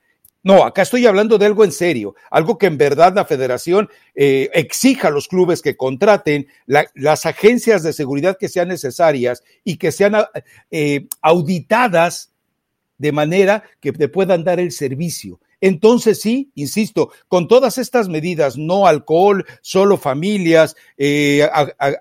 No, 0.47 0.63
acá 0.63 0.83
estoy 0.83 1.05
hablando 1.05 1.37
de 1.37 1.45
algo 1.45 1.65
en 1.65 1.73
serio, 1.73 2.15
algo 2.31 2.57
que 2.57 2.67
en 2.67 2.77
verdad 2.77 3.13
la 3.13 3.25
federación 3.25 3.89
eh, 4.15 4.49
exija 4.53 5.09
a 5.09 5.11
los 5.11 5.27
clubes 5.27 5.61
que 5.61 5.75
contraten 5.75 6.47
las 6.65 7.25
agencias 7.25 7.83
de 7.83 7.91
seguridad 7.91 8.37
que 8.39 8.47
sean 8.47 8.69
necesarias 8.69 9.43
y 9.65 9.75
que 9.75 9.91
sean 9.91 10.15
eh, 10.71 11.07
auditadas 11.21 12.31
de 12.97 13.11
manera 13.11 13.63
que 13.81 13.91
te 13.91 14.07
puedan 14.07 14.45
dar 14.45 14.61
el 14.61 14.71
servicio. 14.71 15.41
Entonces 15.59 16.21
sí, 16.21 16.49
insisto, 16.55 17.11
con 17.27 17.49
todas 17.49 17.77
estas 17.77 18.07
medidas, 18.07 18.57
no 18.57 18.87
alcohol, 18.87 19.45
solo 19.59 19.97
familias, 19.97 20.77
eh, 20.97 21.45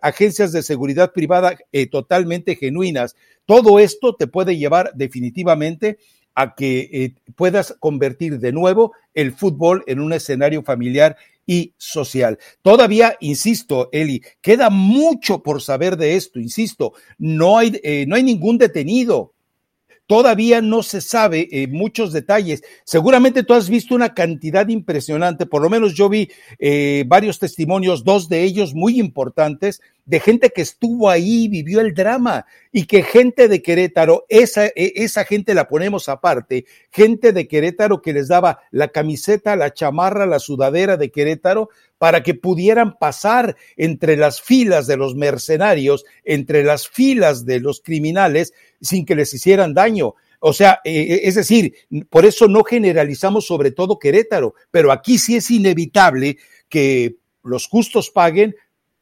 agencias 0.03 0.53
de 0.53 0.62
seguridad 0.62 1.12
privada 1.12 1.59
totalmente 1.90 2.55
genuinas, 2.55 3.16
todo 3.44 3.80
esto 3.80 4.14
te 4.14 4.28
puede 4.28 4.57
llevar 4.57 4.92
definitivamente 4.94 5.99
a 6.37 6.55
que 6.55 6.89
eh, 6.93 7.14
puedas 7.34 7.74
convertir 7.80 8.39
de 8.39 8.53
nuevo 8.53 8.93
el 9.14 9.32
fútbol 9.32 9.82
en 9.89 9.99
un 9.99 10.12
escenario 10.12 10.62
familiar 10.62 11.16
y 11.47 11.74
social. 11.78 12.39
Todavía, 12.62 13.16
insisto, 13.20 13.89
Eli, 13.93 14.22
queda 14.43 14.68
mucho 14.68 15.43
por 15.43 15.62
saber 15.62 15.97
de 15.97 16.16
esto, 16.16 16.39
insisto, 16.39 16.93
no 17.18 17.59
hay, 17.59 17.80
eh, 17.82 18.05
no 18.07 18.16
hay 18.16 18.22
ningún 18.22 18.59
detenido, 18.59 19.32
Todavía 20.07 20.61
no 20.61 20.82
se 20.82 21.00
sabe 21.00 21.48
eh, 21.50 21.66
muchos 21.66 22.12
detalles. 22.12 22.62
Seguramente 22.84 23.42
tú 23.42 23.54
has 23.54 23.68
visto 23.68 23.94
una 23.94 24.14
cantidad 24.14 24.68
impresionante, 24.68 25.46
por 25.46 25.62
lo 25.62 25.68
menos 25.68 25.94
yo 25.94 26.09
vi 26.09 26.30
eh, 26.59 27.04
varios 27.07 27.38
testimonios, 27.38 28.04
dos 28.04 28.28
de 28.28 28.42
ellos 28.42 28.74
muy 28.74 29.00
importantes, 29.00 29.80
de 30.04 30.20
gente 30.20 30.50
que 30.50 30.62
estuvo 30.62 31.11
ahí, 31.11 31.48
vivió 31.48 31.80
el 31.80 31.92
drama 31.92 32.46
y 32.70 32.86
que 32.86 33.02
gente 33.02 33.48
de 33.48 33.61
Querétaro, 33.61 34.24
esa, 34.28 34.66
e, 34.66 34.92
esa 34.94 35.24
gente 35.24 35.52
la 35.52 35.66
ponemos 35.66 36.09
aparte, 36.09 36.64
gente 36.92 37.32
de 37.32 37.48
Querétaro 37.48 38.00
que 38.00 38.12
les 38.12 38.28
daba 38.28 38.61
la 38.70 38.88
camiseta, 38.88 39.57
la 39.57 39.74
chamarra, 39.74 40.26
la 40.26 40.38
sudadera 40.38 40.96
de 40.96 41.11
Querétaro 41.11 41.70
para 41.99 42.22
que 42.22 42.34
pudieran 42.34 42.99
pasar 42.99 43.57
entre 43.76 44.16
las 44.16 44.40
filas 44.40 44.86
de 44.86 44.97
los 44.97 45.14
mercenarios, 45.14 46.05
entre 46.24 46.62
las 46.62 46.88
filas 46.88 47.47
de 47.47 47.61
los 47.61 47.80
criminales 47.80 48.53
sin 48.80 49.07
que 49.07 49.14
les 49.14 49.32
hicieran 49.32 49.74
daño. 49.74 50.14
O 50.40 50.53
sea, 50.53 50.80
eh, 50.84 51.01
eh, 51.01 51.20
es 51.24 51.34
decir, 51.34 51.74
por 52.11 52.26
eso 52.26 52.49
no 52.49 52.62
generalizamos 52.64 53.47
sobre 53.47 53.70
todo 53.70 53.99
Querétaro, 53.99 54.55
pero 54.70 54.92
aquí 54.92 55.18
sí 55.18 55.36
es 55.36 55.51
inevitable 55.51 56.36
que 56.68 57.16
los 57.42 57.66
justos 57.66 58.11
paguen 58.11 58.57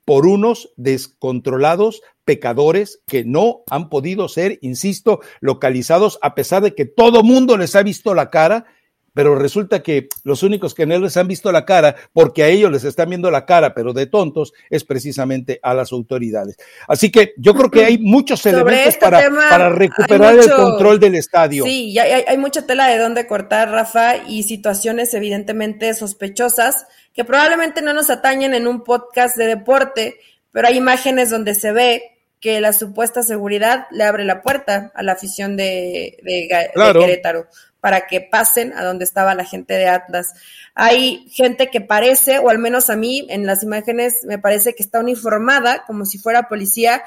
por 0.05 0.27
unos 0.27 0.73
descontrolados 0.77 2.03
pecadores 2.25 3.01
que 3.07 3.25
no 3.25 3.63
han 3.71 3.89
podido 3.89 4.29
ser, 4.29 4.59
insisto, 4.63 5.21
localizados 5.41 6.19
a 6.23 6.35
pesar 6.35 6.63
de 6.63 6.75
que 6.75 6.85
todo 6.85 7.23
mundo 7.23 7.57
les 7.57 7.75
ha 7.75 7.83
visto 7.83 8.15
la 8.15 8.31
cara 8.31 8.67
pero 9.15 9.37
resulta 9.37 9.83
que 9.83 10.09
los 10.25 10.43
únicos 10.43 10.75
que 10.75 10.85
no 10.85 10.99
les 10.99 11.17
han 11.17 11.29
visto 11.29 11.51
la 11.53 11.65
cara, 11.65 11.95
porque 12.13 12.43
a 12.43 12.49
ellos 12.49 12.71
les 12.71 12.85
están 12.85 13.09
viendo 13.09 13.31
la 13.31 13.47
cara, 13.47 13.73
pero 13.73 13.93
de 13.93 14.07
tontos, 14.07 14.53
es 14.69 14.85
precisamente 14.85 15.61
a 15.63 15.73
las 15.73 15.93
autoridades. 15.93 16.57
Así 16.89 17.11
que 17.11 17.33
yo 17.39 17.55
creo 17.55 17.71
que 17.71 17.85
hay 17.85 17.99
muchos 18.03 18.45
elementos 18.45 18.89
este 18.89 19.01
para, 19.01 19.31
para, 19.31 19.69
recuperar 19.71 20.35
el 20.35 20.51
control 20.51 20.99
del 20.99 21.15
estadio. 21.15 21.65
Sí, 21.65 21.97
hay, 21.99 22.25
hay 22.27 22.37
mucha 22.37 22.67
tela 22.67 22.89
de 22.89 22.99
dónde 22.99 23.27
cortar, 23.27 23.71
Rafa, 23.71 24.17
y 24.27 24.43
situaciones 24.43 25.15
evidentemente 25.15 25.95
sospechosas 25.95 26.87
que 27.15 27.25
probablemente 27.25 27.81
no 27.81 27.95
nos 27.95 28.11
atañen 28.11 28.55
en 28.55 28.67
un 28.67 28.83
podcast 28.83 29.37
de 29.37 29.47
deporte, 29.47 30.17
pero 30.51 30.67
hay 30.67 30.77
imágenes 30.77 31.31
donde 31.31 31.55
se 31.55 31.71
ve 31.71 32.03
que 32.41 32.61
la 32.61 32.73
supuesta 32.73 33.23
seguridad 33.23 33.87
le 33.91 34.05
abre 34.05 34.25
la 34.25 34.43
puerta 34.43 34.93
a 34.95 35.03
la 35.03 35.13
afición 35.13 35.57
de, 35.57 36.19
de, 36.23 36.49
de 36.75 36.93
Querétaro 36.93 37.47
para 37.85 38.07
que 38.07 38.23
pasen 38.23 38.73
a 38.73 38.83
donde 38.83 39.05
estaba 39.05 39.35
la 39.35 39.45
gente 39.45 39.75
de 39.75 39.89
Atlas. 39.89 40.33
Hay 40.75 41.29
gente 41.29 41.69
que 41.69 41.83
parece, 41.83 42.39
o 42.39 42.49
al 42.49 42.59
menos 42.59 42.89
a 42.89 42.97
mí 42.97 43.27
en 43.29 43.45
las 43.45 43.63
imágenes 43.63 44.25
me 44.25 44.39
parece 44.39 44.75
que 44.75 44.83
está 44.83 45.01
uniformada 45.01 45.85
como 45.87 46.07
si 46.07 46.17
fuera 46.17 46.49
policía 46.49 47.03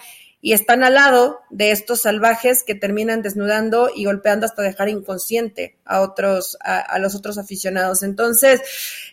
y 0.48 0.54
están 0.54 0.82
al 0.82 0.94
lado 0.94 1.42
de 1.50 1.72
estos 1.72 2.04
salvajes 2.04 2.64
que 2.64 2.74
terminan 2.74 3.22
desnudando 3.22 3.90
y 3.94 4.06
golpeando 4.06 4.46
hasta 4.46 4.62
dejar 4.62 4.88
inconsciente 4.88 5.76
a 5.84 6.00
otros, 6.00 6.58
a, 6.62 6.98
los 7.00 7.16
otros 7.16 7.38
aficionados. 7.38 8.02
Entonces, 8.02 8.62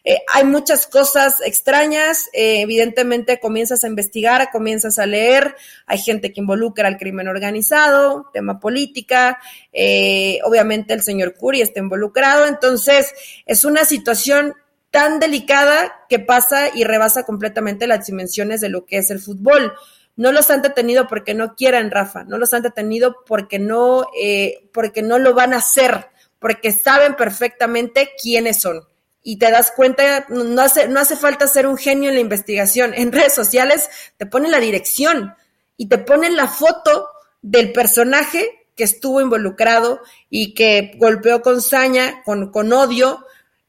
eh, 0.05 0.18
hay 0.32 0.45
muchas 0.45 0.87
cosas 0.87 1.41
extrañas, 1.45 2.28
eh, 2.35 2.61
evidentemente 2.61 3.41
comienzas 3.41 3.82
a 3.82 3.89
investigar, 3.89 4.49
comienzas 4.53 5.01
a 5.01 5.07
leer, 5.07 5.57
hay 5.87 5.99
gente 5.99 6.32
que 6.32 6.41
involucra 6.41 6.87
al 6.87 6.99
crimen 6.99 7.26
organizado, 7.26 8.30
tema 8.32 8.61
política, 8.61 9.41
eh, 9.72 10.39
obviamente 10.45 10.95
el 10.95 11.03
señor 11.03 11.35
Curi 11.35 11.62
está 11.62 11.80
involucrado, 11.80 12.47
entonces 12.47 13.12
es 13.45 13.64
una 13.64 13.85
situación 13.85 14.55
tan 14.93 15.18
delicada 15.18 15.93
que 16.09 16.20
pasa 16.20 16.68
y 16.72 16.85
rebasa 16.85 17.24
completamente 17.24 17.89
las 17.89 18.07
dimensiones 18.07 18.61
de 18.61 18.68
lo 18.68 18.87
que 18.87 18.99
es 18.99 19.11
el 19.11 19.18
fútbol. 19.18 19.72
No 20.17 20.33
los 20.33 20.51
han 20.51 20.62
detenido 20.62 21.07
porque 21.09 21.35
no 21.35 21.55
quieran, 21.55 21.91
Rafa, 21.91 22.25
no 22.25 22.39
los 22.39 22.53
han 22.55 22.62
detenido 22.62 23.25
porque 23.27 23.59
no, 23.59 24.07
eh, 24.21 24.69
porque 24.73 25.03
no 25.03 25.19
lo 25.19 25.35
van 25.35 25.55
a 25.55 25.59
hacer, 25.59 26.09
porque 26.39 26.73
saben 26.73 27.17
perfectamente 27.17 28.11
quiénes 28.21 28.61
son. 28.61 28.87
Y 29.23 29.39
te 29.39 29.51
das 29.51 29.73
cuenta, 29.75 30.27
no 30.29 30.61
hace, 30.61 30.87
no 30.87 31.01
hace 31.01 31.17
falta 31.17 31.47
ser 31.47 31.67
un 31.67 31.79
genio 31.79 32.11
en 32.11 32.17
la 32.17 32.21
investigación. 32.21 32.93
En 32.95 33.11
redes 33.11 33.35
sociales 33.35 33.89
te 34.19 34.27
ponen 34.27 34.53
la 34.53 34.61
dirección 34.61 35.35
y 35.77 35.89
te 35.89 35.99
ponen 35.99 36.37
la 36.37 36.47
foto 36.47 37.09
del 37.41 37.73
personaje 37.73 38.69
que 38.77 38.85
estuvo 38.85 39.21
involucrado 39.21 40.01
y 40.31 40.55
que 40.55 40.93
golpeó 40.97 41.43
con 41.43 41.62
saña, 41.62 42.23
con, 42.25 42.51
con 42.51 42.73
odio, 42.73 43.25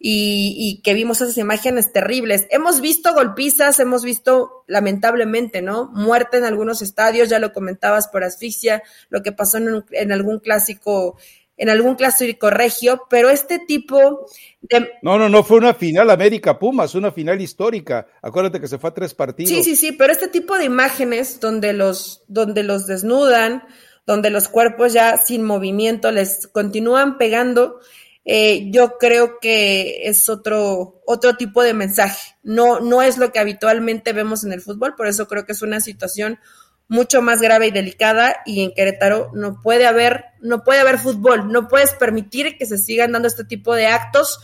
y, 0.07 0.81
que 0.83 0.93
vimos 0.93 1.19
esas 1.21 1.37
imágenes 1.39 1.91
terribles. 1.91 2.45
Hemos 2.51 2.79
visto 2.79 3.15
golpizas, 3.15 3.79
hemos 3.79 4.03
visto 4.03 4.63
lamentablemente, 4.67 5.63
¿no? 5.63 5.89
Muerte 5.93 6.37
en 6.37 6.45
algunos 6.45 6.83
estadios, 6.83 7.27
ya 7.27 7.39
lo 7.39 7.53
comentabas 7.53 8.07
por 8.09 8.23
asfixia, 8.23 8.83
lo 9.09 9.23
que 9.23 9.31
pasó 9.31 9.57
en, 9.57 9.83
en 9.91 10.11
algún 10.11 10.39
clásico 10.39 11.17
en 11.57 11.69
algún 11.69 11.95
clásico 11.95 12.49
regio, 12.49 13.03
pero 13.09 13.29
este 13.29 13.59
tipo 13.59 14.27
de... 14.61 14.91
No, 15.01 15.17
no, 15.17 15.29
no, 15.29 15.41
fue 15.41 15.57
una 15.57 15.73
final 15.73 16.09
América 16.09 16.59
Pumas, 16.59 16.95
una 16.95 17.13
final 17.13 17.39
histórica. 17.39 18.05
Acuérdate 18.21 18.59
que 18.59 18.67
se 18.67 18.77
fue 18.77 18.89
a 18.89 18.93
tres 18.93 19.13
partidos. 19.13 19.49
Sí, 19.49 19.63
sí, 19.63 19.77
sí, 19.77 19.93
pero 19.93 20.11
este 20.11 20.27
tipo 20.27 20.57
de 20.57 20.65
imágenes 20.65 21.39
donde 21.39 21.71
los, 21.71 22.25
donde 22.27 22.63
los 22.63 22.87
desnudan, 22.87 23.63
donde 24.05 24.31
los 24.31 24.49
cuerpos 24.49 24.91
ya 24.91 25.15
sin 25.15 25.43
movimiento 25.45 26.11
les 26.11 26.47
continúan 26.47 27.17
pegando, 27.17 27.79
eh, 28.25 28.71
yo 28.71 28.97
creo 28.97 29.39
que 29.39 30.07
es 30.09 30.27
otro, 30.29 31.01
otro 31.05 31.37
tipo 31.37 31.61
de 31.61 31.75
mensaje. 31.75 32.35
No, 32.41 32.79
no 32.79 33.03
es 33.03 33.17
lo 33.17 33.31
que 33.31 33.39
habitualmente 33.39 34.13
vemos 34.13 34.43
en 34.43 34.51
el 34.51 34.61
fútbol, 34.61 34.95
por 34.95 35.07
eso 35.07 35.27
creo 35.27 35.45
que 35.45 35.51
es 35.51 35.61
una 35.61 35.79
situación 35.79 36.39
mucho 36.87 37.21
más 37.21 37.41
grave 37.41 37.67
y 37.67 37.71
delicada 37.71 38.37
y 38.45 38.63
en 38.63 38.73
Querétaro 38.73 39.31
no 39.33 39.61
puede 39.61 39.87
haber, 39.87 40.25
no 40.41 40.63
puede 40.63 40.79
haber 40.79 40.99
fútbol, 40.99 41.51
no 41.51 41.67
puedes 41.67 41.93
permitir 41.93 42.57
que 42.57 42.65
se 42.65 42.77
sigan 42.77 43.11
dando 43.11 43.27
este 43.27 43.43
tipo 43.43 43.73
de 43.73 43.87
actos 43.87 44.39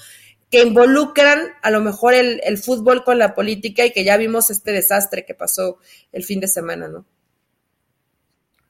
que 0.50 0.62
involucran 0.62 1.40
a 1.62 1.72
lo 1.72 1.82
mejor 1.82 2.14
el, 2.14 2.42
el 2.44 2.58
fútbol 2.58 3.04
con 3.04 3.18
la 3.18 3.36
política 3.36 3.86
y 3.86 3.92
que 3.92 4.04
ya 4.04 4.18
vimos 4.18 4.50
este 4.50 4.72
desastre 4.72 5.26
que 5.26 5.34
pasó 5.34 5.80
el 6.12 6.24
fin 6.24 6.40
de 6.40 6.48
semana, 6.48 6.88
¿no? 6.88 7.06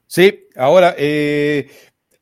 Sí, 0.06 0.50
ahora, 0.58 0.94
eh, 0.98 1.72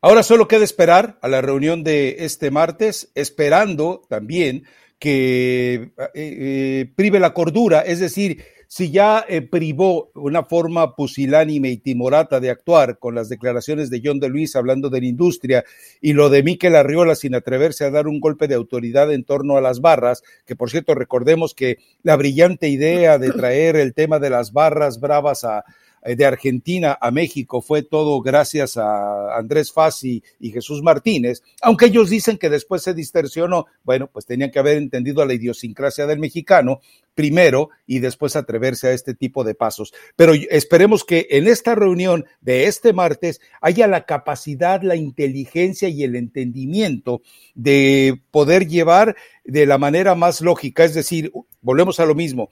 Ahora 0.02 0.24
solo 0.24 0.48
queda 0.48 0.64
esperar 0.64 1.18
a 1.22 1.28
la 1.28 1.42
reunión 1.42 1.84
de 1.84 2.18
este 2.20 2.52
martes, 2.52 3.12
esperando 3.16 4.02
también 4.08 4.64
que 4.98 5.74
eh, 5.74 5.92
eh, 6.14 6.92
prive 6.96 7.20
la 7.20 7.34
cordura, 7.34 7.82
es 7.82 8.00
decir, 8.00 8.44
si 8.68 8.92
ya 8.92 9.26
eh, 9.28 9.42
privó 9.42 10.10
una 10.16 10.46
forma 10.46 10.96
pusilánime 10.96 11.70
y 11.72 11.78
timorata 11.78 12.40
de 12.40 12.50
actuar 12.50 12.98
con 12.98 13.14
las 13.14 13.28
declaraciones 13.28 13.90
de 13.90 14.02
John 14.02 14.22
de 14.22 14.30
Luis 14.30 14.56
hablando 14.56 14.90
de 14.90 15.02
la 15.02 15.08
industria 15.08 15.66
y 16.00 16.14
lo 16.14 16.30
de 16.30 16.44
Miquel 16.44 16.78
Arriola 16.78 17.16
sin 17.16 17.36
atreverse 17.36 17.84
a 17.84 17.92
dar 17.92 18.08
un 18.08 18.22
golpe 18.22 18.48
de 18.48 18.56
autoridad 18.56 19.12
en 19.12 19.26
torno 19.26 19.58
a 19.58 19.62
las 19.62 19.82
barras, 19.82 20.24
que 20.46 20.56
por 20.56 20.70
cierto 20.70 20.96
recordemos 20.96 21.54
que 21.54 21.80
la 22.04 22.16
brillante 22.16 22.70
idea 22.70 23.18
de 23.18 23.32
traer 23.32 23.76
el 23.76 23.94
tema 23.94 24.20
de 24.20 24.30
las 24.30 24.54
barras 24.54 25.02
bravas 25.02 25.44
a, 25.44 25.66
de 26.04 26.26
Argentina 26.26 26.98
a 27.00 27.12
México 27.12 27.62
fue 27.62 27.84
todo 27.84 28.22
gracias 28.22 28.78
a 28.78 29.38
Andrés 29.38 29.72
Fassi 29.72 30.24
y 30.40 30.52
Jesús 30.52 30.82
Martínez, 30.82 31.42
aunque 31.62 31.88
ellos 31.88 32.10
dicen 32.10 32.38
que 32.38 32.50
después 32.50 32.82
se 32.82 32.94
distorsionó, 32.94 33.66
bueno, 33.84 34.08
pues 34.08 34.26
tenían 34.26 34.52
que 34.52 34.60
haber 34.60 34.78
entendido 34.78 35.26
la 35.26 35.34
idiosincrasia 35.34 36.08
del 36.08 36.20
mexicano 36.20 36.82
primero 37.20 37.70
y 37.86 38.00
después 38.00 38.38
atreverse 38.38 38.88
a 38.88 38.94
este 38.94 39.14
tipo 39.14 39.44
de 39.44 39.54
pasos. 39.54 39.94
Pero 40.16 40.34
esperemos 40.50 41.04
que 41.04 41.28
en 41.32 41.48
esta 41.48 41.76
reunión 41.76 42.26
de 42.40 42.66
este 42.66 42.94
martes 42.94 43.42
haya 43.60 43.88
la 43.88 44.06
capacidad, 44.06 44.82
la 44.84 44.96
inteligencia 44.96 45.90
y 45.90 46.04
el 46.04 46.16
entendimiento 46.16 47.22
de 47.56 48.22
poder 48.32 48.68
llevar 48.68 49.18
de 49.44 49.66
la 49.66 49.78
manera 49.78 50.16
más 50.16 50.40
lógica, 50.40 50.86
es 50.86 50.94
decir, 50.94 51.32
volvemos 51.62 52.00
a 52.00 52.06
lo 52.06 52.16
mismo, 52.16 52.50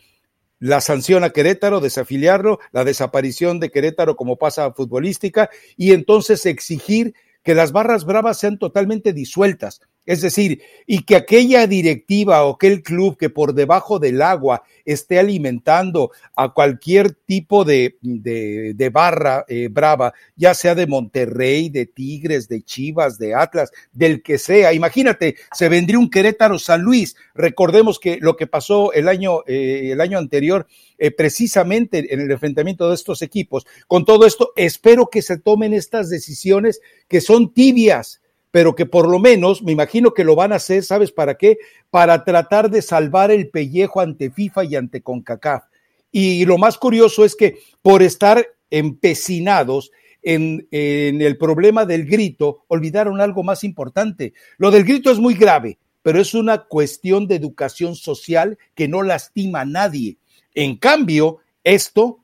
la 0.60 0.82
sanción 0.82 1.24
a 1.24 1.32
Querétaro, 1.32 1.80
desafiliarlo, 1.80 2.60
la 2.72 2.84
desaparición 2.84 3.60
de 3.60 3.70
Querétaro 3.70 4.16
como 4.16 4.38
pasa 4.38 4.74
futbolística 4.74 5.50
y 5.76 5.94
entonces 5.94 6.46
exigir 6.46 7.14
que 7.44 7.56
las 7.56 7.72
barras 7.72 8.06
bravas 8.06 8.40
sean 8.40 8.58
totalmente 8.60 9.14
disueltas. 9.14 9.82
Es 10.08 10.22
decir, 10.22 10.62
y 10.86 11.04
que 11.04 11.18
aquella 11.18 11.68
directiva 11.68 12.46
o 12.46 12.54
aquel 12.54 12.82
club 12.82 13.18
que 13.18 13.30
por 13.30 13.54
debajo 13.54 14.00
del 14.00 14.22
agua 14.22 14.64
esté 14.86 15.20
alimentando 15.20 16.12
a 16.34 16.54
cualquier 16.54 17.12
tipo 17.12 17.66
de, 17.66 17.98
de, 18.02 18.90
barra 18.90 19.44
eh, 19.50 19.68
brava, 19.70 20.14
ya 20.38 20.54
sea 20.54 20.76
de 20.76 20.88
Monterrey, 20.88 21.68
de 21.68 21.88
Tigres, 21.88 22.48
de 22.48 22.62
Chivas, 22.62 23.20
de 23.20 23.36
Atlas, 23.36 23.70
del 23.92 24.24
que 24.24 24.38
sea. 24.38 24.72
Imagínate, 24.72 25.36
se 25.52 25.68
vendría 25.68 26.00
un 26.00 26.10
Querétaro 26.10 26.58
San 26.58 26.84
Luis. 26.84 27.18
Recordemos 27.36 28.00
que 28.00 28.18
lo 28.22 28.38
que 28.38 28.48
pasó 28.48 28.94
el 28.94 29.10
año, 29.10 29.42
eh, 29.46 29.90
el 29.92 30.00
año 30.00 30.18
anterior, 30.18 30.68
eh, 30.98 31.12
precisamente 31.12 32.14
en 32.14 32.22
el 32.22 32.32
enfrentamiento 32.32 32.88
de 32.88 32.96
estos 32.96 33.22
equipos. 33.22 33.68
Con 33.90 34.06
todo 34.06 34.26
esto, 34.26 34.54
espero 34.56 35.10
que 35.12 35.22
se 35.22 35.38
tomen 35.38 35.74
estas 35.74 36.10
decisiones 36.10 36.80
que 37.10 37.20
son 37.20 37.54
tibias 37.54 38.22
pero 38.52 38.76
que 38.76 38.86
por 38.86 39.10
lo 39.10 39.20
menos, 39.20 39.62
me 39.64 39.72
imagino 39.72 40.14
que 40.14 40.24
lo 40.24 40.36
van 40.36 40.54
a 40.54 40.58
hacer, 40.58 40.84
¿sabes 40.84 41.12
para 41.12 41.36
qué? 41.36 41.58
Para 41.90 42.24
tratar 42.24 42.70
de 42.70 42.82
salvar 42.82 43.32
el 43.32 43.50
pellejo 43.50 44.02
ante 44.02 44.32
FIFA 44.32 44.66
y 44.66 44.76
ante 44.76 45.02
CONCACAF. 45.02 45.66
Y 46.12 46.46
lo 46.46 46.58
más 46.58 46.78
curioso 46.78 47.26
es 47.26 47.36
que 47.36 47.60
por 47.82 48.02
estar 48.02 48.46
empecinados 48.70 49.92
en, 50.24 50.68
en, 50.72 51.22
el 51.22 51.38
problema 51.38 51.86
del 51.86 52.06
grito, 52.06 52.64
olvidaron 52.68 53.22
algo 53.22 53.44
más 53.44 53.64
importante. 53.64 54.34
Lo 54.58 54.72
del 54.72 54.84
grito 54.84 55.12
es 55.12 55.20
muy 55.20 55.36
grave, 55.36 55.78
pero 56.02 56.20
es 56.20 56.34
una 56.34 56.64
cuestión 56.66 57.28
de 57.28 57.36
educación 57.36 57.96
social 57.96 58.58
que 58.76 58.88
no 58.88 59.04
lastima 59.04 59.62
a 59.62 59.66
nadie. 59.66 60.18
En 60.54 60.78
cambio, 60.78 61.40
esto 61.64 62.20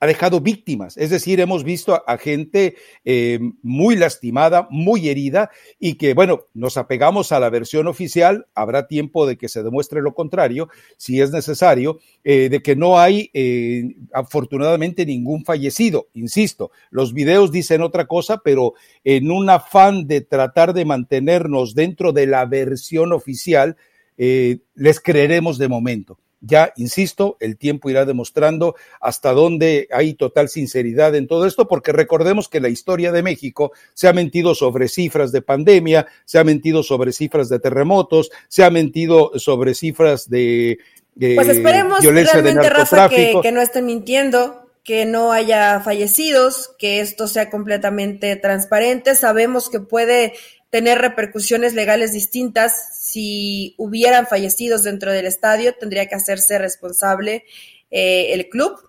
ha 0.00 0.06
dejado 0.06 0.40
víctimas. 0.40 0.96
Es 0.96 1.10
decir, 1.10 1.40
hemos 1.40 1.62
visto 1.62 2.02
a, 2.06 2.16
gente 2.16 2.74
eh, 3.04 3.38
muy 3.62 3.96
lastimada, 3.96 4.66
muy 4.70 5.10
herida 5.10 5.50
y 5.78 5.94
que, 5.94 6.14
bueno, 6.14 6.46
nos 6.54 6.78
apegamos 6.78 7.32
a 7.32 7.38
la 7.38 7.50
versión 7.50 7.86
oficial. 7.86 8.46
Habrá 8.54 8.88
tiempo 8.88 9.26
de 9.26 9.36
que 9.36 9.50
se 9.50 9.62
demuestre 9.62 10.00
lo 10.00 10.14
contrario, 10.14 10.70
si 10.96 11.20
es 11.20 11.30
necesario, 11.32 11.98
eh, 12.24 12.48
de 12.48 12.62
que 12.62 12.76
no 12.76 12.98
hay, 12.98 13.30
eh, 13.34 13.94
afortunadamente, 14.14 15.04
ningún 15.04 15.44
fallecido. 15.44 16.08
Insisto, 16.14 16.70
los 16.90 17.12
videos 17.12 17.52
dicen 17.52 17.82
otra 17.82 18.06
cosa, 18.06 18.40
pero 18.42 18.72
en 19.04 19.30
un 19.30 19.50
afán 19.50 20.06
de 20.06 20.22
tratar 20.22 20.72
de 20.72 20.86
mantenernos 20.86 21.74
dentro 21.74 22.12
de 22.12 22.26
la 22.26 22.46
versión 22.46 23.12
oficial, 23.12 23.76
les 24.16 25.00
creeremos 25.00 25.56
de 25.56 25.68
momento. 25.68 26.18
Ya, 26.40 26.72
insisto, 26.76 27.36
el 27.40 27.58
tiempo 27.58 27.90
irá 27.90 28.06
demostrando 28.06 28.74
hasta 29.00 29.32
dónde 29.32 29.88
hay 29.92 30.14
total 30.14 30.48
sinceridad 30.48 31.14
en 31.14 31.26
todo 31.26 31.46
esto, 31.46 31.68
porque 31.68 31.92
recordemos 31.92 32.48
que 32.48 32.60
la 32.60 32.68
historia 32.68 33.12
de 33.12 33.22
México 33.22 33.72
se 33.92 34.08
ha 34.08 34.12
mentido 34.12 34.54
sobre 34.54 34.88
cifras 34.88 35.32
de 35.32 35.42
pandemia, 35.42 36.06
se 36.24 36.38
ha 36.38 36.44
mentido 36.44 36.82
sobre 36.82 37.12
cifras 37.12 37.48
de 37.50 37.58
terremotos, 37.58 38.30
se 38.48 38.64
ha 38.64 38.70
mentido 38.70 39.32
sobre 39.38 39.74
cifras 39.74 40.30
de, 40.30 40.78
pues 41.16 41.48
esperemos 41.48 42.02
realmente, 42.02 42.70
Rafa, 42.70 43.08
que, 43.08 43.38
que 43.42 43.52
no 43.52 43.60
estén 43.60 43.86
mintiendo, 43.86 44.70
que 44.84 45.04
no 45.04 45.32
haya 45.32 45.80
fallecidos, 45.80 46.74
que 46.78 47.00
esto 47.00 47.26
sea 47.26 47.50
completamente 47.50 48.36
transparente. 48.36 49.14
Sabemos 49.14 49.68
que 49.68 49.80
puede 49.80 50.32
tener 50.70 50.98
repercusiones 50.98 51.74
legales 51.74 52.12
distintas. 52.12 52.98
Si 53.02 53.74
hubieran 53.76 54.26
fallecidos 54.26 54.84
dentro 54.84 55.12
del 55.12 55.26
estadio, 55.26 55.74
tendría 55.74 56.06
que 56.06 56.14
hacerse 56.14 56.58
responsable 56.58 57.44
eh, 57.90 58.32
el 58.32 58.48
club 58.48 58.88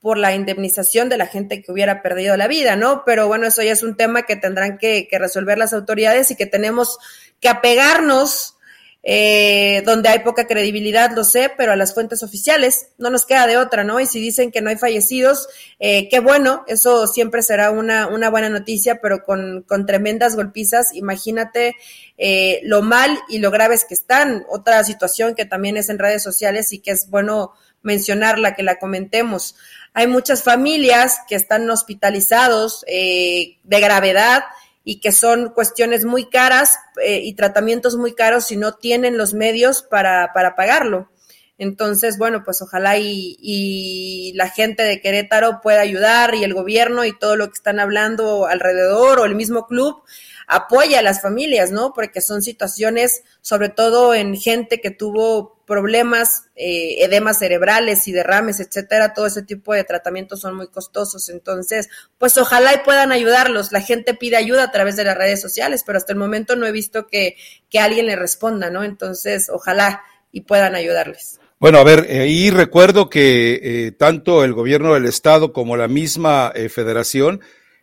por 0.00 0.16
la 0.16 0.34
indemnización 0.34 1.08
de 1.08 1.18
la 1.18 1.26
gente 1.26 1.62
que 1.62 1.72
hubiera 1.72 2.02
perdido 2.02 2.36
la 2.36 2.48
vida, 2.48 2.76
¿no? 2.76 3.02
Pero 3.04 3.26
bueno, 3.26 3.46
eso 3.46 3.62
ya 3.62 3.72
es 3.72 3.82
un 3.82 3.96
tema 3.96 4.22
que 4.22 4.36
tendrán 4.36 4.78
que, 4.78 5.08
que 5.08 5.18
resolver 5.18 5.58
las 5.58 5.72
autoridades 5.72 6.30
y 6.30 6.36
que 6.36 6.46
tenemos 6.46 6.98
que 7.40 7.48
apegarnos 7.48 8.57
eh, 9.02 9.82
donde 9.86 10.08
hay 10.08 10.18
poca 10.20 10.46
credibilidad, 10.46 11.12
lo 11.14 11.24
sé, 11.24 11.50
pero 11.56 11.72
a 11.72 11.76
las 11.76 11.94
fuentes 11.94 12.22
oficiales 12.22 12.88
no 12.98 13.10
nos 13.10 13.24
queda 13.24 13.46
de 13.46 13.56
otra, 13.56 13.84
¿no? 13.84 14.00
Y 14.00 14.06
si 14.06 14.20
dicen 14.20 14.50
que 14.50 14.60
no 14.60 14.70
hay 14.70 14.76
fallecidos, 14.76 15.48
eh, 15.78 16.08
qué 16.08 16.20
bueno, 16.20 16.64
eso 16.66 17.06
siempre 17.06 17.42
será 17.42 17.70
una, 17.70 18.08
una 18.08 18.28
buena 18.28 18.48
noticia, 18.48 19.00
pero 19.00 19.22
con, 19.22 19.62
con 19.62 19.86
tremendas 19.86 20.36
golpizas, 20.36 20.94
imagínate 20.94 21.76
eh, 22.18 22.60
lo 22.64 22.82
mal 22.82 23.16
y 23.28 23.38
lo 23.38 23.50
graves 23.50 23.84
que 23.84 23.94
están. 23.94 24.44
Otra 24.48 24.82
situación 24.84 25.34
que 25.34 25.44
también 25.44 25.76
es 25.76 25.88
en 25.88 25.98
redes 25.98 26.22
sociales 26.22 26.72
y 26.72 26.80
que 26.80 26.90
es 26.90 27.08
bueno 27.08 27.52
mencionarla, 27.82 28.54
que 28.54 28.64
la 28.64 28.78
comentemos. 28.78 29.54
Hay 29.94 30.06
muchas 30.08 30.42
familias 30.42 31.18
que 31.28 31.36
están 31.36 31.68
hospitalizados 31.70 32.84
eh, 32.88 33.58
de 33.62 33.80
gravedad, 33.80 34.42
y 34.90 35.00
que 35.00 35.12
son 35.12 35.50
cuestiones 35.50 36.06
muy 36.06 36.30
caras 36.30 36.78
eh, 37.04 37.20
y 37.22 37.34
tratamientos 37.34 37.96
muy 37.96 38.14
caros 38.14 38.46
si 38.46 38.56
no 38.56 38.72
tienen 38.72 39.18
los 39.18 39.34
medios 39.34 39.82
para, 39.82 40.32
para 40.32 40.56
pagarlo. 40.56 41.10
Entonces, 41.58 42.16
bueno, 42.16 42.42
pues 42.42 42.62
ojalá 42.62 42.96
y, 42.96 43.36
y, 43.38 44.32
la 44.34 44.48
gente 44.48 44.84
de 44.84 45.02
Querétaro 45.02 45.60
pueda 45.62 45.82
ayudar 45.82 46.34
y 46.34 46.42
el 46.42 46.54
gobierno 46.54 47.04
y 47.04 47.12
todo 47.12 47.36
lo 47.36 47.48
que 47.48 47.52
están 47.52 47.80
hablando 47.80 48.46
alrededor 48.46 49.18
o 49.18 49.26
el 49.26 49.34
mismo 49.34 49.66
club 49.66 50.02
apoya 50.48 50.98
a 50.98 51.02
las 51.02 51.20
familias, 51.20 51.70
¿no? 51.70 51.92
Porque 51.94 52.22
son 52.22 52.42
situaciones, 52.42 53.22
sobre 53.42 53.68
todo 53.68 54.14
en 54.14 54.34
gente 54.34 54.80
que 54.80 54.90
tuvo 54.90 55.62
problemas, 55.66 56.44
eh, 56.56 57.04
edemas 57.04 57.38
cerebrales 57.38 58.08
y 58.08 58.12
derrames, 58.12 58.58
etcétera, 58.58 59.12
todo 59.12 59.26
ese 59.26 59.42
tipo 59.42 59.74
de 59.74 59.84
tratamientos 59.84 60.40
son 60.40 60.56
muy 60.56 60.68
costosos. 60.68 61.28
Entonces, 61.28 61.90
pues 62.16 62.38
ojalá 62.38 62.74
y 62.74 62.78
puedan 62.78 63.12
ayudarlos. 63.12 63.70
La 63.70 63.82
gente 63.82 64.14
pide 64.14 64.36
ayuda 64.36 64.64
a 64.64 64.72
través 64.72 64.96
de 64.96 65.04
las 65.04 65.18
redes 65.18 65.40
sociales, 65.42 65.84
pero 65.86 65.98
hasta 65.98 66.14
el 66.14 66.18
momento 66.18 66.56
no 66.56 66.66
he 66.66 66.72
visto 66.72 67.06
que, 67.06 67.36
que 67.68 67.78
alguien 67.78 68.06
le 68.06 68.16
responda, 68.16 68.70
¿no? 68.70 68.82
Entonces, 68.82 69.50
ojalá 69.50 70.02
y 70.32 70.40
puedan 70.40 70.74
ayudarles. 70.74 71.38
Bueno, 71.60 71.78
a 71.78 71.84
ver, 71.84 72.06
eh, 72.08 72.28
y 72.28 72.50
recuerdo 72.50 73.10
que 73.10 73.60
eh, 73.62 73.92
tanto 73.92 74.44
el 74.44 74.54
gobierno 74.54 74.94
del 74.94 75.04
estado 75.04 75.52
como 75.52 75.76
la 75.76 75.88
misma 75.88 76.52
eh, 76.54 76.68
federación 76.68 77.40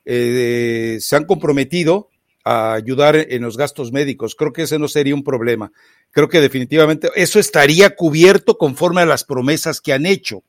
se 0.08 1.16
han 1.16 1.26
comprometido 1.26 2.12
a 2.46 2.74
ayudar 2.74 3.16
en 3.16 3.42
los 3.42 3.58
gastos 3.58 3.92
médicos. 3.92 4.36
Creo 4.36 4.54
que 4.54 4.62
ese 4.62 4.80
no 4.80 4.88
sería 4.88 5.16
un 5.16 5.24
problema. 5.24 5.72
Creo 6.12 6.30
que 6.30 6.40
definitivamente 6.40 7.10
eso 7.16 7.40
estaría 7.40 7.96
cubierto 7.96 8.58
conforme 8.58 9.02
a 9.02 9.06
las 9.06 9.26
promesas 9.26 9.82
que 9.82 9.92
han 9.92 10.06
hecho. 10.06 10.44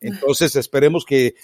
Entonces 0.00 0.54
esperemos 0.54 1.04
que, 1.04 1.34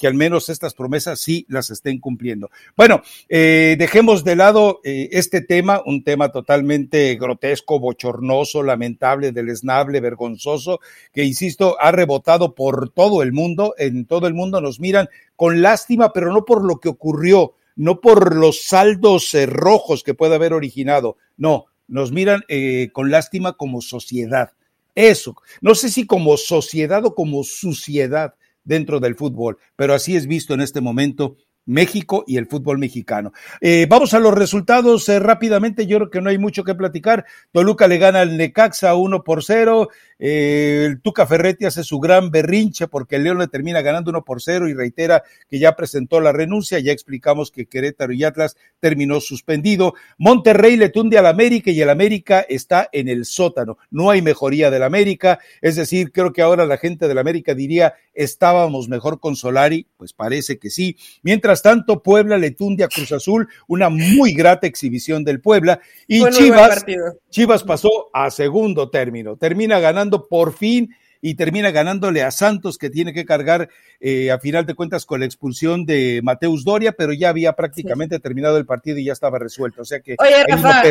que 0.00 0.06
al 0.06 0.14
menos 0.14 0.48
estas 0.48 0.74
promesas 0.74 1.20
sí 1.20 1.46
las 1.48 1.70
estén 1.70 2.00
cumpliendo. 2.00 2.50
Bueno, 2.76 3.02
eh, 3.28 3.76
dejemos 3.78 4.24
de 4.24 4.34
lado 4.34 4.80
eh, 4.82 5.10
este 5.12 5.42
tema, 5.42 5.80
un 5.86 6.02
tema 6.02 6.32
totalmente 6.32 7.14
grotesco, 7.14 7.78
bochornoso, 7.78 8.64
lamentable, 8.64 9.30
deleznable, 9.30 10.00
vergonzoso, 10.00 10.80
que 11.12 11.22
insisto, 11.22 11.76
ha 11.78 11.92
rebotado 11.92 12.54
por 12.54 12.90
todo 12.90 13.22
el 13.22 13.32
mundo. 13.32 13.74
En 13.78 14.06
todo 14.06 14.26
el 14.26 14.34
mundo 14.34 14.60
nos 14.60 14.80
miran 14.80 15.08
con 15.36 15.62
lástima, 15.62 16.12
pero 16.12 16.32
no 16.32 16.44
por 16.44 16.64
lo 16.64 16.80
que 16.80 16.88
ocurrió, 16.88 17.54
no 17.80 18.00
por 18.00 18.36
los 18.36 18.62
saldos 18.62 19.34
eh, 19.34 19.46
rojos 19.46 20.02
que 20.02 20.14
puede 20.14 20.34
haber 20.34 20.52
originado, 20.52 21.16
no, 21.36 21.66
nos 21.88 22.12
miran 22.12 22.44
con 22.92 23.10
lástima 23.10 23.54
como 23.54 23.80
sociedad 23.80 24.52
eso. 24.94 25.36
No 25.60 25.74
sé 25.74 25.88
si 25.88 26.06
como 26.06 26.36
sociedad 26.36 27.04
o 27.04 27.14
como 27.14 27.44
suciedad 27.44 28.34
dentro 28.64 29.00
del 29.00 29.16
fútbol, 29.16 29.58
pero 29.76 29.94
así 29.94 30.16
es 30.16 30.26
visto 30.26 30.54
en 30.54 30.60
este 30.60 30.80
momento 30.80 31.36
México 31.66 32.24
y 32.26 32.36
el 32.36 32.46
fútbol 32.46 32.78
mexicano. 32.78 33.32
Eh, 33.60 33.86
vamos 33.88 34.14
a 34.14 34.18
los 34.18 34.34
resultados 34.34 35.08
eh, 35.08 35.18
rápidamente. 35.18 35.86
Yo 35.86 35.98
creo 35.98 36.10
que 36.10 36.20
no 36.20 36.30
hay 36.30 36.38
mucho 36.38 36.64
que 36.64 36.74
platicar. 36.74 37.24
Toluca 37.52 37.86
le 37.86 37.98
gana 37.98 38.20
al 38.20 38.36
Necaxa 38.36 38.94
1 38.94 39.22
por 39.22 39.44
0. 39.44 39.88
Eh, 40.22 40.84
el 40.86 41.00
Tuca 41.00 41.26
Ferretti 41.26 41.64
hace 41.64 41.82
su 41.82 41.98
gran 41.98 42.30
berrinche 42.30 42.88
porque 42.88 43.16
el 43.16 43.24
León 43.24 43.38
le 43.38 43.48
termina 43.48 43.80
ganando 43.80 44.10
1 44.10 44.22
por 44.22 44.42
0 44.42 44.68
y 44.68 44.74
reitera 44.74 45.22
que 45.48 45.58
ya 45.58 45.74
presentó 45.74 46.20
la 46.20 46.30
renuncia. 46.30 46.78
Ya 46.78 46.92
explicamos 46.92 47.50
que 47.50 47.66
Querétaro 47.66 48.12
y 48.12 48.22
Atlas 48.22 48.56
terminó 48.80 49.20
suspendido. 49.20 49.94
Monterrey 50.18 50.76
le 50.76 50.90
tunde 50.90 51.16
al 51.16 51.26
América 51.26 51.70
y 51.70 51.80
el 51.80 51.88
América 51.88 52.44
está 52.46 52.90
en 52.92 53.08
el 53.08 53.24
sótano. 53.24 53.78
No 53.90 54.10
hay 54.10 54.20
mejoría 54.20 54.70
del 54.70 54.82
América. 54.82 55.38
Es 55.62 55.76
decir, 55.76 56.12
creo 56.12 56.32
que 56.32 56.42
ahora 56.42 56.66
la 56.66 56.76
gente 56.76 57.08
del 57.08 57.18
América 57.18 57.54
diría 57.54 57.94
estábamos 58.12 58.88
mejor 58.88 59.20
con 59.20 59.36
Solari. 59.36 59.86
Pues 59.96 60.12
parece 60.12 60.58
que 60.58 60.68
sí. 60.68 60.96
Mientras 61.22 61.62
tanto, 61.62 62.02
Puebla 62.02 62.36
le 62.36 62.50
tunde 62.50 62.84
a 62.84 62.88
Cruz 62.88 63.12
Azul, 63.12 63.48
una 63.66 63.88
muy 63.88 64.34
grata 64.34 64.66
exhibición 64.66 65.24
del 65.24 65.40
Puebla. 65.40 65.80
Y 66.06 66.24
Chivas, 66.30 66.84
Chivas 67.30 67.64
pasó 67.64 68.10
a 68.12 68.30
segundo 68.30 68.90
término. 68.90 69.36
Termina 69.36 69.80
ganando 69.80 70.09
por 70.10 70.52
fin 70.52 70.94
y 71.22 71.34
termina 71.34 71.70
ganándole 71.70 72.22
a 72.22 72.30
Santos, 72.30 72.78
que 72.78 72.90
tiene 72.90 73.12
que 73.12 73.24
cargar 73.24 73.68
eh, 74.00 74.30
a 74.30 74.38
final 74.38 74.64
de 74.64 74.74
cuentas 74.74 75.04
con 75.04 75.20
la 75.20 75.26
expulsión 75.26 75.84
de 75.84 76.20
Mateus 76.22 76.64
Doria, 76.64 76.92
pero 76.92 77.12
ya 77.12 77.28
había 77.28 77.52
prácticamente 77.52 78.18
terminado 78.20 78.56
el 78.56 78.64
partido 78.64 78.98
y 78.98 79.04
ya 79.04 79.12
estaba 79.12 79.38
resuelto. 79.38 79.82
O 79.82 79.84
sea 79.84 80.00
que. 80.00 80.16
Oye, 80.18 80.44
Rafa, 80.48 80.82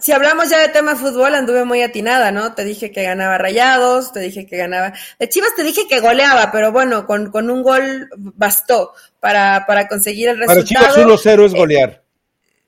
si 0.00 0.12
hablamos 0.12 0.48
ya 0.48 0.58
de 0.60 0.68
tema 0.68 0.96
fútbol, 0.96 1.34
anduve 1.34 1.64
muy 1.64 1.82
atinada, 1.82 2.32
¿no? 2.32 2.54
Te 2.54 2.64
dije 2.64 2.90
que 2.90 3.02
ganaba 3.02 3.36
Rayados, 3.38 4.12
te 4.12 4.20
dije 4.20 4.46
que 4.46 4.56
ganaba. 4.56 4.94
De 5.18 5.28
Chivas 5.28 5.54
te 5.54 5.62
dije 5.62 5.82
que 5.88 6.00
goleaba, 6.00 6.50
pero 6.50 6.72
bueno, 6.72 7.06
con, 7.06 7.30
con 7.30 7.50
un 7.50 7.62
gol 7.62 8.08
bastó 8.16 8.92
para, 9.20 9.64
para 9.66 9.88
conseguir 9.88 10.30
el 10.30 10.38
resultado. 10.38 10.86
Para 10.86 10.94
Chivas 10.94 11.24
1-0 11.24 11.46
es 11.46 11.54
golear. 11.54 12.02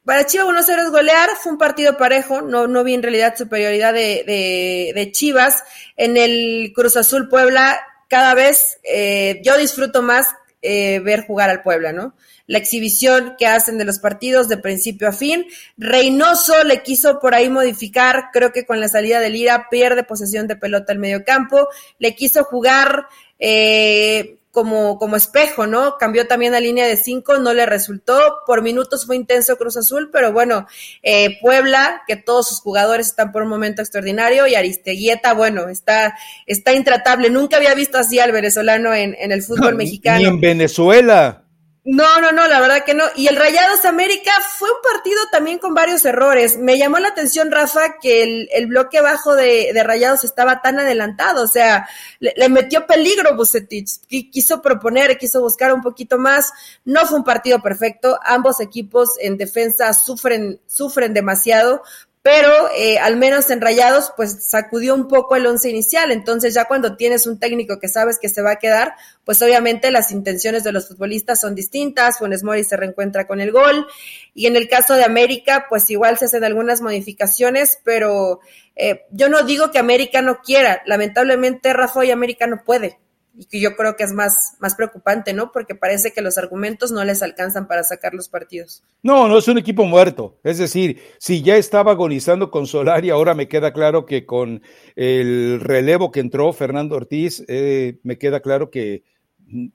Para 0.04 0.26
Chivas 0.26 0.48
1-0 0.48 0.84
es 0.84 0.90
golear, 0.90 1.30
fue 1.40 1.52
un 1.52 1.58
partido 1.58 1.96
parejo, 1.96 2.42
no, 2.42 2.66
no 2.66 2.82
vi 2.82 2.94
en 2.94 3.02
realidad 3.02 3.36
superioridad 3.36 3.92
de, 3.92 4.24
de, 4.26 4.92
de 4.94 5.12
Chivas. 5.12 5.62
En 5.96 6.16
el 6.16 6.72
Cruz 6.74 6.96
Azul 6.96 7.28
Puebla, 7.28 7.80
cada 8.08 8.34
vez 8.34 8.78
eh, 8.82 9.40
yo 9.44 9.56
disfruto 9.56 10.02
más 10.02 10.26
eh, 10.60 11.00
ver 11.00 11.26
jugar 11.26 11.50
al 11.50 11.62
Puebla, 11.62 11.92
¿no? 11.92 12.14
La 12.46 12.58
exhibición 12.58 13.34
que 13.38 13.46
hacen 13.46 13.78
de 13.78 13.84
los 13.84 13.98
partidos 13.98 14.48
de 14.48 14.58
principio 14.58 15.08
a 15.08 15.12
fin. 15.12 15.46
Reynoso 15.76 16.62
le 16.62 16.82
quiso 16.82 17.18
por 17.18 17.34
ahí 17.34 17.48
modificar, 17.48 18.26
creo 18.32 18.52
que 18.52 18.66
con 18.66 18.80
la 18.80 18.88
salida 18.88 19.18
de 19.18 19.30
Lira 19.30 19.68
pierde 19.70 20.04
posesión 20.04 20.46
de 20.46 20.56
pelota 20.56 20.92
al 20.92 20.98
medio 20.98 21.24
campo, 21.24 21.68
le 21.98 22.14
quiso 22.14 22.44
jugar 22.44 23.06
eh, 23.38 24.38
como, 24.52 24.98
como 24.98 25.16
espejo, 25.16 25.66
¿no? 25.66 25.96
Cambió 25.98 26.28
también 26.28 26.54
a 26.54 26.60
línea 26.60 26.86
de 26.86 26.96
cinco, 26.96 27.38
no 27.38 27.54
le 27.54 27.64
resultó. 27.64 28.40
Por 28.46 28.62
minutos 28.62 29.06
fue 29.06 29.16
intenso 29.16 29.56
Cruz 29.56 29.78
Azul, 29.78 30.10
pero 30.12 30.32
bueno, 30.32 30.66
eh, 31.02 31.38
Puebla, 31.40 32.02
que 32.06 32.16
todos 32.16 32.48
sus 32.48 32.60
jugadores 32.60 33.06
están 33.06 33.32
por 33.32 33.42
un 33.42 33.48
momento 33.48 33.80
extraordinario, 33.80 34.46
y 34.46 34.54
Aristeguieta, 34.54 35.32
bueno, 35.32 35.68
está, 35.68 36.16
está 36.46 36.74
intratable. 36.74 37.30
Nunca 37.30 37.56
había 37.56 37.74
visto 37.74 37.96
así 37.96 38.20
al 38.20 38.30
venezolano 38.30 38.92
en, 38.94 39.16
en 39.18 39.32
el 39.32 39.42
fútbol 39.42 39.74
mexicano. 39.74 40.18
Ni 40.18 40.26
en 40.26 40.40
Venezuela. 40.40 41.41
No, 41.84 42.20
no, 42.20 42.30
no, 42.30 42.46
la 42.46 42.60
verdad 42.60 42.84
que 42.84 42.94
no. 42.94 43.02
Y 43.16 43.26
el 43.26 43.34
Rayados 43.34 43.84
América 43.84 44.30
fue 44.56 44.70
un 44.70 44.76
partido 44.82 45.18
también 45.32 45.58
con 45.58 45.74
varios 45.74 46.04
errores. 46.04 46.56
Me 46.56 46.78
llamó 46.78 47.00
la 47.00 47.08
atención, 47.08 47.50
Rafa, 47.50 47.98
que 48.00 48.48
el, 48.52 48.66
bloque 48.68 49.00
bajo 49.00 49.34
de, 49.34 49.72
Rayados 49.82 50.22
estaba 50.22 50.62
tan 50.62 50.78
adelantado. 50.78 51.42
O 51.42 51.48
sea, 51.48 51.88
le, 52.20 52.34
le 52.36 52.48
metió 52.48 52.86
peligro 52.86 53.34
Bucetich. 53.34 53.98
Quiso 54.06 54.62
proponer, 54.62 55.18
quiso 55.18 55.40
buscar 55.40 55.74
un 55.74 55.82
poquito 55.82 56.18
más. 56.18 56.52
No 56.84 57.04
fue 57.04 57.18
un 57.18 57.24
partido 57.24 57.60
perfecto. 57.60 58.16
Ambos 58.24 58.60
equipos 58.60 59.10
en 59.20 59.36
defensa 59.36 59.92
sufren, 59.92 60.60
sufren 60.68 61.12
demasiado 61.12 61.82
pero 62.22 62.70
eh, 62.76 62.98
al 62.98 63.16
menos 63.16 63.50
en 63.50 63.60
Rayados 63.60 64.12
pues 64.16 64.48
sacudió 64.48 64.94
un 64.94 65.08
poco 65.08 65.34
el 65.34 65.44
once 65.44 65.68
inicial, 65.68 66.12
entonces 66.12 66.54
ya 66.54 66.66
cuando 66.66 66.96
tienes 66.96 67.26
un 67.26 67.40
técnico 67.40 67.80
que 67.80 67.88
sabes 67.88 68.18
que 68.20 68.28
se 68.28 68.42
va 68.42 68.52
a 68.52 68.56
quedar, 68.56 68.94
pues 69.24 69.42
obviamente 69.42 69.90
las 69.90 70.12
intenciones 70.12 70.62
de 70.62 70.70
los 70.70 70.86
futbolistas 70.86 71.40
son 71.40 71.56
distintas, 71.56 72.18
Funes 72.18 72.44
Mori 72.44 72.62
se 72.62 72.76
reencuentra 72.76 73.26
con 73.26 73.40
el 73.40 73.50
gol. 73.50 73.86
Y 74.34 74.46
en 74.46 74.56
el 74.56 74.68
caso 74.68 74.94
de 74.94 75.04
América 75.04 75.66
pues 75.68 75.90
igual 75.90 76.16
se 76.16 76.26
hacen 76.26 76.44
algunas 76.44 76.80
modificaciones, 76.80 77.80
pero 77.82 78.40
eh, 78.76 79.02
yo 79.10 79.28
no 79.28 79.42
digo 79.42 79.72
que 79.72 79.80
América 79.80 80.22
no 80.22 80.42
quiera, 80.42 80.80
lamentablemente 80.86 81.72
Rafa 81.72 82.04
y 82.04 82.12
América 82.12 82.46
no 82.46 82.62
puede, 82.64 83.00
y 83.34 83.46
que 83.46 83.60
yo 83.60 83.76
creo 83.76 83.96
que 83.96 84.04
es 84.04 84.12
más, 84.12 84.56
más 84.60 84.74
preocupante, 84.74 85.32
¿no? 85.32 85.52
Porque 85.52 85.74
parece 85.74 86.12
que 86.12 86.20
los 86.20 86.36
argumentos 86.36 86.92
no 86.92 87.02
les 87.04 87.22
alcanzan 87.22 87.66
para 87.66 87.82
sacar 87.82 88.14
los 88.14 88.28
partidos. 88.28 88.82
No, 89.02 89.28
no 89.28 89.38
es 89.38 89.48
un 89.48 89.58
equipo 89.58 89.84
muerto. 89.84 90.38
Es 90.44 90.58
decir, 90.58 91.00
si 91.18 91.42
ya 91.42 91.56
estaba 91.56 91.92
agonizando 91.92 92.50
con 92.50 92.66
Solari, 92.66 93.10
ahora 93.10 93.34
me 93.34 93.48
queda 93.48 93.72
claro 93.72 94.04
que 94.04 94.26
con 94.26 94.62
el 94.96 95.60
relevo 95.60 96.10
que 96.10 96.20
entró 96.20 96.52
Fernando 96.52 96.96
Ortiz, 96.96 97.42
eh, 97.48 97.98
me 98.02 98.18
queda 98.18 98.40
claro 98.40 98.70
que 98.70 99.04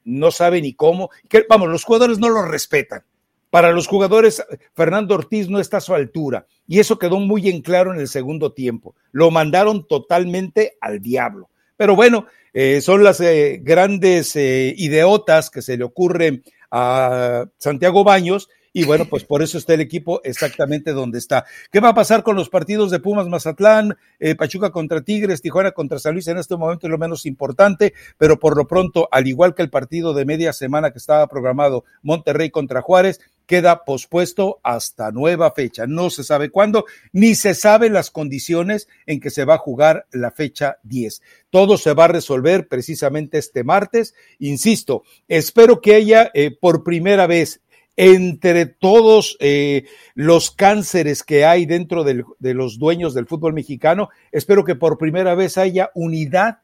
no 0.04 0.32
sabe 0.32 0.62
ni 0.62 0.74
cómo. 0.74 1.10
Vamos, 1.50 1.70
los 1.70 1.84
jugadores 1.84 2.20
no 2.20 2.30
lo 2.30 2.44
respetan. 2.44 3.04
Para 3.50 3.72
los 3.72 3.88
jugadores, 3.88 4.44
Fernando 4.76 5.16
Ortiz 5.16 5.50
no 5.50 5.60
está 5.60 5.78
a 5.78 5.82
su 5.82 5.96
altura. 5.96 6.46
Y 6.68 6.80
eso 6.80 7.00
quedó 7.00 7.20
muy 7.20 7.50
en 7.50 7.62
claro 7.62 7.94
en 7.94 8.00
el 8.00 8.08
segundo 8.08 8.52
tiempo. 8.52 8.96
Lo 9.12 9.32
mandaron 9.32 9.88
totalmente 9.88 10.78
al 10.82 11.02
diablo. 11.02 11.50
Pero 11.78 11.96
bueno, 11.96 12.26
eh, 12.60 12.82
son 12.82 13.04
las 13.04 13.22
eh, 13.22 13.60
grandes 13.62 14.36
eh, 14.36 14.74
ideotas 14.76 15.52
que 15.52 15.62
se 15.62 15.78
le 15.78 15.84
ocurren 15.84 16.44
a 16.72 17.46
Santiago 17.60 18.04
Baños 18.04 18.50
y 18.74 18.84
bueno, 18.84 19.06
pues 19.06 19.24
por 19.24 19.42
eso 19.42 19.58
está 19.58 19.76
el 19.76 19.82
equipo 19.82 20.22
exactamente 20.24 20.92
donde 20.92 21.18
está. 21.18 21.46
¿Qué 21.72 21.80
va 21.80 21.90
a 21.90 21.94
pasar 21.94 22.24
con 22.24 22.36
los 22.36 22.50
partidos 22.50 22.92
de 22.92 23.00
Pumas 23.00 23.28
Mazatlán, 23.28 23.96
eh, 24.20 24.36
Pachuca 24.36 24.72
contra 24.72 25.02
Tigres, 25.02 25.42
Tijuana 25.42 25.72
contra 25.72 26.00
San 26.00 26.14
Luis? 26.14 26.28
En 26.28 26.38
este 26.38 26.58
momento 26.58 26.88
es 26.88 26.92
lo 26.92 26.98
menos 26.98 27.26
importante, 27.26 27.94
pero 28.18 28.38
por 28.40 28.58
lo 28.58 28.68
pronto, 28.68 29.08
al 29.12 29.28
igual 29.28 29.56
que 29.56 29.64
el 29.64 29.70
partido 29.70 30.14
de 30.14 30.26
media 30.26 30.54
semana 30.54 30.92
que 30.92 30.98
estaba 30.98 31.28
programado 31.28 31.86
Monterrey 32.02 32.50
contra 32.50 32.82
Juárez, 32.82 33.20
queda 33.48 33.86
pospuesto 33.86 34.60
hasta 34.62 35.12
nueva 35.12 35.52
fecha. 35.52 35.88
No 35.88 36.12
se 36.12 36.24
sabe 36.24 36.52
cuándo, 36.52 36.86
ni 37.14 37.34
se 37.34 37.56
saben 37.56 37.94
las 37.94 38.12
condiciones 38.12 38.88
en 39.08 39.20
que 39.20 39.32
se 39.32 39.46
va 39.46 39.56
a 39.56 39.60
jugar 39.60 40.06
la 40.12 40.32
fecha 40.32 40.78
10. 40.84 41.22
Todo 41.50 41.78
se 41.78 41.94
va 41.94 42.06
a 42.06 42.10
resolver 42.10 42.68
precisamente 42.68 43.40
este 43.40 43.64
martes. 43.64 44.14
Insisto, 44.38 45.04
espero 45.28 45.82
que 45.82 45.96
haya 45.96 46.30
eh, 46.34 46.52
por 46.52 46.84
primera 46.84 47.26
vez 47.26 47.62
entre 47.96 48.68
todos 48.68 49.38
eh, 49.40 49.86
los 50.14 50.52
cánceres 50.52 51.24
que 51.24 51.46
hay 51.46 51.66
dentro 51.66 52.04
de 52.04 52.54
los 52.54 52.78
dueños 52.78 53.16
del 53.16 53.26
fútbol 53.26 53.54
mexicano, 53.54 54.10
espero 54.32 54.64
que 54.64 54.76
por 54.76 55.00
primera 55.00 55.34
vez 55.34 55.58
haya 55.58 55.90
unidad 55.96 56.60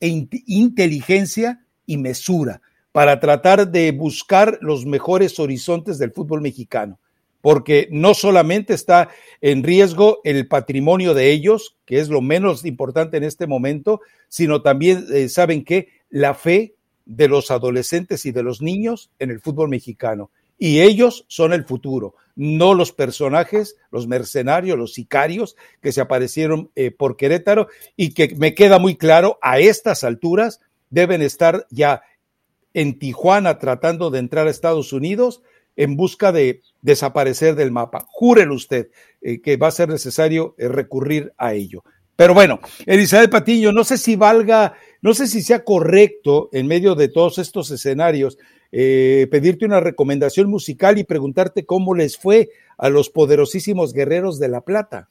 e 0.00 0.26
inteligencia 0.46 1.64
y 1.86 1.98
mesura 1.98 2.62
para 2.92 3.18
tratar 3.20 3.70
de 3.70 3.90
buscar 3.92 4.58
los 4.60 4.86
mejores 4.86 5.38
horizontes 5.40 5.98
del 5.98 6.12
fútbol 6.12 6.40
mexicano 6.40 6.98
porque 7.42 7.88
no 7.90 8.14
solamente 8.14 8.72
está 8.72 9.10
en 9.42 9.62
riesgo 9.62 10.20
el 10.24 10.46
patrimonio 10.46 11.12
de 11.12 11.30
ellos, 11.32 11.76
que 11.84 11.98
es 11.98 12.08
lo 12.08 12.22
menos 12.22 12.64
importante 12.64 13.18
en 13.18 13.24
este 13.24 13.46
momento, 13.46 14.00
sino 14.28 14.62
también, 14.62 15.04
eh, 15.12 15.28
¿saben 15.28 15.64
qué? 15.64 15.88
La 16.08 16.34
fe 16.34 16.76
de 17.04 17.28
los 17.28 17.50
adolescentes 17.50 18.24
y 18.26 18.32
de 18.32 18.44
los 18.44 18.62
niños 18.62 19.10
en 19.18 19.32
el 19.32 19.40
fútbol 19.40 19.68
mexicano. 19.68 20.30
Y 20.56 20.80
ellos 20.80 21.24
son 21.26 21.52
el 21.52 21.64
futuro, 21.64 22.14
no 22.36 22.74
los 22.74 22.92
personajes, 22.92 23.76
los 23.90 24.06
mercenarios, 24.06 24.78
los 24.78 24.92
sicarios 24.92 25.56
que 25.80 25.90
se 25.90 26.00
aparecieron 26.00 26.70
eh, 26.76 26.92
por 26.92 27.16
Querétaro 27.16 27.66
y 27.96 28.14
que 28.14 28.36
me 28.36 28.54
queda 28.54 28.78
muy 28.78 28.94
claro, 28.94 29.40
a 29.42 29.58
estas 29.58 30.04
alturas 30.04 30.60
deben 30.90 31.22
estar 31.22 31.66
ya 31.70 32.02
en 32.74 32.98
Tijuana 32.98 33.58
tratando 33.58 34.10
de 34.10 34.18
entrar 34.18 34.46
a 34.46 34.50
Estados 34.50 34.92
Unidos 34.92 35.42
en 35.76 35.96
busca 35.96 36.32
de 36.32 36.62
desaparecer 36.80 37.54
del 37.54 37.70
mapa. 37.70 38.04
Júrelo 38.08 38.54
usted 38.54 38.88
eh, 39.20 39.40
que 39.40 39.56
va 39.56 39.68
a 39.68 39.72
ser 39.72 39.88
necesario 39.88 40.54
eh, 40.58 40.68
recurrir 40.68 41.32
a 41.38 41.54
ello. 41.54 41.82
Pero 42.14 42.34
bueno, 42.34 42.60
Elizabeth 42.86 43.30
Patiño, 43.30 43.72
no 43.72 43.84
sé 43.84 43.96
si 43.96 44.16
valga, 44.16 44.74
no 45.00 45.14
sé 45.14 45.26
si 45.26 45.42
sea 45.42 45.64
correcto 45.64 46.50
en 46.52 46.66
medio 46.66 46.94
de 46.94 47.08
todos 47.08 47.38
estos 47.38 47.70
escenarios 47.70 48.38
eh, 48.70 49.26
pedirte 49.30 49.64
una 49.64 49.80
recomendación 49.80 50.48
musical 50.48 50.98
y 50.98 51.04
preguntarte 51.04 51.64
cómo 51.66 51.94
les 51.94 52.16
fue 52.16 52.50
a 52.78 52.88
los 52.90 53.10
poderosísimos 53.10 53.92
guerreros 53.92 54.38
de 54.38 54.48
La 54.48 54.60
Plata. 54.62 55.08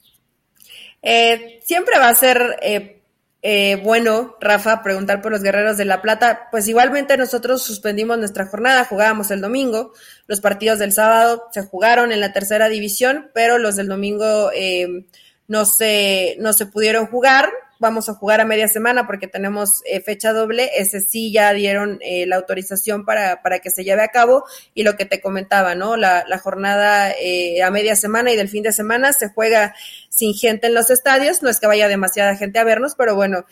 siempre 1.60 1.98
va 1.98 2.08
a 2.08 2.14
ser 2.14 3.00
eh, 3.44 3.80
bueno, 3.82 4.36
Rafa, 4.40 4.84
preguntar 4.84 5.20
por 5.20 5.32
los 5.32 5.42
Guerreros 5.42 5.76
de 5.76 5.84
la 5.84 6.00
Plata. 6.00 6.48
Pues 6.52 6.68
igualmente 6.68 7.16
nosotros 7.16 7.62
suspendimos 7.62 8.16
nuestra 8.16 8.46
jornada, 8.46 8.84
jugábamos 8.84 9.32
el 9.32 9.40
domingo, 9.40 9.92
los 10.28 10.40
partidos 10.40 10.78
del 10.78 10.92
sábado 10.92 11.48
se 11.52 11.62
jugaron 11.62 12.12
en 12.12 12.20
la 12.20 12.32
tercera 12.32 12.68
división, 12.68 13.30
pero 13.34 13.58
los 13.58 13.74
del 13.74 13.88
domingo 13.88 14.50
eh, 14.54 15.06
no, 15.48 15.64
se, 15.64 16.36
no 16.38 16.52
se 16.52 16.66
pudieron 16.66 17.08
jugar 17.08 17.50
vamos 17.82 18.08
a 18.08 18.14
jugar 18.14 18.40
a 18.40 18.44
media 18.44 18.68
semana 18.68 19.06
porque 19.06 19.26
tenemos 19.26 19.82
eh, 19.84 20.00
fecha 20.00 20.32
doble, 20.32 20.70
ese 20.78 21.00
sí 21.00 21.32
ya 21.32 21.52
dieron 21.52 21.98
eh, 22.00 22.26
la 22.26 22.36
autorización 22.36 23.04
para, 23.04 23.42
para, 23.42 23.58
que 23.58 23.70
se 23.70 23.82
lleve 23.82 24.02
a 24.02 24.08
cabo 24.08 24.44
y 24.72 24.84
lo 24.84 24.96
que 24.96 25.04
te 25.04 25.20
comentaba, 25.20 25.74
¿no? 25.74 25.96
La, 25.96 26.24
la 26.28 26.38
jornada 26.38 27.10
eh, 27.10 27.60
a 27.60 27.70
media 27.72 27.96
semana 27.96 28.32
y 28.32 28.36
del 28.36 28.48
fin 28.48 28.62
de 28.62 28.72
semana 28.72 29.12
se 29.12 29.28
juega 29.28 29.74
sin 30.08 30.32
gente 30.32 30.68
en 30.68 30.74
los 30.74 30.90
estadios, 30.90 31.42
no 31.42 31.50
es 31.50 31.58
que 31.58 31.66
vaya 31.66 31.88
demasiada 31.88 32.36
gente 32.36 32.60
a 32.60 32.64
vernos, 32.64 32.94
pero 32.96 33.16
bueno, 33.16 33.46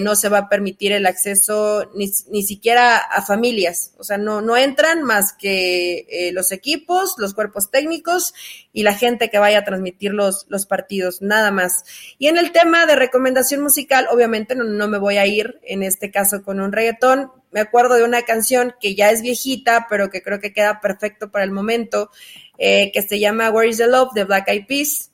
no 0.00 0.16
se 0.16 0.28
va 0.28 0.38
a 0.38 0.48
permitir 0.48 0.92
el 0.92 1.06
acceso 1.06 1.88
ni, 1.94 2.10
ni 2.30 2.42
siquiera 2.42 2.98
a 2.98 3.22
familias, 3.22 3.92
o 3.96 4.04
sea, 4.04 4.18
no, 4.18 4.42
no 4.42 4.56
entran 4.56 5.04
más 5.04 5.32
que 5.32 6.30
los 6.34 6.50
equipos, 6.50 7.14
los 7.16 7.32
cuerpos 7.32 7.70
técnicos 7.70 8.34
y 8.72 8.82
la 8.82 8.92
gente 8.92 9.30
que 9.30 9.38
vaya 9.38 9.60
a 9.60 9.64
transmitir 9.64 10.12
los, 10.12 10.46
los 10.48 10.66
partidos, 10.66 11.22
nada 11.22 11.52
más. 11.52 11.84
Y 12.18 12.26
en 12.26 12.38
el 12.38 12.50
tema 12.52 12.86
de 12.86 12.96
recomendaciones, 12.96 13.37
musical, 13.58 14.06
obviamente 14.10 14.54
no, 14.54 14.88
me 14.88 14.98
voy 14.98 15.16
a 15.16 15.26
ir 15.26 15.60
en 15.62 15.82
este 15.82 16.10
caso 16.10 16.42
con 16.42 16.60
un 16.60 16.72
reggaetón. 16.72 17.30
Me 17.50 17.60
acuerdo 17.60 17.94
de 17.94 18.04
una 18.04 18.22
canción 18.22 18.74
que 18.80 18.94
ya 18.94 19.10
es 19.10 19.22
viejita, 19.22 19.86
pero 19.88 20.10
que 20.10 20.22
creo 20.22 20.40
que 20.40 20.52
queda 20.52 20.80
perfecto 20.80 21.30
para 21.30 21.44
el 21.44 21.50
momento, 21.50 22.10
eh, 22.58 22.90
que 22.92 23.02
se 23.02 23.18
llama 23.18 23.50
Where 23.50 23.68
is 23.68 23.78
the 23.78 23.86
Love 23.86 24.12
de 24.14 24.24
Black 24.24 24.48
Eyed 24.48 24.66
Peas. 24.66 25.10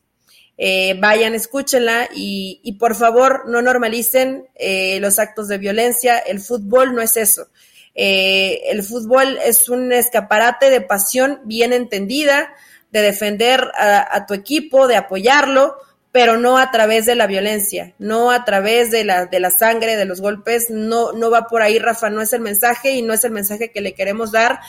Eh, 0.56 0.96
vayan, 1.00 1.34
escúchenla 1.34 2.08
y, 2.14 2.76
por 2.78 2.94
favor 2.94 3.48
no 3.48 3.60
normalicen 3.60 4.48
eh, 4.54 4.98
los 5.00 5.18
actos 5.18 5.48
de 5.48 5.58
violencia. 5.58 6.18
El 6.18 6.40
fútbol 6.40 6.94
no 6.94 7.02
es 7.02 7.16
eso. 7.16 7.48
el 7.94 8.82
fútbol 8.82 9.38
es 9.44 9.68
un 9.68 9.92
escaparate 9.92 10.70
de 10.70 10.80
pasión 10.80 11.40
bien 11.44 11.72
entendida, 11.72 12.54
de 12.90 13.02
defender 13.02 13.70
a 13.76 14.26
tu 14.26 14.34
equipo, 14.34 14.88
de 14.88 14.96
apoyarlo, 14.96 15.76
pero 16.14 16.36
no 16.38 16.58
a 16.58 16.70
través 16.70 17.06
de 17.06 17.16
la 17.16 17.26
violencia, 17.26 17.92
no 17.98 18.30
a 18.30 18.44
través 18.44 18.92
de 18.92 19.02
la, 19.02 19.26
de 19.26 19.40
la 19.40 19.50
sangre, 19.50 19.96
de 19.96 20.04
los 20.04 20.20
golpes, 20.20 20.70
no, 20.70 21.10
no 21.10 21.28
va 21.28 21.48
por 21.48 21.60
ahí, 21.60 21.80
Rafa, 21.80 22.08
no 22.08 22.22
es 22.22 22.32
el 22.32 22.40
mensaje 22.40 22.92
y 22.92 23.02
no 23.02 23.12
es 23.12 23.24
el 23.24 23.32
mensaje 23.32 23.72
que 23.72 23.80
le 23.80 23.94
queremos 23.94 24.30
dar, 24.30 24.60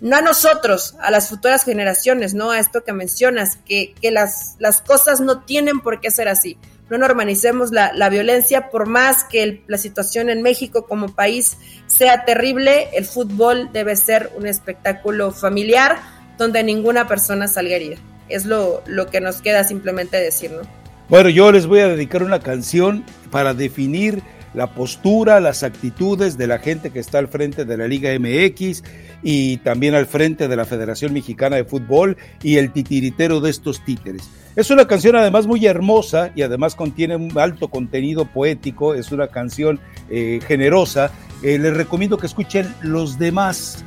no 0.00 0.16
a 0.16 0.22
nosotros, 0.22 0.96
a 0.98 1.12
las 1.12 1.28
futuras 1.28 1.62
generaciones, 1.62 2.34
¿no? 2.34 2.50
A 2.50 2.58
esto 2.58 2.82
que 2.82 2.92
mencionas, 2.92 3.58
que, 3.64 3.94
que 4.02 4.10
las, 4.10 4.56
las 4.58 4.82
cosas 4.82 5.20
no 5.20 5.44
tienen 5.44 5.78
por 5.82 6.00
qué 6.00 6.10
ser 6.10 6.26
así. 6.26 6.58
No 6.90 6.98
normalicemos 6.98 7.70
la, 7.70 7.92
la 7.92 8.08
violencia, 8.08 8.68
por 8.68 8.88
más 8.88 9.22
que 9.22 9.62
la 9.68 9.78
situación 9.78 10.30
en 10.30 10.42
México 10.42 10.86
como 10.88 11.14
país 11.14 11.58
sea 11.86 12.24
terrible, 12.24 12.88
el 12.92 13.04
fútbol 13.04 13.70
debe 13.72 13.94
ser 13.94 14.32
un 14.34 14.48
espectáculo 14.48 15.30
familiar 15.30 16.00
donde 16.38 16.64
ninguna 16.64 17.06
persona 17.06 17.46
salga 17.46 17.76
herida. 17.76 17.98
Es 18.28 18.46
lo, 18.46 18.82
lo 18.86 19.06
que 19.06 19.20
nos 19.20 19.40
queda 19.40 19.62
simplemente 19.62 20.16
decir, 20.16 20.50
¿no? 20.50 20.87
Bueno, 21.08 21.30
yo 21.30 21.50
les 21.52 21.66
voy 21.66 21.80
a 21.80 21.88
dedicar 21.88 22.22
una 22.22 22.40
canción 22.40 23.02
para 23.30 23.54
definir 23.54 24.22
la 24.52 24.74
postura, 24.74 25.40
las 25.40 25.62
actitudes 25.62 26.36
de 26.36 26.46
la 26.46 26.58
gente 26.58 26.90
que 26.90 26.98
está 26.98 27.18
al 27.18 27.28
frente 27.28 27.64
de 27.64 27.76
la 27.78 27.88
Liga 27.88 28.10
MX 28.18 28.84
y 29.22 29.56
también 29.58 29.94
al 29.94 30.04
frente 30.04 30.48
de 30.48 30.56
la 30.56 30.66
Federación 30.66 31.14
Mexicana 31.14 31.56
de 31.56 31.64
Fútbol 31.64 32.18
y 32.42 32.56
el 32.58 32.72
titiritero 32.72 33.40
de 33.40 33.48
estos 33.48 33.82
títeres. 33.86 34.28
Es 34.54 34.70
una 34.70 34.86
canción 34.86 35.16
además 35.16 35.46
muy 35.46 35.64
hermosa 35.64 36.30
y 36.34 36.42
además 36.42 36.74
contiene 36.74 37.16
un 37.16 37.38
alto 37.38 37.68
contenido 37.68 38.26
poético, 38.26 38.92
es 38.92 39.10
una 39.10 39.28
canción 39.28 39.80
eh, 40.10 40.40
generosa. 40.46 41.10
Eh, 41.42 41.58
les 41.58 41.74
recomiendo 41.74 42.18
que 42.18 42.26
escuchen 42.26 42.74
Los 42.82 43.18
demás 43.18 43.82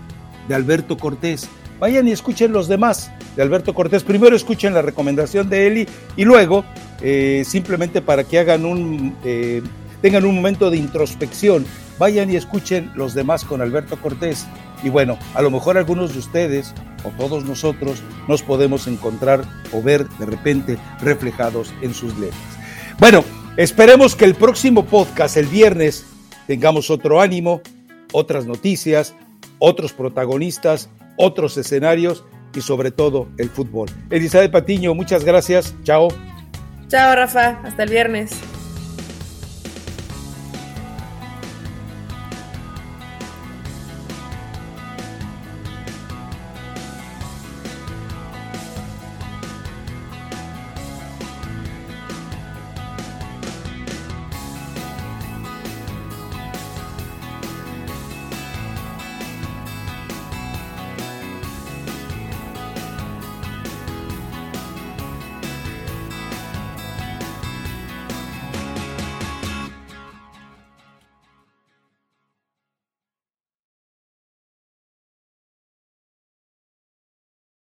de 0.48 0.56
Alberto 0.56 0.98
Cortés. 0.98 1.48
Vayan 1.82 2.08
y 2.08 2.12
escuchen 2.12 2.52
Los 2.52 2.68
demás 2.68 3.12
de 3.36 3.42
Alberto 3.42 3.74
Cortés. 3.74 4.04
Primero 4.04 4.36
escuchen 4.36 4.76
la 4.76 4.84
recomendación 4.84 5.50
de 5.50 5.66
Eli 5.66 5.88
y 6.16 6.26
luego 6.26 6.64
eh, 7.02 7.42
simplemente 7.44 8.04
para 8.04 8.24
que 8.24 8.38
hagan 8.38 8.68
un, 8.68 9.18
eh, 9.24 9.64
tengan 10.00 10.26
un 10.26 10.36
momento 10.36 10.70
de 10.70 10.78
introspección, 10.78 11.66
vayan 11.98 12.30
y 12.30 12.36
escuchen 12.36 12.92
los 12.94 13.16
demás 13.16 13.44
con 13.46 13.64
Alberto 13.64 14.00
Cortés. 14.00 14.46
Y 14.84 14.90
bueno, 14.90 15.18
a 15.34 15.42
lo 15.42 15.50
mejor 15.50 15.76
algunos 15.80 16.14
de 16.14 16.20
ustedes 16.20 16.76
o 17.04 17.10
todos 17.18 17.46
nosotros 17.46 18.04
nos 18.28 18.44
podemos 18.44 18.86
encontrar 18.86 19.44
o 19.74 19.82
ver 19.82 20.08
de 20.20 20.28
repente 20.28 20.78
reflejados 21.02 21.74
en 21.82 21.96
sus 21.96 22.16
letras. 22.20 22.40
Bueno, 23.00 23.24
esperemos 23.58 24.16
que 24.16 24.26
el 24.26 24.36
próximo 24.36 24.86
podcast, 24.86 25.36
el 25.36 25.48
viernes, 25.48 26.06
tengamos 26.46 26.92
otro 26.92 27.22
ánimo, 27.22 27.62
otras 28.14 28.46
noticias, 28.46 29.16
otros 29.58 29.94
protagonistas, 29.94 30.88
otros 31.18 31.58
escenarios 31.58 32.26
y 32.54 32.62
sobre 32.62 32.92
todo 32.92 33.30
el 33.38 33.50
fútbol. 33.50 33.90
Elizabeth 34.10 34.52
Patiño, 34.52 34.94
muchas 34.94 35.24
gracias. 35.24 35.74
Chao. 35.84 36.10
Chao, 36.88 37.16
Rafa. 37.16 37.62
Hasta 37.64 37.84
el 37.84 37.90
viernes. 37.90 38.32